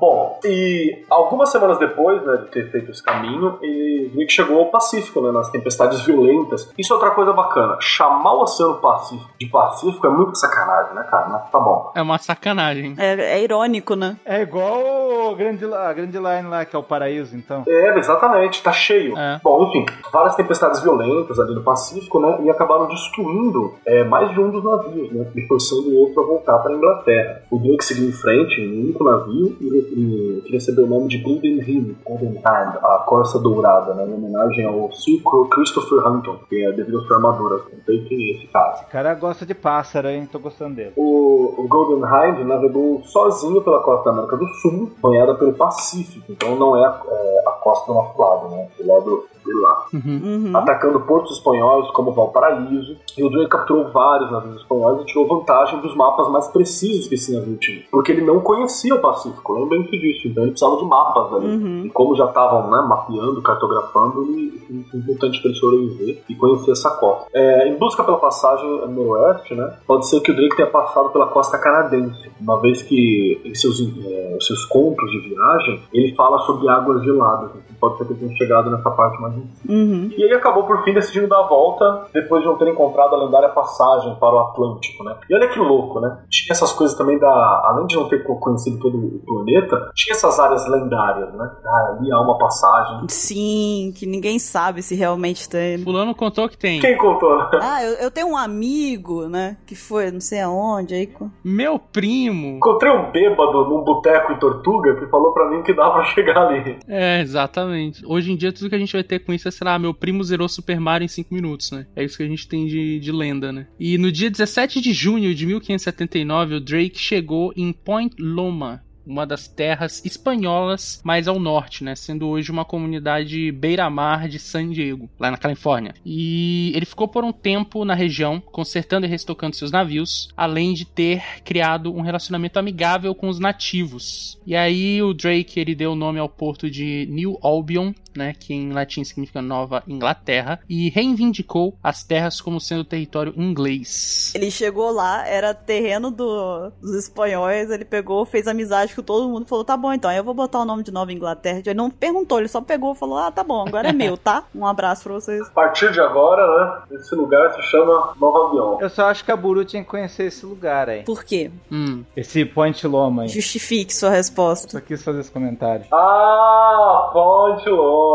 [0.00, 4.66] Bom, e algumas semanas depois né, de ter feito esse caminho, ele Drake chegou ao
[4.66, 6.72] Pacífico, né, nas tempestades violentas.
[6.78, 7.76] Isso é outra coisa bacana.
[7.80, 11.28] Chamar o Oceano Pacífico de Pacífico é muito sacanagem, né, cara?
[11.28, 11.92] Mas tá bom.
[11.94, 12.94] É uma sacanagem.
[12.98, 14.16] É, é irônico, né?
[14.24, 17.64] É igual grande, a grande line lá, que é o paraíso, então.
[17.66, 19.16] É, exatamente, tá cheio.
[19.16, 19.40] É.
[19.42, 24.40] Bom, enfim, várias tempestades violentas ali no Pacífico, né, e acabaram destruindo é, mais de
[24.40, 27.42] um dos navios, né, e forçando o outro a voltar pra Inglaterra.
[27.50, 31.08] O Drake seguiu em frente, em um único navio, e, e que recebeu o nome
[31.08, 36.38] de Golden Rim, Golden Hand, a Corsa Dourada, né, em homenagem ao Sir Christopher Hunton,
[36.48, 37.58] que é devido à sua armadura.
[37.58, 38.74] Contei que esse cara.
[38.74, 40.28] Esse cara gosta de pássaro, hein?
[40.30, 40.92] Tô gostando dele.
[40.96, 46.30] O, o Golden Hind navegou sozinho pela costa da América do Sul, banhada pelo Pacífico,
[46.30, 48.68] então não é, é a costa do nosso lado, né?
[48.78, 49.86] Do lado de lá.
[49.92, 50.52] Uhum.
[50.54, 55.80] Atacando portos espanhóis como Valparaíso, e o Drake capturou vários navios espanhóis e tirou vantagem
[55.80, 59.98] dos mapas mais precisos que esse navio tinha, porque ele não conhecia o Pacífico, lembrem-se
[59.98, 61.46] disso, então ele precisava de mapas ali.
[61.46, 61.82] Uhum.
[61.86, 66.72] E como já estavam né, mapeando, cartografando, ele foi importante para ele sobreviver e conhecer
[66.72, 67.26] essa costa.
[67.32, 71.26] É, em busca pela passagem noroeste, né, pode ser que o Drake tenha passado pela
[71.26, 76.68] costa canadense, uma vez que em seus, é, seus contos de viagem ele fala sobre
[76.68, 77.50] águas geladas.
[77.50, 79.35] Então pode ser que ele tenha chegado nessa parte mais
[79.68, 80.10] Uhum.
[80.16, 83.24] e ele acabou por fim decidindo dar a volta depois de não ter encontrado a
[83.24, 85.16] lendária passagem para o Atlântico, né?
[85.28, 86.18] E olha que louco, né?
[86.30, 87.28] Tinha essas coisas também da.
[87.66, 91.50] Além de não ter conhecido todo o planeta, tinha essas áreas lendárias, né?
[91.64, 93.06] Ah, ali há uma passagem.
[93.08, 95.78] Sim, que ninguém sabe se realmente tem.
[95.78, 96.80] Fulano contou que tem.
[96.80, 97.36] Quem contou?
[97.68, 99.56] Ah, eu, eu tenho um amigo, né?
[99.66, 101.08] Que foi não sei aonde aí.
[101.44, 102.56] Meu primo.
[102.56, 106.46] Encontrei um bêbado num boteco em Tortuga que falou pra mim que dá pra chegar
[106.46, 106.78] ali.
[106.86, 108.04] É, exatamente.
[108.06, 110.22] Hoje em dia, tudo que a gente vai ter isso é, sei lá, meu primo
[110.22, 111.86] zerou Super Mario em 5 minutos, né?
[111.94, 113.66] É isso que a gente tem de, de lenda, né?
[113.78, 119.24] E no dia 17 de junho de 1579, o Drake chegou em Point Loma, uma
[119.24, 121.94] das terras espanholas mais ao norte, né?
[121.94, 125.94] Sendo hoje uma comunidade beira-mar de San Diego, lá na Califórnia.
[126.04, 130.84] E ele ficou por um tempo na região, consertando e restocando seus navios, além de
[130.84, 134.38] ter criado um relacionamento amigável com os nativos.
[134.44, 138.54] E aí o Drake ele deu o nome ao porto de New Albion, né, que
[138.54, 144.32] em latim significa Nova Inglaterra, e reivindicou as terras como sendo território inglês.
[144.34, 149.46] Ele chegou lá, era terreno do- dos espanhóis, ele pegou, fez amizade com todo mundo,
[149.46, 151.60] falou, tá bom então, aí eu vou botar o nome de Nova Inglaterra.
[151.64, 154.44] Ele não perguntou, ele só pegou e falou, ah, tá bom, agora é meu, tá?
[154.54, 155.46] Um abraço pra vocês.
[155.46, 156.96] A partir de agora, né?
[156.98, 158.78] Esse lugar se chama Nova Avião.
[158.80, 161.02] Eu só acho que a Buru tinha que conhecer esse lugar aí.
[161.02, 161.50] Por quê?
[161.70, 162.04] Hum.
[162.16, 163.28] Esse Point Loma aí.
[163.28, 164.68] Justifique sua resposta.
[164.70, 165.84] Só quis fazer esse comentário.
[165.92, 168.05] Ah, Ponte Loma.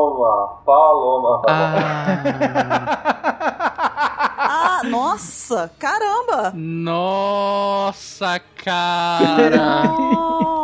[0.66, 1.42] Paloma.
[1.46, 1.74] Tá
[4.44, 6.52] Ah, Ah, nossa, caramba!
[6.56, 9.50] nossa, cara!
[9.58, 10.58] Nossa,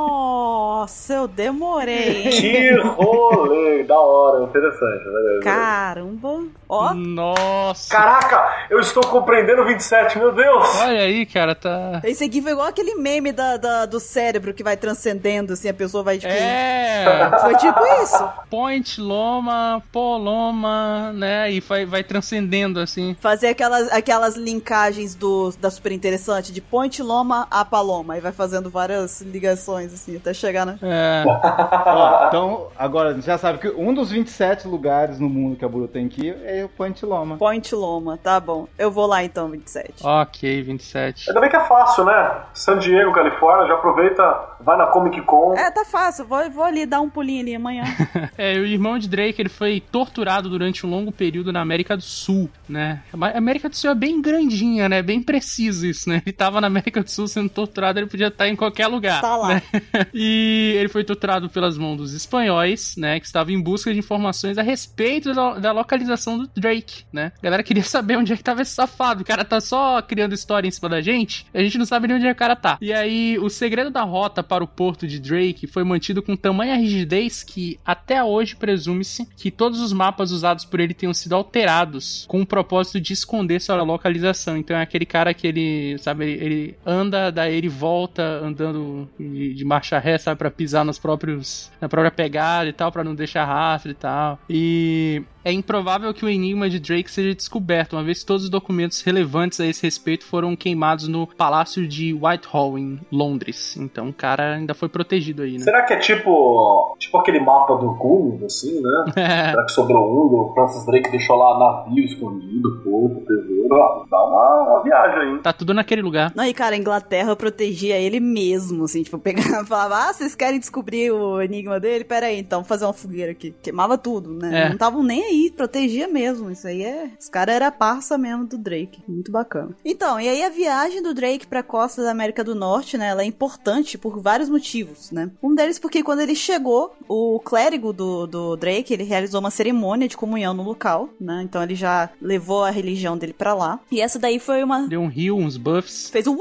[1.13, 2.23] eu demorei?
[2.29, 3.83] Que rolê.
[3.83, 4.43] Da hora.
[4.43, 5.41] Interessante, beleza.
[5.43, 6.43] Caramba.
[6.69, 7.89] Ó, Nossa.
[7.89, 10.67] Caraca, eu estou compreendendo o 27, meu Deus!
[10.81, 12.01] Olha aí, cara, tá.
[12.03, 15.73] esse aqui foi igual aquele meme da, da- do cérebro que vai transcendendo, assim, a
[15.73, 16.31] pessoa vai tipo.
[16.31, 16.97] É.
[17.41, 18.29] Foi tipo isso.
[18.49, 21.51] Point, loma, poloma, né?
[21.51, 23.15] E vai, vai transcendendo assim.
[23.19, 28.17] Fazer aquelas, aquelas linkagens do, da super interessante, de Point Loma a Paloma.
[28.17, 30.77] E vai fazendo várias ligações, assim, até chegar na.
[30.81, 31.23] É.
[31.25, 35.87] Ó, então, agora, já sabe que um dos 27 lugares no mundo que a Buru
[35.87, 37.37] tem que ir é o Point Loma.
[37.37, 38.67] Point Loma, tá bom.
[38.77, 40.05] Eu vou lá então, 27.
[40.05, 41.29] Ok, 27.
[41.29, 42.41] Ainda bem que é fácil, né?
[42.53, 44.23] San Diego, Califórnia, já aproveita,
[44.59, 45.53] vai na Comic Con.
[45.55, 46.25] É, tá fácil.
[46.25, 47.83] Vou, vou ali dar um pulinho ali amanhã.
[48.37, 52.03] É, o irmão de Drake, ele foi torturado durante um longo período na América do
[52.03, 53.01] Sul, né?
[53.19, 55.01] A América do Sul é bem grandinha, né?
[55.01, 56.21] Bem preciso isso, né?
[56.25, 59.21] Ele tava na América do Sul sendo torturado, ele podia estar em qualquer lugar.
[59.21, 59.47] Tá lá.
[59.55, 59.61] né?
[60.13, 63.19] E ele foi torturado pelas mãos dos espanhóis, né?
[63.19, 67.31] Que estavam em busca de informações a respeito da, localização do Drake, né?
[67.37, 69.21] A galera queria saber onde é que tava esse safado.
[69.21, 72.17] O cara tá só criando história em cima da gente, a gente não sabe nem
[72.17, 72.77] onde é que o cara tá.
[72.81, 76.75] E aí, o segredo da rota para o porto de Drake foi mantido com tamanha
[76.75, 82.25] rigidez que até hoje presume-se que todos os mapas usados por ele tenham sido alterados
[82.27, 84.57] com o propósito de esconder sua localização.
[84.57, 89.65] Então é aquele cara que ele, sabe, ele, anda, daí ele volta andando de, de
[89.65, 93.45] marcha ré, sabe, para pisar nos próprios na própria pegada e tal, para não deixar
[93.45, 94.39] rastro e tal.
[94.49, 98.49] E é improvável que o enigma de Drake seja descoberto, uma vez que todos os
[98.49, 103.77] documentos relevantes a esse respeito foram queimados no Palácio de Whitehall, em Londres.
[103.77, 105.59] Então o cara ainda foi protegido aí, né?
[105.59, 109.05] Será que é tipo, tipo aquele mapa do Goonies, assim, né?
[109.27, 109.49] É.
[109.51, 110.49] Será que sobrou um?
[110.49, 113.75] O Francis Drake deixou lá navio escondido, porco, tesouro.
[113.75, 115.39] Ah, Dá uma, uma viagem aí.
[115.39, 116.31] Tá tudo naquele lugar.
[116.35, 120.35] Não, e cara, a Inglaterra protegia ele mesmo, assim, tipo, pegava e falava, ah, vocês
[120.37, 122.03] querem descobrir o enigma dele?
[122.03, 123.53] Pera aí, então, vou fazer uma fogueira aqui.
[123.61, 124.63] Queimava tudo, né?
[124.63, 124.65] É.
[124.65, 126.51] Não estavam nem aí, protegia mesmo.
[126.51, 127.09] Isso aí é.
[127.19, 129.01] Os caras eram parça mesmo do Drake.
[129.07, 129.75] Muito bacana.
[129.83, 133.07] Então, e aí a viagem do Drake pra costa da América do Norte, né?
[133.07, 135.29] Ela é importante por vários motivos, né?
[135.41, 140.07] Um deles porque quando ele chegou, o clérigo do, do Drake, ele realizou uma cerimônia
[140.07, 141.41] de comunhão no local, né?
[141.43, 143.79] Então ele já levou a religião dele pra lá.
[143.91, 144.87] E essa daí foi uma.
[144.87, 146.09] Deu um rio, uns buffs.
[146.09, 146.37] Fez um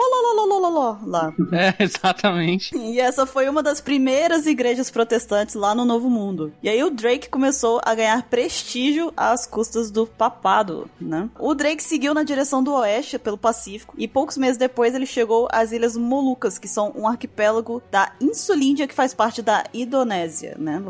[1.06, 1.32] lá.
[1.56, 2.76] É, exatamente.
[2.76, 6.52] E essa foi uma das primeiras igrejas protestantes lá no Novo Mundo.
[6.60, 11.30] E aí o Drake começou a ganhar prestígio às custas do papado, né?
[11.38, 15.46] O Drake seguiu na direção do oeste, pelo Pacífico, e poucos meses depois ele chegou
[15.52, 20.82] às Ilhas Molucas, que são um arquipélago da Insulíndia que faz parte da Indonésia, né?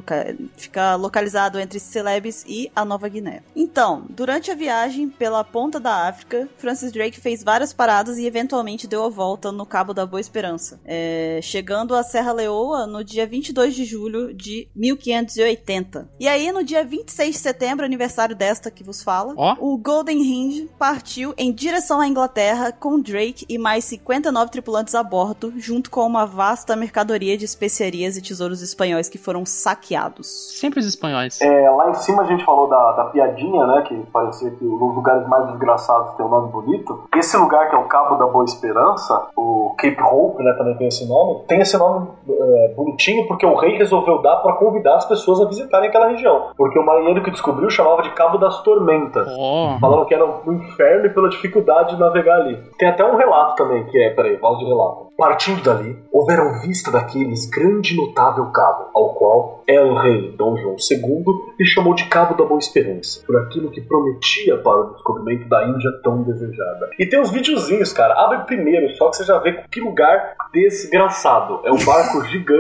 [0.57, 3.43] Fica localizado entre Celebes e a Nova Guiné.
[3.55, 8.87] Então, durante a viagem pela ponta da África, Francis Drake fez várias paradas e eventualmente
[8.87, 13.27] deu a volta no Cabo da Boa Esperança, é, chegando a Serra Leoa no dia
[13.27, 16.09] 22 de julho de 1580.
[16.19, 19.57] E aí, no dia 26 de setembro, aniversário desta que vos fala, Ó.
[19.61, 25.03] o Golden Hind partiu em direção à Inglaterra com Drake e mais 59 tripulantes a
[25.03, 30.27] bordo, junto com uma vasta mercadoria de especiarias e tesouros espanhóis que foram saqueados.
[30.59, 31.41] Sempre os espanhóis.
[31.41, 33.83] É, lá em cima a gente falou da, da piadinha, né?
[33.83, 37.05] Que parecia que os lugares mais desgraçados têm um nome bonito.
[37.15, 40.53] Esse lugar que é o Cabo da Boa Esperança, o Cape Hope, né?
[40.57, 41.45] Também tem esse nome.
[41.47, 45.49] Tem esse nome é, bonitinho porque o rei resolveu dar para convidar as pessoas a
[45.49, 46.51] visitarem aquela região.
[46.57, 49.27] Porque o marinheiro que descobriu chamava de Cabo das Tormentas.
[49.39, 49.79] Ó.
[49.81, 52.57] Falando que era um inferno e pela dificuldade de navegar ali.
[52.79, 55.07] Tem até um relato também, que é, peraí, fala de relato.
[55.17, 60.77] Partindo dali, houveram vista daqueles grande e notável cabo, ao qual El Rei Dom João
[60.79, 61.25] II
[61.59, 65.67] lhe chamou de Cabo da Boa Esperança, por aquilo que prometia para o descobrimento da
[65.67, 66.91] Índia tão desejada.
[66.99, 68.15] E tem uns videozinhos, cara.
[68.15, 71.61] Abre primeiro, só que você já vê que lugar desgraçado.
[71.65, 72.47] É um barco gigante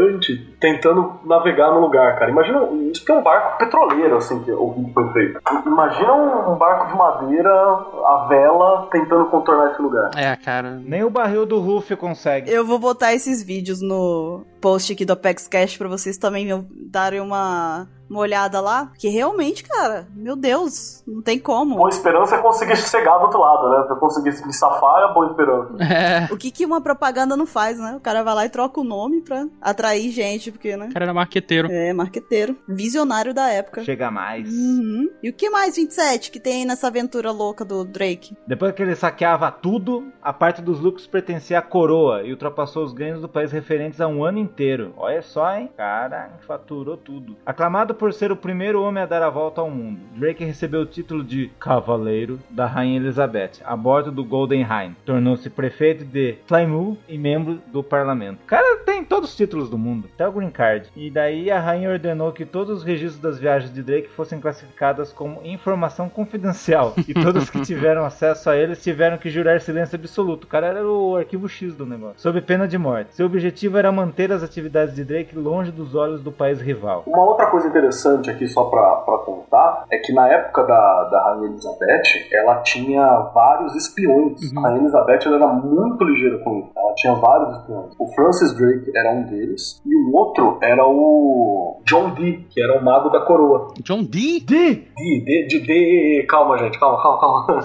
[0.60, 2.30] tentando navegar no lugar, cara.
[2.30, 5.40] Imagina, isso que é um barco petroleiro, assim, que o vídeo foi feito.
[5.66, 10.10] Imagina um, um barco de madeira, a vela, tentando contornar esse lugar.
[10.16, 10.80] É, cara.
[10.84, 12.50] Nem o barril do Ruff consegue.
[12.50, 16.48] Eu vou botar esses vídeos no post aqui do Apex Cash pra vocês também
[16.90, 18.90] darem uma, uma olhada lá.
[18.98, 21.76] Que realmente, cara, meu Deus, não tem como.
[21.76, 23.84] Boa Esperança é conseguir chegar do outro lado, né?
[23.86, 25.76] Pra conseguir me safar é Boa Esperança.
[25.96, 26.28] É.
[26.32, 27.94] O que, que uma propaganda não faz, né?
[27.96, 30.88] O cara vai lá e troca o nome pra atrair gente, porque, né?
[30.90, 31.68] O cara era marqueteiro.
[31.70, 32.56] É, marqueteiro.
[32.68, 33.84] Visionário da época.
[33.84, 34.52] Chega mais.
[34.52, 35.08] Uhum.
[35.22, 38.36] E o que mais, 27, que tem nessa aventura louca do Drake?
[38.46, 42.92] Depois que ele saqueava tudo, a parte dos lucros pertencia à coroa e ultrapassou os
[42.92, 44.94] ganhos do país referentes a um ano inteiro inteiro.
[44.96, 45.70] Olha só, hein?
[45.76, 47.36] Cara, faturou tudo.
[47.44, 50.86] Aclamado por ser o primeiro homem a dar a volta ao mundo, Drake recebeu o
[50.86, 54.94] título de Cavaleiro da Rainha Elizabeth a bordo do Golden Hind.
[55.04, 58.38] Tornou-se prefeito de Plymouth e membro do parlamento.
[58.46, 60.88] Cara tem todos os títulos do mundo, até o Green Card.
[60.96, 65.12] E daí a rainha ordenou que todos os registros das viagens de Drake fossem classificadas
[65.12, 66.94] como informação confidencial.
[67.06, 70.44] E todos que tiveram acesso a eles tiveram que jurar silêncio absoluto.
[70.44, 72.20] O cara era o arquivo X do negócio.
[72.20, 73.14] Sob pena de morte.
[73.14, 77.02] Seu objetivo era manter atividades de Drake longe dos olhos do país rival.
[77.06, 81.22] Uma outra coisa interessante aqui, só pra, pra contar, é que na época da, da
[81.24, 84.52] Rainha Elizabeth, ela tinha vários espiões.
[84.52, 84.58] Uhum.
[84.58, 86.70] A Rainha Elizabeth ela era muito ligeira com isso.
[86.76, 87.94] Ela tinha vários espiões.
[87.98, 92.78] O Francis Drake era um deles, e o outro era o John Dee, que era
[92.78, 93.68] o mago da coroa.
[93.82, 94.40] John Dee?
[94.40, 94.88] Di!
[94.96, 96.26] Dee, de, de, de...
[96.28, 97.64] Calma, gente, calma, calma, calma.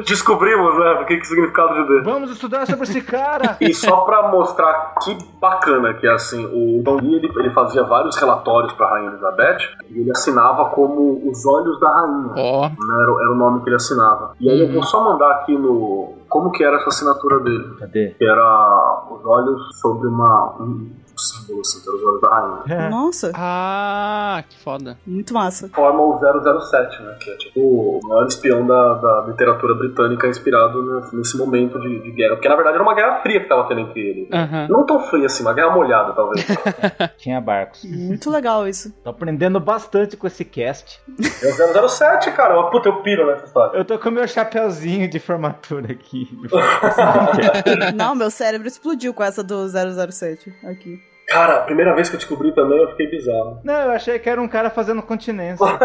[0.06, 2.02] Descobrimos, né, o que, que é o significado de D.
[2.02, 3.56] Vamos estudar sobre esse cara!
[3.60, 7.82] E só pra mostrar que bacana que é assim, o Don Lee ele, ele fazia
[7.84, 9.58] vários relatórios pra Rainha Elizabeth
[9.90, 12.32] e ele assinava como os olhos da rainha.
[12.36, 14.32] Ó, né, Era, era o nome que ele assinava.
[14.40, 16.14] E aí eu vou só mandar aqui no.
[16.28, 17.76] Como que era essa assinatura dele?
[17.78, 18.14] Cadê?
[18.18, 20.54] Que era os olhos sobre uma.
[20.60, 22.34] um símbolo assim, os olhos da
[22.66, 22.90] rainha.
[22.90, 24.96] Nossa, ah, que foda.
[25.06, 25.68] muito massa.
[25.68, 26.18] Forma o
[26.60, 27.16] 007, né?
[27.20, 32.00] Que é tipo o maior espião da, da literatura britânica inspirado nesse- nesse momento de,
[32.02, 32.34] de guerra.
[32.34, 34.28] Porque na verdade era uma guerra fria que tava tendo entre eles.
[34.32, 34.66] Aham.
[34.70, 36.46] Não tão fria assim, uma guerra molhada, talvez.
[37.18, 37.84] Tinha barcos.
[37.84, 38.92] Muito legal isso.
[39.02, 41.00] Tô aprendendo bastante com esse cast.
[41.42, 42.62] É o 007, cara.
[42.70, 43.76] Puta, eu piro nessa história.
[43.76, 46.28] Eu tô com meu chapeuzinho de formatura aqui.
[47.94, 50.98] Não, meu cérebro explodiu com essa do 007 aqui.
[51.28, 53.60] Cara, a primeira vez que eu descobri também eu fiquei bizarro.
[53.64, 55.64] Não, eu achei que era um cara fazendo continência.
[55.66, 55.80] Às,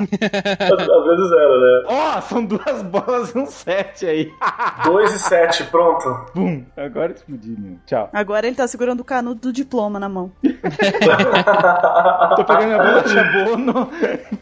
[0.70, 1.82] às vezes era, né?
[1.86, 4.30] Ó, são duas bolas e um set aí.
[4.84, 6.26] 2 e 7, pronto.
[6.34, 6.64] Bum.
[6.76, 7.78] Agora explodi, meu.
[7.86, 8.08] Tchau.
[8.12, 10.30] Agora ele tá segurando o canudo do diploma na mão.
[12.36, 13.90] Tô pegando a bola de abono,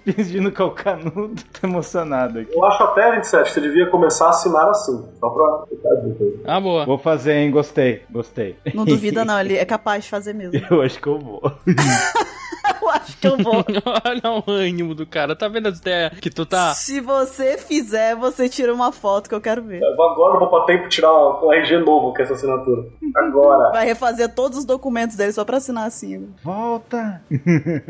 [0.04, 1.42] fingindo que é o canudo.
[1.60, 2.54] Tô emocionado aqui.
[2.54, 5.04] Eu acho até, 27, você devia começar a assinar assim.
[5.18, 5.90] Só pra ficar.
[6.46, 6.84] Ah, boa.
[6.84, 7.50] Vou fazer, hein?
[7.50, 8.02] Gostei.
[8.10, 8.56] Gostei.
[8.74, 10.60] Não duvida, não, ele é capaz fazer mesmo.
[10.70, 11.40] Eu acho que eu vou.
[12.82, 13.54] Eu acho que eu vou.
[14.04, 15.36] Olha o ânimo do cara.
[15.36, 16.72] Tá vendo as ideias que tu tá.
[16.72, 19.80] Se você fizer, você tira uma foto que eu quero ver.
[19.82, 22.84] Eu vou agora, eu vou pra tempo tirar um RG novo com essa assinatura.
[23.16, 23.70] Agora.
[23.70, 26.18] Vai refazer todos os documentos dele só pra assinar assim.
[26.18, 26.26] né?
[26.42, 27.22] Volta.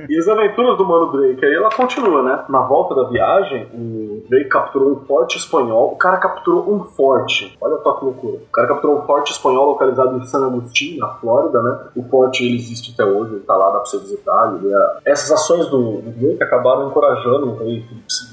[0.08, 2.44] E as aventuras do Mano Drake, aí ela continua, né?
[2.48, 5.92] Na volta da viagem, o Drake capturou um forte espanhol.
[5.92, 7.56] O cara capturou um forte.
[7.60, 8.34] Olha só que loucura.
[8.36, 11.78] O cara capturou um forte espanhol localizado em San Agustín, na Flórida, né?
[11.96, 14.52] O forte ele existe até hoje, ele tá lá, dá pra você visitar.
[14.64, 15.12] É...
[15.12, 17.84] Essas ações do, do Drake acabaram encorajando o rei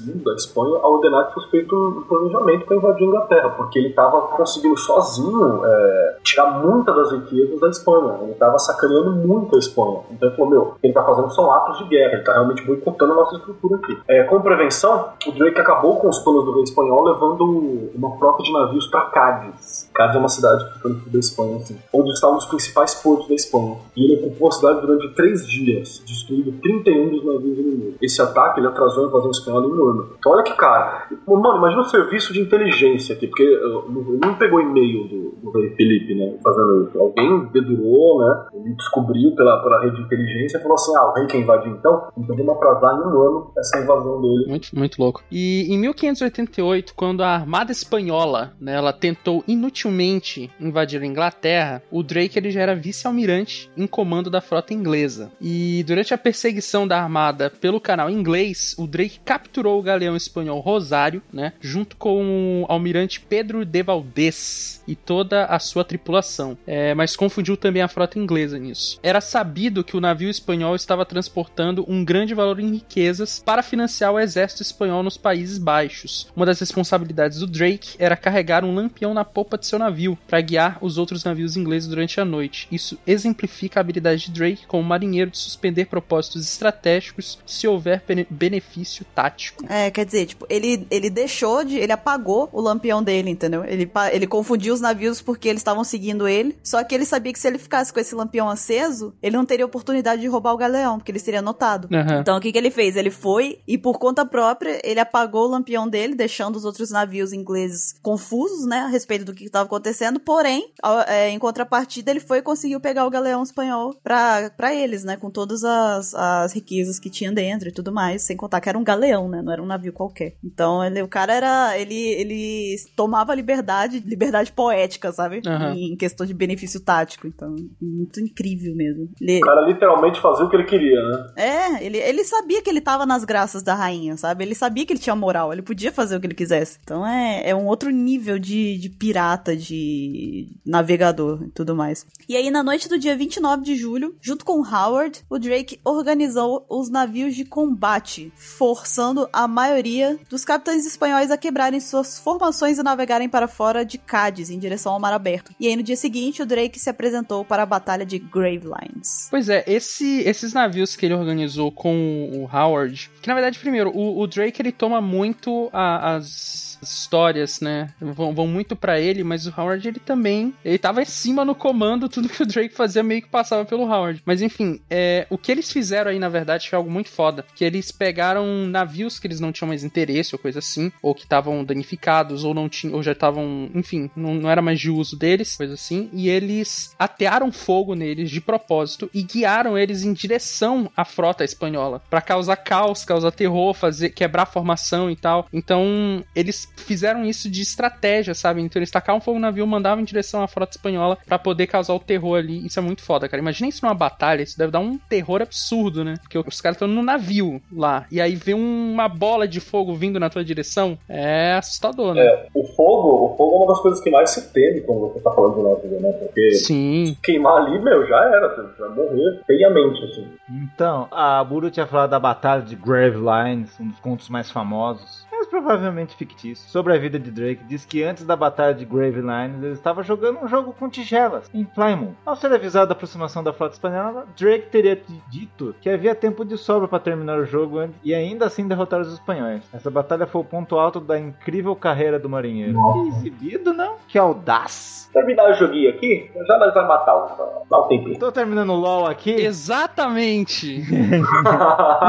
[0.06, 3.78] II da Espanha a ordenar que fosse feito um planejamento para invadir a Inglaterra, porque
[3.78, 8.18] ele tava conseguindo sozinho é, tirar muitas das riquezas da Espanha.
[8.22, 10.00] Ele tava sacaneando muito a Espanha.
[10.10, 12.32] Então ele falou: Meu, o que ele tá fazendo são atos de guerra, ele tá
[12.32, 13.98] realmente boicotando a nossa estrutura aqui.
[14.08, 18.42] É, como prevenção, o Drake acabou com os planos do rei espanhol, levando uma frota
[18.42, 19.89] de navios para Cádiz.
[19.92, 23.34] Cádiz é uma cidade sul da Espanha, assim, onde está um dos principais portos da
[23.34, 23.76] Espanha.
[23.96, 27.94] E ele ocupou a cidade durante três dias, destruindo 31 dos navios inimigos.
[28.00, 30.10] Esse ataque ele atrasou a invasão espanhola em ano.
[30.18, 31.08] Então olha que cara.
[31.26, 35.70] Mano, imagina o serviço de inteligência aqui, porque uh, ele não pegou e-mail do, rei
[35.70, 36.98] Felipe, né, fazendo isso.
[36.98, 41.12] Alguém dedurou, né, ele descobriu pela, pela rede de inteligência e falou assim, ah, o
[41.14, 42.08] rei quer invadir então?
[42.16, 44.46] Então vamos atrasar em um ano essa invasão dele.
[44.46, 45.22] Muito, muito louco.
[45.30, 49.42] E em 1588, quando a Armada Espanhola, né, ela tentou
[49.80, 55.30] inutilmente invadir a Inglaterra, o Drake ele já era vice-almirante em comando da frota inglesa.
[55.40, 60.60] E durante a perseguição da armada pelo canal inglês, o Drake capturou o galeão espanhol
[60.60, 66.56] Rosário, né, junto com o almirante Pedro de Valdez e toda a sua tripulação.
[66.66, 68.98] É, mas confundiu também a frota inglesa nisso.
[69.02, 74.12] Era sabido que o navio espanhol estava transportando um grande valor em riquezas para financiar
[74.12, 76.28] o exército espanhol nos Países Baixos.
[76.34, 80.40] Uma das responsabilidades do Drake era carregar um lampião na popa de seu navio para
[80.40, 82.68] guiar os outros navios ingleses durante a noite.
[82.70, 88.26] Isso exemplifica a habilidade de Drake como marinheiro de suspender propósitos estratégicos se houver bene-
[88.28, 89.64] benefício tático.
[89.68, 91.76] É, quer dizer, tipo, ele, ele deixou de.
[91.76, 93.64] Ele apagou o lampião dele, entendeu?
[93.64, 96.56] Ele, ele confundiu os navios porque eles estavam seguindo ele.
[96.62, 99.64] Só que ele sabia que se ele ficasse com esse lampião aceso, ele não teria
[99.66, 101.88] oportunidade de roubar o galeão, porque ele seria notado.
[101.92, 102.20] Aham.
[102.20, 102.96] Então o que, que ele fez?
[102.96, 107.32] Ele foi e por conta própria ele apagou o lampião dele, deixando os outros navios
[107.32, 110.20] ingleses confusos, né, a respeito do que estava acontecendo.
[110.20, 110.72] Porém,
[111.06, 115.16] é, em contrapartida, ele foi e conseguiu pegar o galeão espanhol pra, pra eles, né,
[115.16, 118.68] com todas as as, as riquezas que tinha dentro e tudo mais, sem contar que
[118.68, 119.42] era um galeão, né?
[119.42, 120.36] Não era um navio qualquer.
[120.42, 121.78] Então, ele, o cara era.
[121.78, 125.42] Ele, ele tomava liberdade, liberdade poética, sabe?
[125.46, 125.74] Aham.
[125.74, 127.26] Em questão de benefício tático.
[127.26, 129.08] Então, muito incrível mesmo.
[129.20, 131.32] Ele, O cara literalmente fazia o que ele queria, né?
[131.36, 134.44] é, ele, ele sabia que ele tava nas graças da rainha, sabe?
[134.44, 136.78] Ele sabia que ele tinha moral, ele podia fazer o que ele quisesse.
[136.82, 142.06] Então é, é um outro nível de, de pirata, de navegador e tudo mais.
[142.28, 146.64] E aí, na noite do dia 29 de julho, junto com Howard, o Drake organizou
[146.68, 152.82] os navios de combate, forçando a maioria dos capitães espanhóis a quebrarem suas formações e
[152.82, 155.52] navegarem para fora de Cádiz, em direção ao mar aberto.
[155.58, 159.28] E aí, no dia seguinte, o Drake se apresentou para a Batalha de Gravelines.
[159.30, 163.90] Pois é, esse- esses navios que ele organizou com o Howard, que na verdade, primeiro,
[163.90, 167.92] o, o Drake ele toma muito a- as histórias, né?
[168.00, 172.08] Vão, vão muito pra ele, mas o Howard ele também, ele tava acima no comando,
[172.08, 174.22] tudo que o Drake fazia meio que passava pelo Howard.
[174.24, 177.64] Mas enfim, é, o que eles fizeram aí na verdade foi algo muito foda, que
[177.64, 181.64] eles pegaram navios que eles não tinham mais interesse ou coisa assim, ou que estavam
[181.64, 185.56] danificados ou não tinham, ou já estavam, enfim, não, não era mais de uso deles,
[185.56, 191.04] coisa assim, e eles atearam fogo neles de propósito e guiaram eles em direção à
[191.04, 191.80] frota espanhola
[192.10, 195.46] Pra causar caos, causar terror, fazer quebrar a formação e tal.
[195.52, 198.60] Então, eles fizeram isso de estratégia, sabe?
[198.60, 201.94] Então, eles tacavam fogo no navio, mandavam em direção à frota espanhola pra poder causar
[201.94, 202.64] o terror ali.
[202.66, 203.40] Isso é muito foda, cara.
[203.40, 206.14] Imagina isso numa batalha, isso deve dar um terror absurdo, né?
[206.20, 210.18] Porque os caras estão no navio lá e aí vê uma bola de fogo vindo
[210.18, 210.98] na tua direção.
[211.08, 212.22] É assustador, né?
[212.22, 215.20] É, o fogo, o fogo é uma das coisas que mais se teme quando você
[215.20, 216.12] tá falando de navio, né?
[216.12, 217.16] Porque Sim.
[217.22, 220.28] queimar ali, meu, já era, você vai morrer feiamente, assim.
[220.50, 225.46] Então, a Buru tinha falado da Batalha de Gravelines, um dos contos mais famosos, mas
[225.48, 227.64] provavelmente fictício, sobre a vida de Drake.
[227.64, 231.64] Diz que antes da Batalha de Gravelines ele estava jogando um jogo com tigelas, em
[231.64, 232.12] Plymouth.
[232.26, 235.00] Ao ser avisado da aproximação da frota espanhola, Drake teria
[235.30, 239.00] dito que havia tempo de sobra para terminar o jogo antes- e ainda assim derrotar
[239.00, 239.62] os espanhóis.
[239.72, 242.78] Essa batalha foi o ponto alto da incrível carreira do marinheiro.
[242.92, 243.94] Que exibido, não?
[244.06, 245.08] Que audaz!
[245.12, 248.18] Terminar o joguinho aqui, já nós vai matar o, dá o tempinho.
[248.18, 249.30] Tô terminando o LoL aqui.
[249.32, 250.84] Exatamente.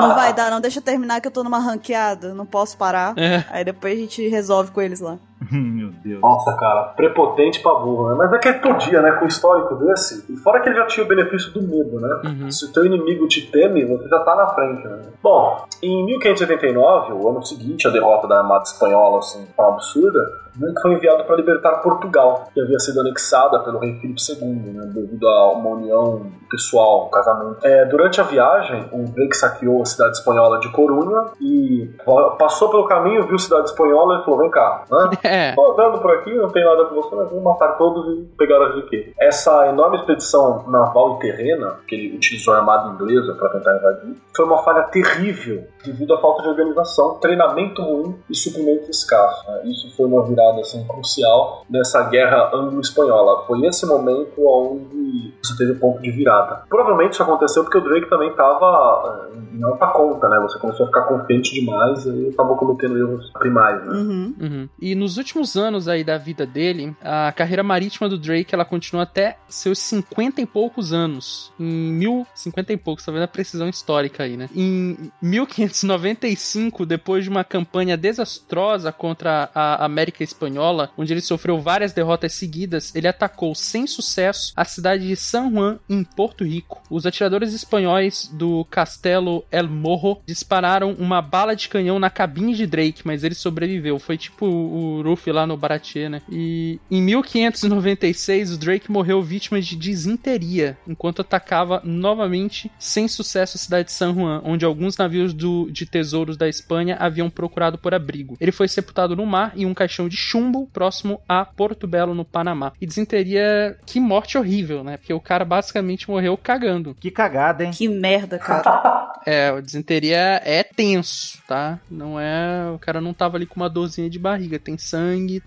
[0.01, 0.61] Não vai dar, não.
[0.61, 2.33] Deixa eu terminar que eu tô numa ranqueada.
[2.33, 3.13] Não posso parar.
[3.21, 3.45] É.
[3.49, 5.19] Aí depois a gente resolve com eles lá.
[5.51, 6.21] Meu Deus.
[6.21, 8.15] Nossa, cara, prepotente pra burro, né?
[8.17, 9.11] Mas é que ele podia, né?
[9.13, 10.25] Com o histórico desse.
[10.31, 12.21] E fora que ele já tinha o benefício do medo, né?
[12.25, 12.51] Uhum.
[12.51, 14.99] Se o teu inimigo te teme, você já tá na frente, né?
[15.21, 20.93] Bom, em 1589, o ano seguinte à derrota da Armada Espanhola, assim, absurda, Drake foi
[20.93, 25.53] enviado para libertar Portugal, que havia sido anexada pelo rei Filipe II, né, devido a
[25.53, 27.57] uma união pessoal, um casamento.
[27.63, 31.89] É, durante a viagem, o Drake saqueou a cidade espanhola de Corunha e
[32.37, 35.09] passou pelo caminho, viu a cidade espanhola e falou: Vem cá, né?
[35.31, 35.55] É.
[35.55, 38.61] Tô andando por aqui, não tem nada com você, mas vamos matar todos e pegar
[38.67, 39.13] as riquezas.
[39.19, 44.15] Essa enorme expedição naval e terrena, que ele utilizou a armada inglesa para tentar invadir,
[44.35, 49.49] foi uma falha terrível devido à falta de organização, treinamento ruim e suprimento escasso.
[49.49, 49.61] né?
[49.65, 53.45] Isso foi uma virada assim, crucial nessa guerra anglo-espanhola.
[53.45, 56.63] Foi esse momento onde você teve o ponto de virada.
[56.69, 60.39] Provavelmente isso aconteceu porque o Drake também estava em alta conta, né?
[60.41, 63.93] Você começou a ficar confiante demais e acabou cometendo erros primais, né?
[63.93, 64.35] Uhum.
[64.39, 64.69] Uhum.
[64.81, 69.03] E nos últimos anos aí da vida dele, a carreira marítima do Drake ela continua
[69.03, 71.51] até seus 50 e poucos anos.
[71.59, 74.49] Em mil 50 e poucos, tá vendo a precisão histórica aí, né?
[74.55, 81.93] Em 1595, depois de uma campanha desastrosa contra a América Espanhola, onde ele sofreu várias
[81.93, 86.81] derrotas seguidas, ele atacou sem sucesso a cidade de San Juan, em Porto Rico.
[86.89, 92.65] Os atiradores espanhóis do Castelo El Morro dispararam uma bala de canhão na cabine de
[92.65, 93.99] Drake, mas ele sobreviveu.
[93.99, 96.21] Foi tipo o Ruffy lá no Baratie, né?
[96.29, 103.59] E em 1596, o Drake morreu vítima de disenteria, enquanto atacava novamente, sem sucesso, a
[103.59, 107.93] cidade de San Juan, onde alguns navios do, de tesouros da Espanha haviam procurado por
[107.93, 108.37] abrigo.
[108.39, 112.25] Ele foi sepultado no mar em um caixão de chumbo próximo a Porto Belo, no
[112.25, 112.73] Panamá.
[112.79, 114.97] E disenteria, que morte horrível, né?
[114.97, 116.95] Porque o cara basicamente morreu cagando.
[116.99, 117.71] Que cagada, hein?
[117.71, 119.09] Que merda, cara.
[119.23, 121.79] É, a disenteria é tenso, tá?
[121.89, 122.71] Não é.
[122.73, 125.00] O cara não tava ali com uma dorzinha de barriga, tem sangue,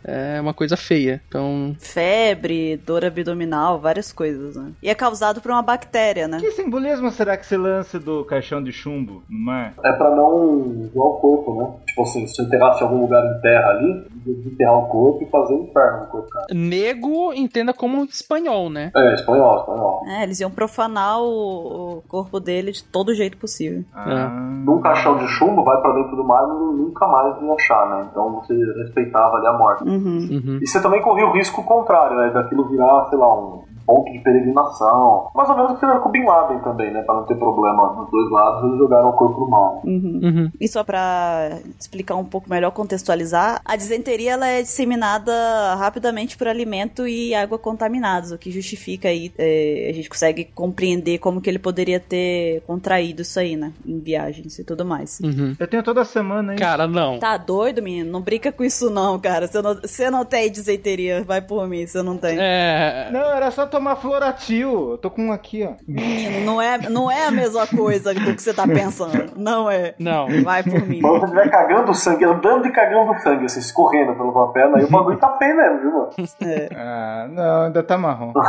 [0.04, 1.20] é uma coisa feia.
[1.28, 1.74] Então.
[1.78, 4.72] Febre, dor abdominal, várias coisas, né?
[4.82, 6.38] E é causado por uma bactéria, né?
[6.40, 9.74] Que simbolismo será que esse lance do caixão de chumbo no mar?
[9.84, 11.74] É pra não zoar o corpo, né?
[11.86, 15.54] Tipo assim, se enterrasse em algum lugar em terra ali, enterrar o corpo e fazer
[15.54, 16.46] um inferno no corpo, cara.
[16.52, 18.90] Nego entenda como espanhol, né?
[18.96, 20.02] É, espanhol, espanhol.
[20.06, 23.84] É, eles iam profanar o, o corpo dele de todo jeito possível.
[23.94, 24.28] Ah,
[24.64, 28.08] Num caixão de chumbo, vai pra dentro do mar e nunca mais ia achar, né?
[28.10, 29.84] Então você respeitava ali a morte.
[29.84, 30.28] Uhum.
[30.30, 30.58] Uhum.
[30.62, 32.30] E você também corria o risco contrário, né?
[32.30, 35.28] Daquilo virar, sei lá, um ponto de peregrinação.
[35.34, 37.02] Mais ou menos o que fizeram com o Bin Laden também, né?
[37.02, 39.82] Pra não ter problema dos dois lados, eles jogaram o corpo no mal.
[39.84, 40.20] Uhum.
[40.22, 40.50] Uhum.
[40.60, 45.32] E só pra explicar um pouco melhor, contextualizar, a disenteria ela é disseminada
[45.76, 51.18] rapidamente por alimento e água contaminados, o que justifica aí, é, a gente consegue compreender
[51.18, 53.72] como que ele poderia ter contraído isso aí, né?
[53.86, 55.20] Em viagens e tudo mais.
[55.20, 55.54] Uhum.
[55.58, 56.58] Eu tenho toda semana, hein?
[56.58, 57.18] Cara, não.
[57.18, 58.10] Tá doido, menino?
[58.10, 59.46] Não brinca com isso não, cara.
[59.46, 62.38] Você não, você não tem disenteria, vai por mim, você não tem.
[62.38, 63.08] É.
[63.12, 64.92] Não, era só tomar Floratil.
[64.92, 65.74] Eu tô com um aqui, ó.
[65.86, 69.32] Menino, não é, não é a mesma coisa do que você tá pensando.
[69.36, 69.94] Não é.
[69.98, 70.28] Não.
[70.44, 71.00] Vai por mim.
[71.00, 74.84] Quando você estiver cagando sangue, andando e cagando sangue, assim, escorrendo pela tua perna, aí
[74.84, 76.10] o bagulho tá feio mesmo, viu, mano?
[76.42, 76.68] É.
[76.76, 78.32] Ah, não, ainda tá marrom.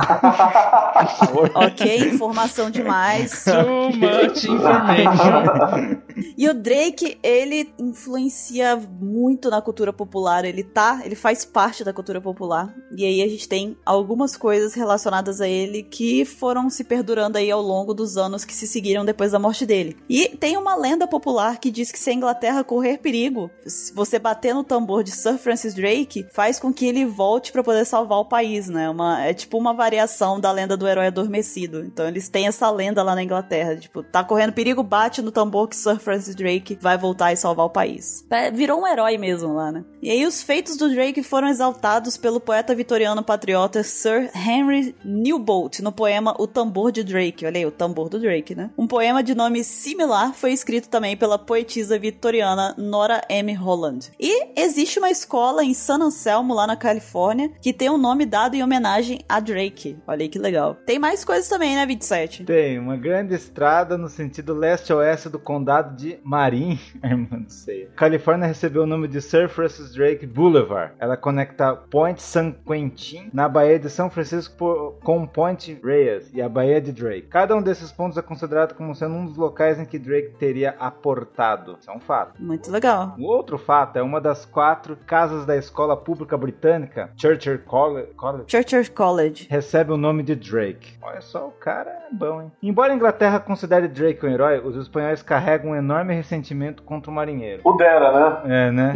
[1.56, 3.44] Ok, informação demais.
[3.44, 6.02] Too much information.
[6.38, 10.46] E o Drake, ele influencia muito na cultura popular.
[10.46, 12.74] Ele tá, ele faz parte da cultura popular.
[12.96, 17.50] E aí a gente tem algumas coisas relacionadas a ele que foram se perdurando aí
[17.50, 19.98] ao longo dos anos que se seguiram depois da morte dele.
[20.10, 24.20] E tem uma lenda popular que diz que se a Inglaterra correr perigo, se você
[24.20, 28.20] bater no tambor de Sir Francis Drake, faz com que ele volte pra poder salvar
[28.20, 28.90] o país, né?
[28.90, 31.84] Uma, é tipo uma variação da lenda do herói adormecido.
[31.86, 35.68] Então eles têm essa lenda lá na Inglaterra, tipo, tá correndo perigo, bate no tambor
[35.68, 38.26] que Sir Francis Drake vai voltar e salvar o país.
[38.30, 39.84] É, virou um herói mesmo lá, né?
[40.02, 45.80] E aí os feitos do Drake foram exaltados pelo poeta vitoriano patriota Sir Henry Newbolt
[45.82, 47.46] no poema O Tambor de Drake.
[47.46, 48.72] Olha aí, o tambor do Drake, né?
[48.78, 53.54] Um poema de nome similar foi escrito também pela poetisa vitoriana Nora M.
[53.54, 54.12] Holland.
[54.20, 58.56] E existe uma escola em San Anselmo, lá na Califórnia, que tem um nome dado
[58.56, 59.98] em homenagem a Drake.
[60.08, 60.76] Olha aí que legal.
[60.86, 62.44] Tem mais coisas também, né, 27?
[62.46, 66.80] Tem uma grande estrada no sentido leste-oeste do condado de Marin,
[67.32, 67.90] não sei.
[67.96, 70.94] Califórnia recebeu o nome de Sir Francis Drake Boulevard.
[71.00, 76.42] Ela conecta Point San Quentin na Baía de São Francisco por- com Point Reyes e
[76.42, 77.24] a Baía de Drake.
[77.24, 80.76] Cada um desses pontos é considerado como sendo um dos locais em que Drake teria
[80.80, 81.78] aportado.
[81.80, 82.34] Isso é um fato.
[82.42, 83.16] Muito legal.
[83.18, 88.46] O outro fato é uma das quatro casas da escola pública britânica, Churchill Colle- College,
[88.48, 89.48] Churchill College.
[89.50, 90.94] recebe o nome de Drake.
[91.02, 92.52] Olha só, o cara é bom, hein?
[92.62, 97.14] Embora a Inglaterra considere Drake um herói, os espanhóis carregam um enorme ressentimento contra o
[97.14, 97.62] marinheiro.
[97.64, 98.12] O Dera,
[98.46, 98.68] né?
[98.68, 98.96] É, né?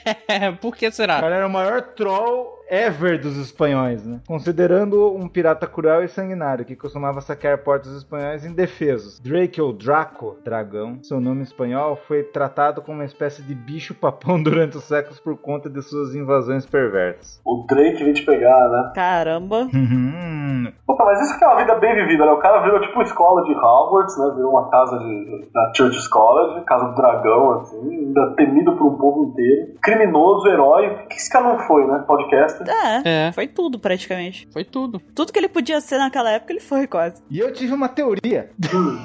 [0.60, 1.20] Por que O será?
[1.20, 4.20] cara era o maior troll ever dos espanhóis, né?
[4.26, 9.18] Considerando um pirata cruel e sanguinário que costumava saquear portos espanhóis indefesos.
[9.18, 14.76] Drake ou Draco, dragão, seu nome espanhol, foi tratado como uma espécie de bicho-papão durante
[14.76, 17.40] os séculos por conta de suas invasões perversas.
[17.44, 18.92] O Drake vem te pegar, né?
[18.94, 19.68] Caramba.
[19.74, 20.72] Uhum.
[20.86, 22.32] Puta, mas isso que é uma vida bem vivida, né?
[22.32, 24.32] O cara virou tipo escola de Hogwarts, né?
[24.36, 28.96] Virou uma casa de, da Church's College, casa do dragão, assim, ainda temido por um
[28.96, 29.74] povo inteiro.
[29.82, 30.88] Criminoso, herói.
[30.88, 32.04] O que esse cara não foi, né?
[32.06, 32.59] Podcast.
[32.68, 34.48] É, É, foi tudo praticamente.
[34.52, 35.00] foi tudo.
[35.14, 37.22] Tudo que ele podia ser naquela época, ele foi quase.
[37.30, 38.50] E eu tive uma teoria.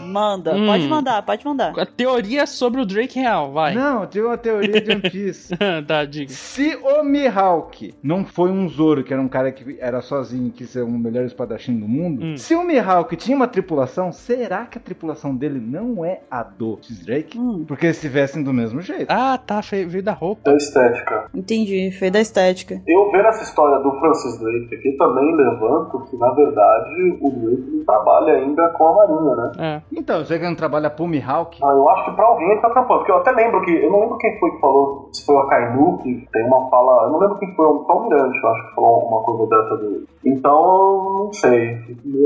[0.06, 0.66] Manda, Hum.
[0.66, 1.78] pode mandar, pode mandar.
[1.80, 3.74] A teoria sobre o Drake real, vai.
[3.74, 5.54] Não, eu tive uma teoria de One Piece.
[5.88, 6.32] tá, diga.
[6.32, 10.52] Se o Mihawk não foi um Zoro, que era um cara que era sozinho e
[10.52, 12.38] quis ser o melhor espadachim do mundo, Hum.
[12.38, 16.78] se o Mihawk tinha uma tripulação, será que a tripulação dele não é a do
[16.82, 17.38] X-Drake?
[17.38, 19.08] Hum, Porque eles se vestem do mesmo jeito.
[19.10, 20.52] Ah, tá, veio da roupa.
[20.52, 21.30] Da estética.
[21.34, 22.82] entendi, foi da estética.
[22.88, 27.72] Eu vendo essa história do Francis Drake aqui também levanto que, na verdade, o Drake
[27.72, 29.52] não trabalha ainda com a Marinha, né?
[29.58, 29.82] É.
[29.96, 31.60] Então, você que não trabalha pro Mihawk?
[31.64, 33.00] Ah, eu acho que pra alguém ele tá trampando.
[33.00, 33.72] Porque eu até lembro que.
[33.72, 35.10] Eu não lembro quem foi que falou.
[35.14, 37.06] Se foi o Akainu, que tem uma fala.
[37.06, 37.66] Eu não lembro quem foi.
[37.66, 40.08] O Almirante, eu acho que falou uma coisa dessa dele.
[40.24, 41.76] Então, eu não sei.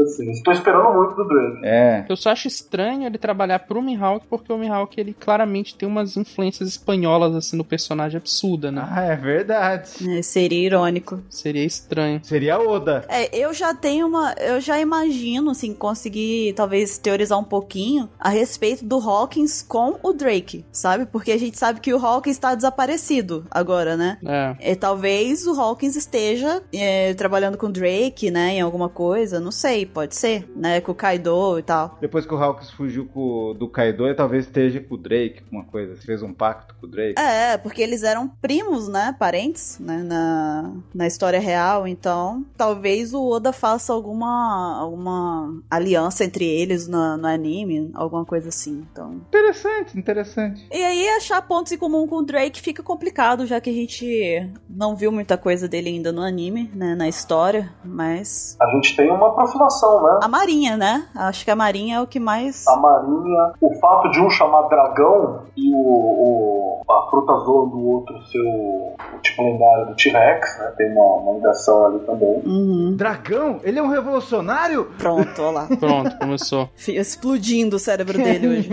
[0.04, 0.32] Assim.
[0.32, 1.60] Estou esperando muito do Drake.
[1.64, 2.06] É.
[2.08, 6.16] Eu só acho estranho ele trabalhar pro Mihawk, porque o Mihawk, ele claramente tem umas
[6.18, 8.88] influências espanholas, assim, no personagem absurda, né?
[8.90, 9.90] Ah, é verdade.
[10.18, 11.09] É, seria irônico.
[11.30, 12.20] Seria estranho.
[12.24, 13.06] Seria Oda.
[13.08, 14.34] É, eu já tenho uma.
[14.34, 20.14] Eu já imagino, assim, conseguir talvez teorizar um pouquinho a respeito do Hawkins com o
[20.14, 21.06] Drake, sabe?
[21.06, 24.18] Porque a gente sabe que o Hawkins está desaparecido agora, né?
[24.26, 24.72] É.
[24.72, 28.56] E talvez o Hawkins esteja é, trabalhando com o Drake, né?
[28.56, 30.82] Em alguma coisa, não sei, pode ser, né?
[30.82, 31.98] Com o Kaido e tal.
[32.02, 35.64] Depois que o Hawks fugiu com, do Kaido, ele talvez esteja com o Drake, uma
[35.64, 35.96] coisa.
[35.96, 37.20] Fez um pacto com o Drake.
[37.20, 39.16] É, porque eles eram primos, né?
[39.18, 40.04] Parentes, né?
[40.04, 41.88] Na, na história real.
[41.88, 48.50] Então, talvez o Oda faça alguma, alguma aliança entre eles na- no anime, alguma coisa
[48.50, 48.86] assim.
[48.92, 49.14] Então.
[49.30, 50.68] Interessante, interessante.
[50.70, 54.52] E aí, achar pontos em comum com o Drake fica complicado, já que a gente
[54.70, 56.96] não viu muita coisa dele ainda no anime, né?
[56.96, 57.72] Na história.
[57.84, 58.58] Mas.
[58.62, 60.20] A gente tem uma aproximação, né?
[60.22, 61.08] A Marinha, né?
[61.16, 62.68] Acho que a Marinha é o que mais.
[62.68, 67.80] A Marinha, o fato de um chamar dragão e o, o- a fruta azul do
[67.88, 70.74] outro ser o, o tipo lendário do T-Rex, né?
[70.80, 72.42] Tem uma, uma ligação ali também.
[72.46, 72.96] Uhum.
[72.96, 73.60] Dragão?
[73.66, 74.86] Ele é um revolucionário?
[74.98, 75.68] Pronto, olha lá.
[75.78, 76.70] Pronto, começou.
[76.88, 78.70] Explodindo o cérebro dele hoje.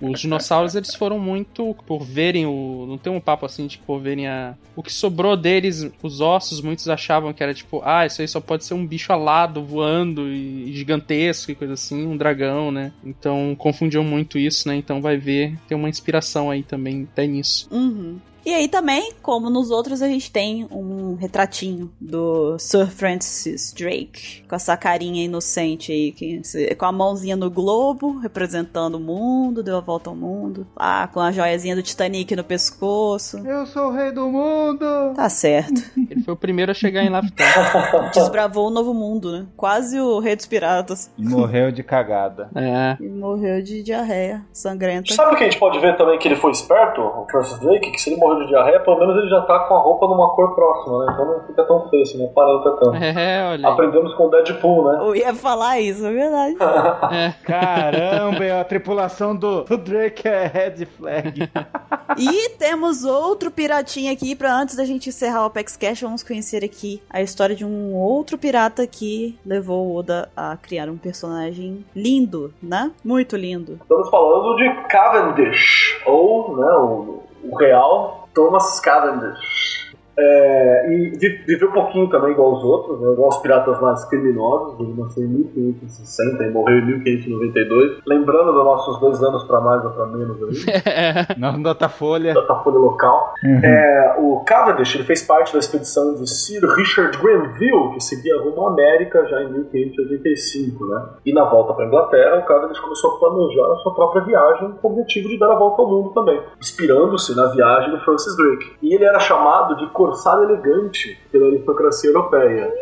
[0.00, 2.86] Os dinossauros, eles foram muito por verem o.
[2.88, 4.54] Não tem um papo assim de por verem a.
[4.74, 8.40] O que sobrou deles, os ossos, muitos achavam que era tipo, ah, isso aí só
[8.40, 12.92] pode ser um bicho alado voando e gigantesco e coisa assim, um dragão, né?
[13.04, 14.76] Então confundiam muito isso, né?
[14.76, 17.68] Então vai ver, tem uma inspiração aí também até nisso.
[17.70, 18.16] Uhum.
[18.44, 24.42] E aí também, como nos outros, a gente tem um retratinho do Sir Francis Drake,
[24.48, 26.40] com essa carinha inocente aí, que,
[26.76, 30.66] com a mãozinha no globo, representando o mundo, deu a volta ao mundo.
[30.76, 33.38] Ah, com a joiazinha do Titanic no pescoço.
[33.46, 34.84] Eu sou o rei do mundo!
[35.14, 35.82] Tá certo.
[36.10, 38.10] Ele foi o primeiro a chegar em Laftar.
[38.14, 39.46] Desbravou o novo mundo, né?
[39.56, 41.10] Quase o rei dos piratas.
[41.18, 42.48] E morreu de cagada.
[42.58, 42.96] É.
[43.00, 45.14] E morreu de diarreia sangrenta.
[45.14, 47.90] Sabe o que a gente pode ver também que ele foi esperto, o Francis Drake?
[47.92, 50.28] Que se ele morreu de diarreia, pelo menos ele já tá com a roupa numa
[50.34, 51.12] cor próxima, né?
[51.12, 52.96] Então não fica tão feio, assim, não aparenta tanto.
[52.96, 53.68] É, olha.
[53.68, 54.98] Aprendemos com o Deadpool, né?
[55.00, 56.56] Eu ia falar isso, é verdade.
[57.10, 57.32] É.
[57.42, 61.48] Caramba, é a tripulação do, do Drake é Red Flag.
[62.16, 66.64] E temos outro piratinha aqui, pra antes da gente encerrar o Apex Cash, vamos conhecer
[66.64, 71.84] aqui a história de um outro pirata que levou o Oda a criar um personagem
[71.94, 72.90] lindo, né?
[73.04, 73.78] Muito lindo.
[73.82, 79.87] Estamos falando de Cavendish, ou né, o, o real Thomas Cavendish.
[80.18, 84.04] É, e vi- viveu um pouquinho também igual os outros, né, igual os piratas mais
[84.06, 84.78] criminosos.
[84.80, 87.98] Ele nasceu em 1560 e morreu em 1592.
[88.06, 91.38] Lembrando dos nossos dois anos pra mais ou pra menos aí.
[91.38, 92.34] Não nota folha.
[92.34, 93.32] Datafolha local.
[93.62, 98.66] É, o Cavendish ele fez parte da expedição de Sir Richard Grenville, que seguia rumo
[98.66, 101.06] à América já em 1585, né?
[101.24, 104.88] E na volta para Inglaterra, o Cavendish começou a planejar a sua própria viagem com
[104.88, 108.72] o objetivo de dar a volta ao mundo também, inspirando-se na viagem do Francis Drake.
[108.82, 112.72] E ele era chamado de corsário elegante pela aristocracia europeia.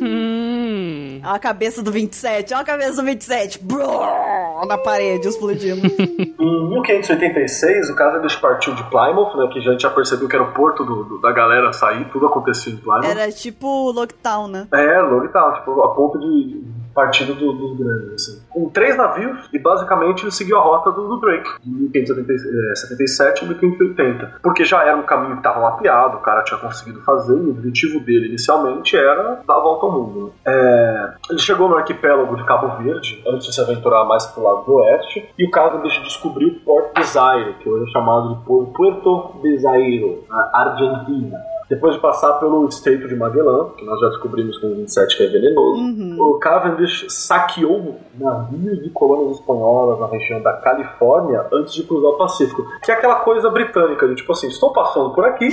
[0.00, 1.20] Hum.
[1.24, 3.62] Olha a cabeça do 27, olha a cabeça do 27.
[3.62, 5.86] Brrr, na parede, explodindo.
[6.40, 10.34] Em 1586, o Cavendish partiu de Plymouth, né, que já a gente já percebeu que
[10.34, 13.04] era o porto do- do- da galera sair, tudo acontecia em Plymouth.
[13.04, 14.66] Era tipo Lockdown, né?
[14.72, 16.64] É, tal, tipo, a ponto de
[16.94, 18.42] partida do- dos grandes, assim.
[18.50, 23.48] Com três navios, e basicamente ele seguiu a rota do, do Drake, de 1577 e
[23.48, 24.32] 1580.
[24.42, 27.50] Porque já era um caminho que estava mapeado, o cara tinha conseguido fazer, e o
[27.50, 30.32] objetivo dele inicialmente era dar a volta ao mundo.
[30.46, 34.64] É, ele chegou no arquipélago de Cabo Verde, antes de se aventurar mais pro lado
[34.64, 40.24] do oeste, e o Cavendish descobriu Port Desire, que hoje é chamado de Puerto Desairo,
[40.28, 41.38] na Argentina.
[41.72, 45.22] Depois de passar pelo Estreito de Magellan, que nós já descobrimos com o 27 que
[45.22, 46.16] é venenoso, Uhum.
[46.20, 52.18] o Cavendish saqueou navios de colônias espanholas na região da Califórnia antes de cruzar o
[52.18, 52.62] Pacífico.
[52.84, 55.48] Que é aquela coisa britânica, de tipo assim, estou passando por aqui,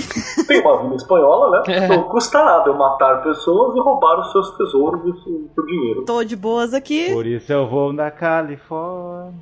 [0.46, 1.74] tem uma vila espanhola, né?
[1.74, 1.88] É.
[1.88, 6.04] Não custa nada eu matar pessoas e roubar os seus tesouros e o seu dinheiro.
[6.06, 7.14] Tô de boas aqui.
[7.14, 9.34] Por isso eu vou na Califórnia.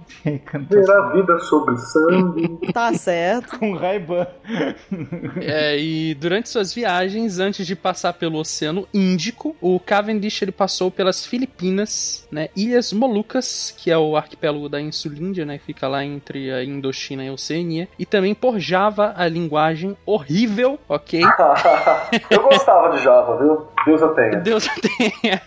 [0.70, 2.72] Ver a vida sobre sangue.
[2.72, 3.58] Tá certo.
[3.58, 4.28] com Ray-Ban.
[5.42, 10.90] É, e durante suas viagens, antes de passar pelo Oceano Índico, o Cavendish ele passou
[10.90, 16.04] pelas Filipinas, né, Ilhas Molucas, que é o arquipélago da Insulíndia, né, que fica lá
[16.04, 21.22] entre a Indochina e a Oceania, e também por Java, a linguagem horrível, ok?
[22.30, 23.68] eu gostava de Java, viu?
[23.86, 24.44] Deus eu tenho.
[24.44, 25.42] Deus tenha.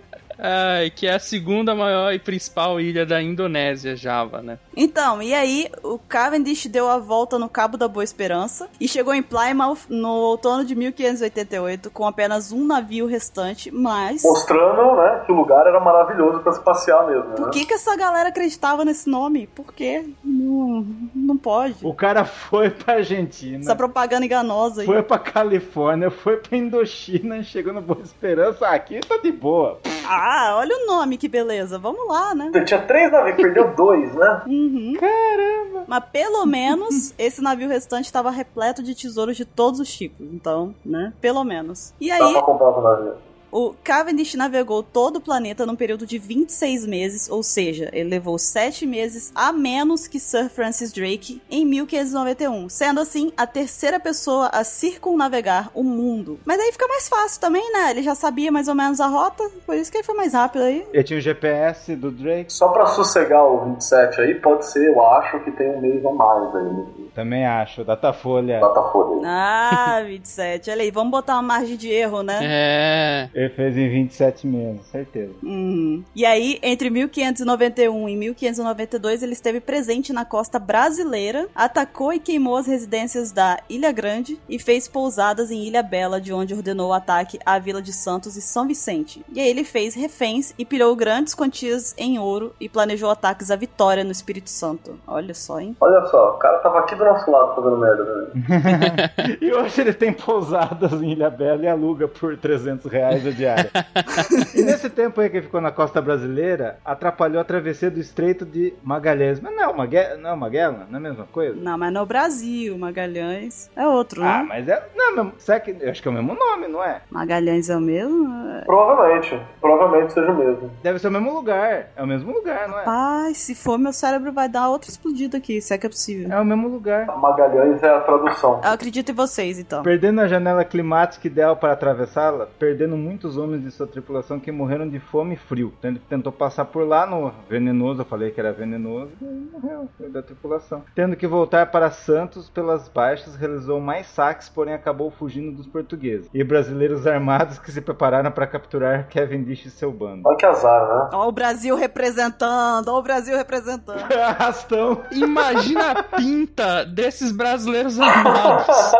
[0.38, 4.58] Ai, que é a segunda maior e principal ilha da Indonésia, Java, né?
[4.76, 9.14] Então, e aí, o Cavendish deu a volta no Cabo da Boa Esperança e chegou
[9.14, 14.22] em Plymouth no outono de 1588 com apenas um navio restante, mas...
[14.22, 17.36] Mostrando, né, que o lugar era maravilhoso pra se passear mesmo, né?
[17.36, 19.46] Por que, que essa galera acreditava nesse nome?
[19.46, 20.04] Por quê?
[20.22, 21.76] Não, não pode.
[21.82, 23.60] O cara foi pra Argentina.
[23.60, 24.86] Essa propaganda enganosa aí.
[24.86, 29.80] Foi pra Califórnia, foi pra Indochina, chegou na Boa Esperança, aqui tá de boa.
[30.06, 30.25] Ah,
[30.56, 31.78] olha o nome, que beleza.
[31.78, 32.50] Vamos lá, né?
[32.64, 34.42] Tinha três navios, perdeu dois, né?
[34.56, 34.94] Uhum.
[34.98, 35.84] Caramba!
[35.86, 40.26] Mas pelo menos esse navio restante estava repleto de tesouros de todos os tipos.
[40.32, 41.12] Então, né?
[41.20, 41.92] Pelo menos.
[42.00, 43.14] E Dá aí, pra comprar outro navio.
[43.56, 48.36] O Cavendish navegou todo o planeta num período de 26 meses, ou seja, ele levou
[48.36, 54.50] 7 meses a menos que Sir Francis Drake em 1591, sendo assim a terceira pessoa
[54.52, 56.38] a circunnavegar o mundo.
[56.44, 57.92] Mas aí fica mais fácil também, né?
[57.92, 60.62] Ele já sabia mais ou menos a rota, por isso que ele foi mais rápido
[60.62, 60.86] aí.
[60.92, 65.02] Eu tinha o GPS do Drake, Só pra sossegar o 27 aí, pode ser, eu
[65.02, 68.60] acho, que tem um mês a mais aí no também acho, Datafolha.
[68.60, 69.22] Datafolha.
[69.24, 70.70] Ah, 27.
[70.70, 72.40] Olha aí, vamos botar uma margem de erro, né?
[72.42, 73.30] É.
[73.46, 75.32] Ele fez em 27 meses, certeza.
[75.42, 76.02] Uhum.
[76.14, 82.56] E aí, entre 1591 e 1592, ele esteve presente na costa brasileira, atacou e queimou
[82.56, 86.92] as residências da Ilha Grande e fez pousadas em Ilha Bela, de onde ordenou o
[86.92, 89.24] ataque à Vila de Santos e São Vicente.
[89.32, 93.56] E aí ele fez reféns e pilhou grandes quantias em ouro e planejou ataques à
[93.56, 94.98] Vitória no Espírito Santo.
[95.06, 95.76] Olha só, hein?
[95.80, 99.36] Olha só, o cara tava aqui do nosso lado fazendo merda, né?
[99.40, 103.70] e hoje ele tem pousadas em Ilha Bela e aluga por 300 reais a diária.
[104.54, 108.44] e nesse tempo aí que ele ficou na costa brasileira, atrapalhou a travessia do Estreito
[108.44, 109.40] de Magalhães.
[109.40, 110.16] Mas não, Mague...
[110.20, 111.60] não Magellan, não é a mesma coisa?
[111.60, 114.28] Não, mas no Brasil, Magalhães é outro, né?
[114.28, 114.88] Ah, mas é.
[114.96, 115.32] Não, mesmo...
[115.38, 115.76] Será que...
[115.78, 117.00] eu acho que é o mesmo nome, não é?
[117.10, 118.26] Magalhães é o mesmo?
[118.64, 119.40] Provavelmente.
[119.60, 120.70] Provavelmente seja o mesmo.
[120.82, 121.90] Deve ser o mesmo lugar.
[121.96, 122.84] É o mesmo lugar, não é?
[122.84, 126.30] Pai, se for, meu cérebro vai dar outra explodida aqui, se é que é possível.
[126.30, 127.06] É o mesmo lugar.
[127.18, 128.60] Magalhães é a tradução.
[128.64, 129.82] Eu acredito em vocês, então.
[129.82, 134.86] Perdendo a janela climática ideal para atravessá-la, perdendo muitos homens de sua tripulação que morreram
[134.86, 135.72] de fome e frio.
[135.78, 139.88] Então ele tentou passar por lá no venenoso, eu falei que era venenoso, e morreu,
[139.96, 140.84] foi da tripulação.
[140.94, 146.28] Tendo que voltar para Santos pelas baixas, realizou mais saques, porém acabou fugindo dos portugueses.
[146.34, 150.20] E brasileiros armados que se prepararam para capturar Kevin Dish e seu bando.
[150.26, 151.10] Olha que azar, né?
[151.14, 154.12] Ó o Brasil representando, ó o Brasil representando.
[154.12, 155.00] Arrastão.
[155.10, 158.92] Imagina a pinta desses brasileiros armados.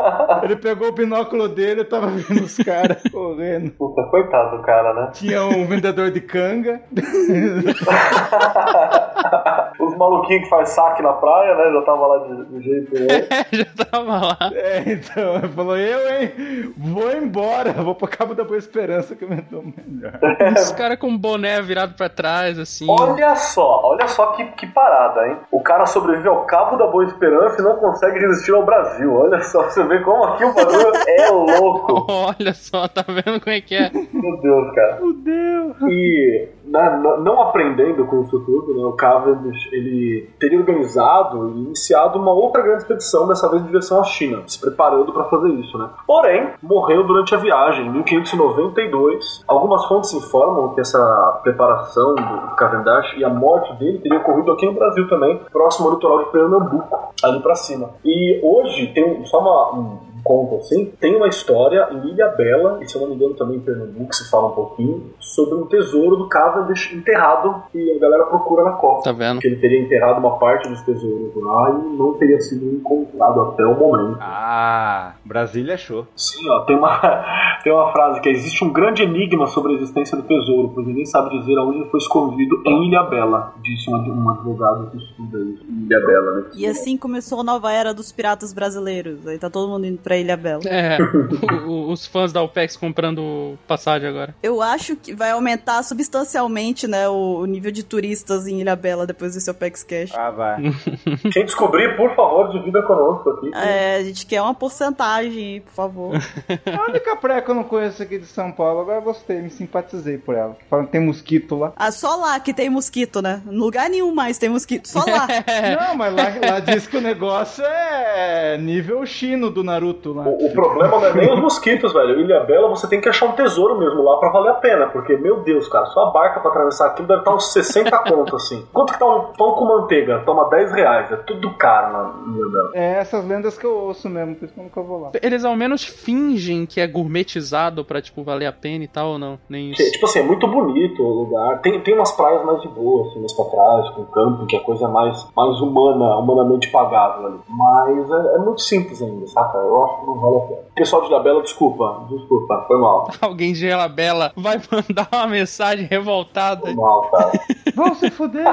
[0.42, 3.72] Ele pegou o binóculo dele e tava vendo os caras correndo.
[3.72, 5.10] Puta, coitado do cara, né?
[5.12, 6.80] Tinha um vendedor de canga.
[9.78, 11.72] Os maluquinhos que faz saque na praia, né?
[11.72, 12.94] Já tava lá de, de jeito.
[12.94, 13.46] Né?
[13.52, 14.50] Já tava lá.
[14.52, 16.74] É, então, ele falou, eu, hein?
[16.76, 20.18] Vou embora, vou pro Cabo da Boa Esperança que eu me dou melhor.
[20.56, 22.86] Os caras com o boné virado pra trás, assim.
[22.88, 25.36] Olha só, olha só que, que parada, hein?
[25.50, 29.14] O cara sobrevive ao Cabo da Boa Esperança e não consegue resistir ao Brasil.
[29.14, 32.06] Olha só, você vê como aqui o bagulho é louco.
[32.38, 33.90] Olha só, tá vendo como é que é?
[34.12, 34.96] Meu Deus, cara.
[34.96, 35.76] Fudeu.
[35.88, 42.18] E na- não aprendendo com isso tudo, né, o Cavendish ele teria organizado e iniciado
[42.18, 45.78] uma outra grande expedição, dessa vez em direção à China, se preparando para fazer isso,
[45.78, 45.88] né?
[46.06, 49.44] Porém, morreu durante a viagem, em 1592.
[49.46, 54.66] Algumas fontes informam que essa preparação do Cavendish e a morte dele teria ocorrido aqui
[54.66, 57.90] no Brasil também, próximo ao litoral de Pernambuco, ali para cima.
[58.04, 62.88] E hoje tem só uma, um conto assim, tem uma história em Ilha Bela, e
[62.88, 66.16] se eu não me engano também em Pernambuco se fala um pouquinho, sobre um tesouro
[66.16, 69.12] do Cavendish enterrado que a galera procura na costa.
[69.12, 69.40] Tá vendo?
[69.40, 73.64] Que ele teria enterrado uma parte dos tesouros lá e não teria sido encontrado até
[73.64, 74.18] o momento.
[74.20, 76.06] Ah, Brasília achou.
[76.16, 76.98] Sim, ó, tem uma,
[77.62, 80.86] tem uma frase que é, existe um grande enigma sobre a existência do tesouro, pois
[80.86, 84.96] ninguém sabe dizer aonde ele foi escondido em Ilha Bela, disse um, um advogado que
[84.96, 86.44] estuda isso em Ilha Bela, né?
[86.56, 89.26] E assim começou a nova era dos piratas brasileiros.
[89.26, 90.62] Aí tá todo mundo indo pra Ilha Bela.
[90.66, 94.34] É, o- o- os fãs da OPEX comprando passagem agora.
[94.42, 99.06] Eu acho que vai aumentar substancialmente, né, o, o nível de turistas em Ilha Bela
[99.06, 100.12] depois desse OPEX Cash.
[100.14, 100.56] Ah, vai.
[101.32, 103.50] Quem descobrir, por favor, divida conosco aqui.
[103.54, 106.14] É, a gente quer uma porcentagem, por favor.
[106.66, 109.50] A única praia que eu não conheço aqui de São Paulo, agora eu gostei, me
[109.50, 110.56] simpatizei por ela.
[110.70, 111.72] Falam que tem mosquito lá.
[111.76, 113.42] Ah, só lá que tem mosquito, né?
[113.50, 115.26] Em lugar nenhum mais tem mosquito, só lá.
[115.88, 120.24] Não, mas lá, lá diz que o negócio é nível chino do Naruto lá.
[120.24, 122.20] O, o problema não é nem os mosquitos, velho.
[122.20, 124.86] Ilha Bela, você tem que achar um tesouro mesmo lá pra valer a pena.
[124.88, 128.36] Porque, meu Deus, cara, só a barca pra atravessar aquilo deve estar uns 60 conto,
[128.36, 128.64] assim.
[128.72, 130.22] Quanto que tá um pão com manteiga?
[130.24, 131.12] Toma 10 reais.
[131.12, 132.70] É tudo caro na Ilha Bela.
[132.74, 135.10] É essas lendas que eu ouço mesmo, por isso que eu nunca vou lá.
[135.22, 139.18] Eles ao menos fingem que é gourmetizado pra, tipo, valer a pena e tal ou
[139.18, 139.38] não?
[139.48, 139.90] Nem isso.
[139.92, 141.60] Tipo assim, é muito bonito o lugar.
[141.60, 144.60] Tem, tem umas praias mais de boa, assim, mais pra trás, com camping, que é
[144.60, 147.38] coisa mais, mais humana, humanamente pagável ali.
[147.48, 149.58] Mas é, é muito simples ainda, saca?
[149.58, 150.60] Eu acho não vale a pena.
[150.74, 153.10] Pessoal de Ilha Bela, desculpa, desculpa, foi mal.
[153.20, 156.62] Alguém de Ela Bela vai mandar uma mensagem revoltada.
[156.62, 157.32] Foi mal, cara.
[157.74, 158.44] Vão se fuder!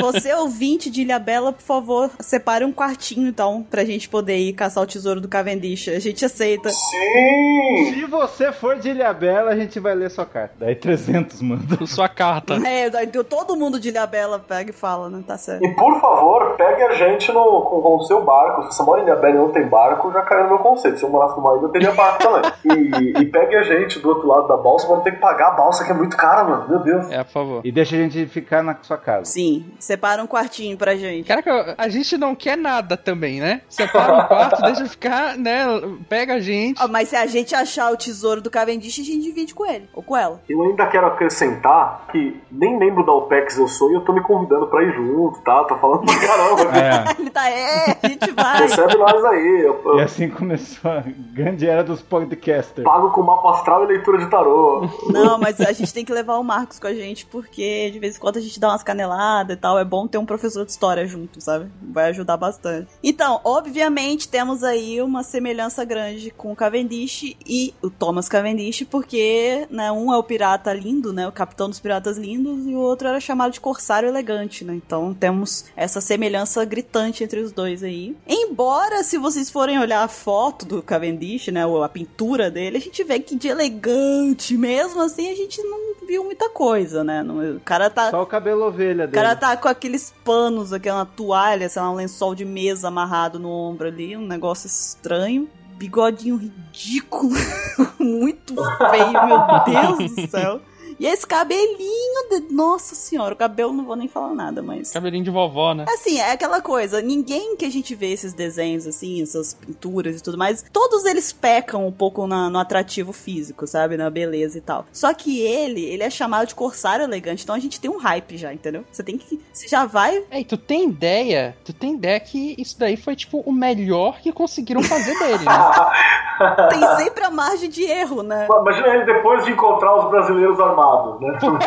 [0.00, 4.52] Você, ouvinte de Ilha Bela, por favor, separe um quartinho, então, pra gente poder ir
[4.54, 5.88] caçar o tesouro do Cavendish.
[5.88, 6.70] A gente aceita.
[6.70, 7.92] Sim!
[7.94, 10.54] Se você for de Ilha Bela, a gente vai ler sua carta.
[10.58, 11.62] Daí 300 manda.
[11.92, 12.54] Sua carta.
[12.66, 15.22] É, daí todo mundo de Ilha Bela pega e fala, né?
[15.26, 15.64] Tá certo.
[15.64, 18.62] E por favor, pegue a gente no, com, o seu barco.
[18.62, 20.98] Se você mora em Ilha Bela e não tem barco, já caiu no meu conceito.
[20.98, 22.42] Se eu morasse numa ilha, eu teria barco também.
[22.72, 25.50] E, e pegue a gente do outro lado da balsa, vamos ter que pagar a
[25.52, 26.68] balsa, que é muito cara, mano.
[26.68, 27.10] Meu Deus.
[27.10, 27.60] É, por favor.
[27.64, 29.26] E deixa a gente ficar na sua casa.
[29.26, 31.26] Sim, separa um quartinho pra gente.
[31.26, 33.62] Caraca, a gente não quer nada também, né?
[33.68, 35.64] Separa um quarto, deixa ficar, né?
[36.08, 36.82] Pega a gente.
[36.82, 39.88] Ó, mas se a gente achar o tesouro do Cavendish, a gente divide com ele,
[39.92, 40.40] ou com ela.
[40.48, 44.22] Eu ainda quero acrescentar que nem membro da OPEX eu sou e eu tô me
[44.22, 45.64] convidando pra ir junto, tá?
[45.64, 46.62] Tô falando pra caramba.
[46.82, 47.20] É.
[47.20, 48.62] Ele tá, é, a gente vai.
[48.62, 49.62] Recebe nós aí.
[49.64, 52.84] Eu, eu E assim começou a grande era dos podcasters.
[52.84, 54.88] pago com mapa astral e leitura de tarô.
[55.08, 58.16] Não, mas a gente tem que levar o Marcos com a gente, porque de vez
[58.16, 59.78] em quando a gente dá umas caneladas e tal.
[59.78, 61.70] É bom ter um professor de história junto, sabe?
[61.82, 62.88] Vai ajudar bastante.
[63.02, 69.66] Então, obviamente, temos aí uma semelhança grande com o Cavendish e o Thomas Cavendish, porque,
[69.70, 71.26] né, um é o pirata lindo, né?
[71.26, 74.74] O capitão dos piratas lindos, e o outro era chamado de corsário elegante, né?
[74.74, 78.16] Então temos essa semelhança gritante entre os dois aí.
[78.26, 81.66] Embora, se vocês forem olhar a foto do Cavendish, né?
[81.66, 85.94] ou A pintura dele, a gente vê que de elegante, mesmo assim, a gente não
[86.06, 87.22] viu muita coisa, né?
[87.22, 88.10] O cara tá.
[88.10, 89.12] Só o cabelo ovelha O dele.
[89.12, 93.48] cara tá com aqueles panos, aquela toalha, sei lá, um lençol de mesa amarrado no
[93.50, 95.48] ombro ali, um negócio estranho.
[95.76, 97.32] Bigodinho ridículo,
[97.98, 100.60] muito feio, meu Deus do céu.
[101.02, 102.54] E esse cabelinho, de...
[102.54, 104.92] nossa senhora, o cabelo não vou nem falar nada, mas.
[104.92, 105.84] Cabelinho de vovó, né?
[105.88, 110.22] Assim, é aquela coisa, ninguém que a gente vê esses desenhos, assim, essas pinturas e
[110.22, 113.96] tudo mais, todos eles pecam um pouco na- no atrativo físico, sabe?
[113.96, 114.86] Na beleza e tal.
[114.92, 118.36] Só que ele, ele é chamado de corsário elegante, então a gente tem um hype
[118.36, 118.84] já, entendeu?
[118.92, 119.40] Você tem que.
[119.52, 120.22] Você já vai.
[120.30, 121.56] É, e tu tem ideia?
[121.64, 125.52] Tu tem ideia que isso daí foi, tipo, o melhor que conseguiram fazer dele, né?
[126.70, 128.48] Tem sempre a margem de erro, né?
[128.50, 131.38] Imagina ele depois de encontrar os brasileiros armados, né?
[131.40, 131.58] Como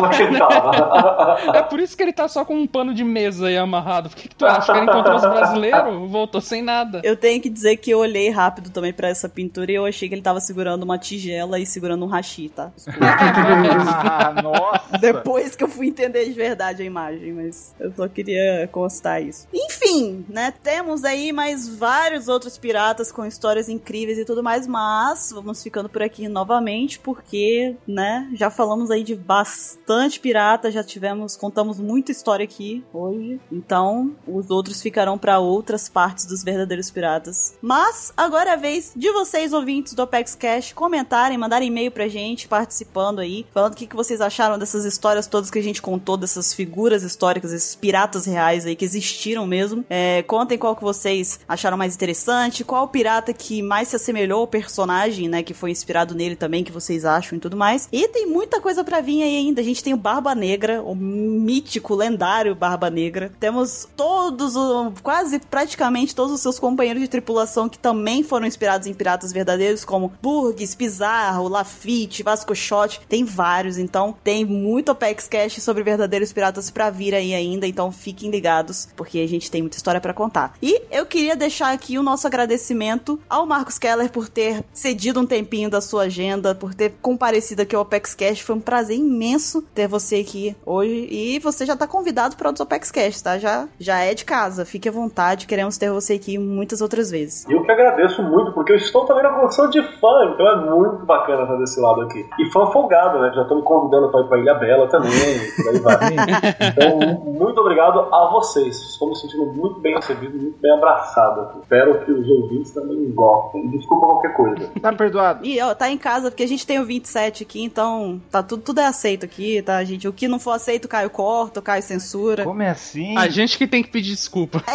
[1.56, 4.10] é por isso que ele tá só com um pano de mesa aí amarrado.
[4.10, 6.10] Por que, que tu acha que ele encontrou os brasileiros?
[6.10, 7.02] Voltou sem nada.
[7.04, 10.08] Eu tenho que dizer que eu olhei rápido também pra essa pintura e eu achei
[10.08, 12.72] que ele tava segurando uma tigela e segurando um hashi, tá?
[13.02, 14.98] Ah, nossa.
[15.00, 19.48] Depois que eu fui entender de verdade a imagem, mas eu só queria constar isso.
[19.54, 20.54] Enfim, né?
[20.64, 25.90] Temos aí mais vários outros piratas com histórias incríveis e tudo mais, mas vamos ficando
[25.90, 28.30] por aqui novamente porque, né?
[28.34, 33.40] Já falamos aí de bastante pirata, já tivemos, contamos muita história aqui hoje.
[33.52, 37.58] Então, os outros ficarão pra outras partes dos verdadeiros piratas.
[37.62, 42.08] Mas agora é a vez de vocês, ouvintes do Apex Cash, comentarem, mandarem e-mail pra
[42.08, 45.82] gente, participando aí, falando o que, que vocês acharam dessas histórias todas que a gente
[45.82, 49.86] contou, dessas figuras históricas, esses piratas reais aí que existiram mesmo.
[49.90, 54.48] É, contem qual que vocês acharam mais interessante, qual pirata que mais se assemelhou ao
[54.48, 57.88] personagem, né, que foi inspirado nele também, que vocês acham e tudo mais.
[57.92, 59.62] E tem muita coisa pra vir aí ainda.
[59.62, 63.32] A gente tem o Barba Negra, o mítico, lendário Barba Negra.
[63.40, 64.54] Temos todos,
[65.02, 69.86] quase praticamente todos os seus companheiros de tripulação que também foram inspirados em piratas verdadeiros,
[69.86, 73.02] como Burgess, Pizarro, Lafitte, Vasco Shot.
[73.08, 77.92] Tem vários, então tem muito Apex Cash sobre verdadeiros piratas pra vir aí ainda, então
[77.92, 80.56] fiquem ligados, porque a gente tem muita história pra contar.
[80.62, 85.26] E eu queria deixar aqui o nosso agradecimento ao Marcos Keller por ter cedido um
[85.26, 88.40] tempinho da sua agenda, por ter comparecido aqui ao Apex Cash.
[88.40, 92.62] Foi um prazer imenso ter você aqui hoje e você já tá convidado para outros
[92.62, 93.38] Apex Cash, tá?
[93.38, 94.66] Já, já é de casa.
[94.66, 97.46] Fique à vontade, queremos ter você aqui muitas outras vezes.
[97.48, 100.70] E eu que agradeço muito, porque eu estou também na condição de fã, então é
[100.70, 102.26] muito bacana estar desse lado aqui.
[102.40, 103.32] E fã folgado, né?
[103.36, 105.12] Já estou me convidando para ir pra Ilha Bela também,
[105.56, 105.96] por aí vai.
[106.76, 108.76] Então, mu- muito obrigado a vocês.
[108.76, 111.60] Estou me sentindo muito bem recebido, muito bem abraçado aqui.
[111.60, 113.68] Espero que os ouvintes também gostem.
[113.70, 114.70] Desculpa qualquer coisa.
[114.82, 115.46] Tá perdoado.
[115.46, 118.62] E ó, tá em casa, porque a gente tem o 27 aqui, então tá tudo,
[118.64, 120.08] tudo é aceito aqui, tá, gente?
[120.08, 122.44] O que não for aceito, o Caio corta, o Caio censura.
[122.44, 123.18] Como é assim?
[123.18, 124.64] A gente que tem que pedir desculpa.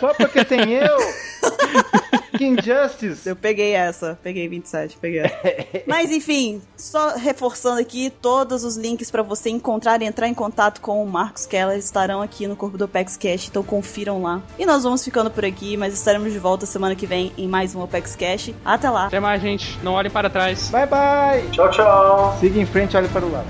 [0.00, 0.98] Só porque tem eu?
[2.36, 3.28] que injustice.
[3.28, 5.36] Eu peguei essa, peguei 27, peguei essa.
[5.86, 10.80] Mas enfim, só reforçando aqui, todos os links pra você encontrar e entrar em contato
[10.80, 14.42] com o Marcos Keller estarão aqui no corpo do Opex Cash, então confiram lá.
[14.58, 17.74] E nós vamos ficando por aqui, mas estaremos de volta semana que vem em mais
[17.74, 18.52] um Opex Cash.
[18.64, 19.06] Até lá!
[19.06, 19.78] Até mais, gente.
[19.82, 20.70] Não olhem para trás.
[20.70, 21.50] Bye, bye.
[21.50, 22.36] Tchau, tchau.
[22.40, 23.46] Siga em frente, olhe para o lado.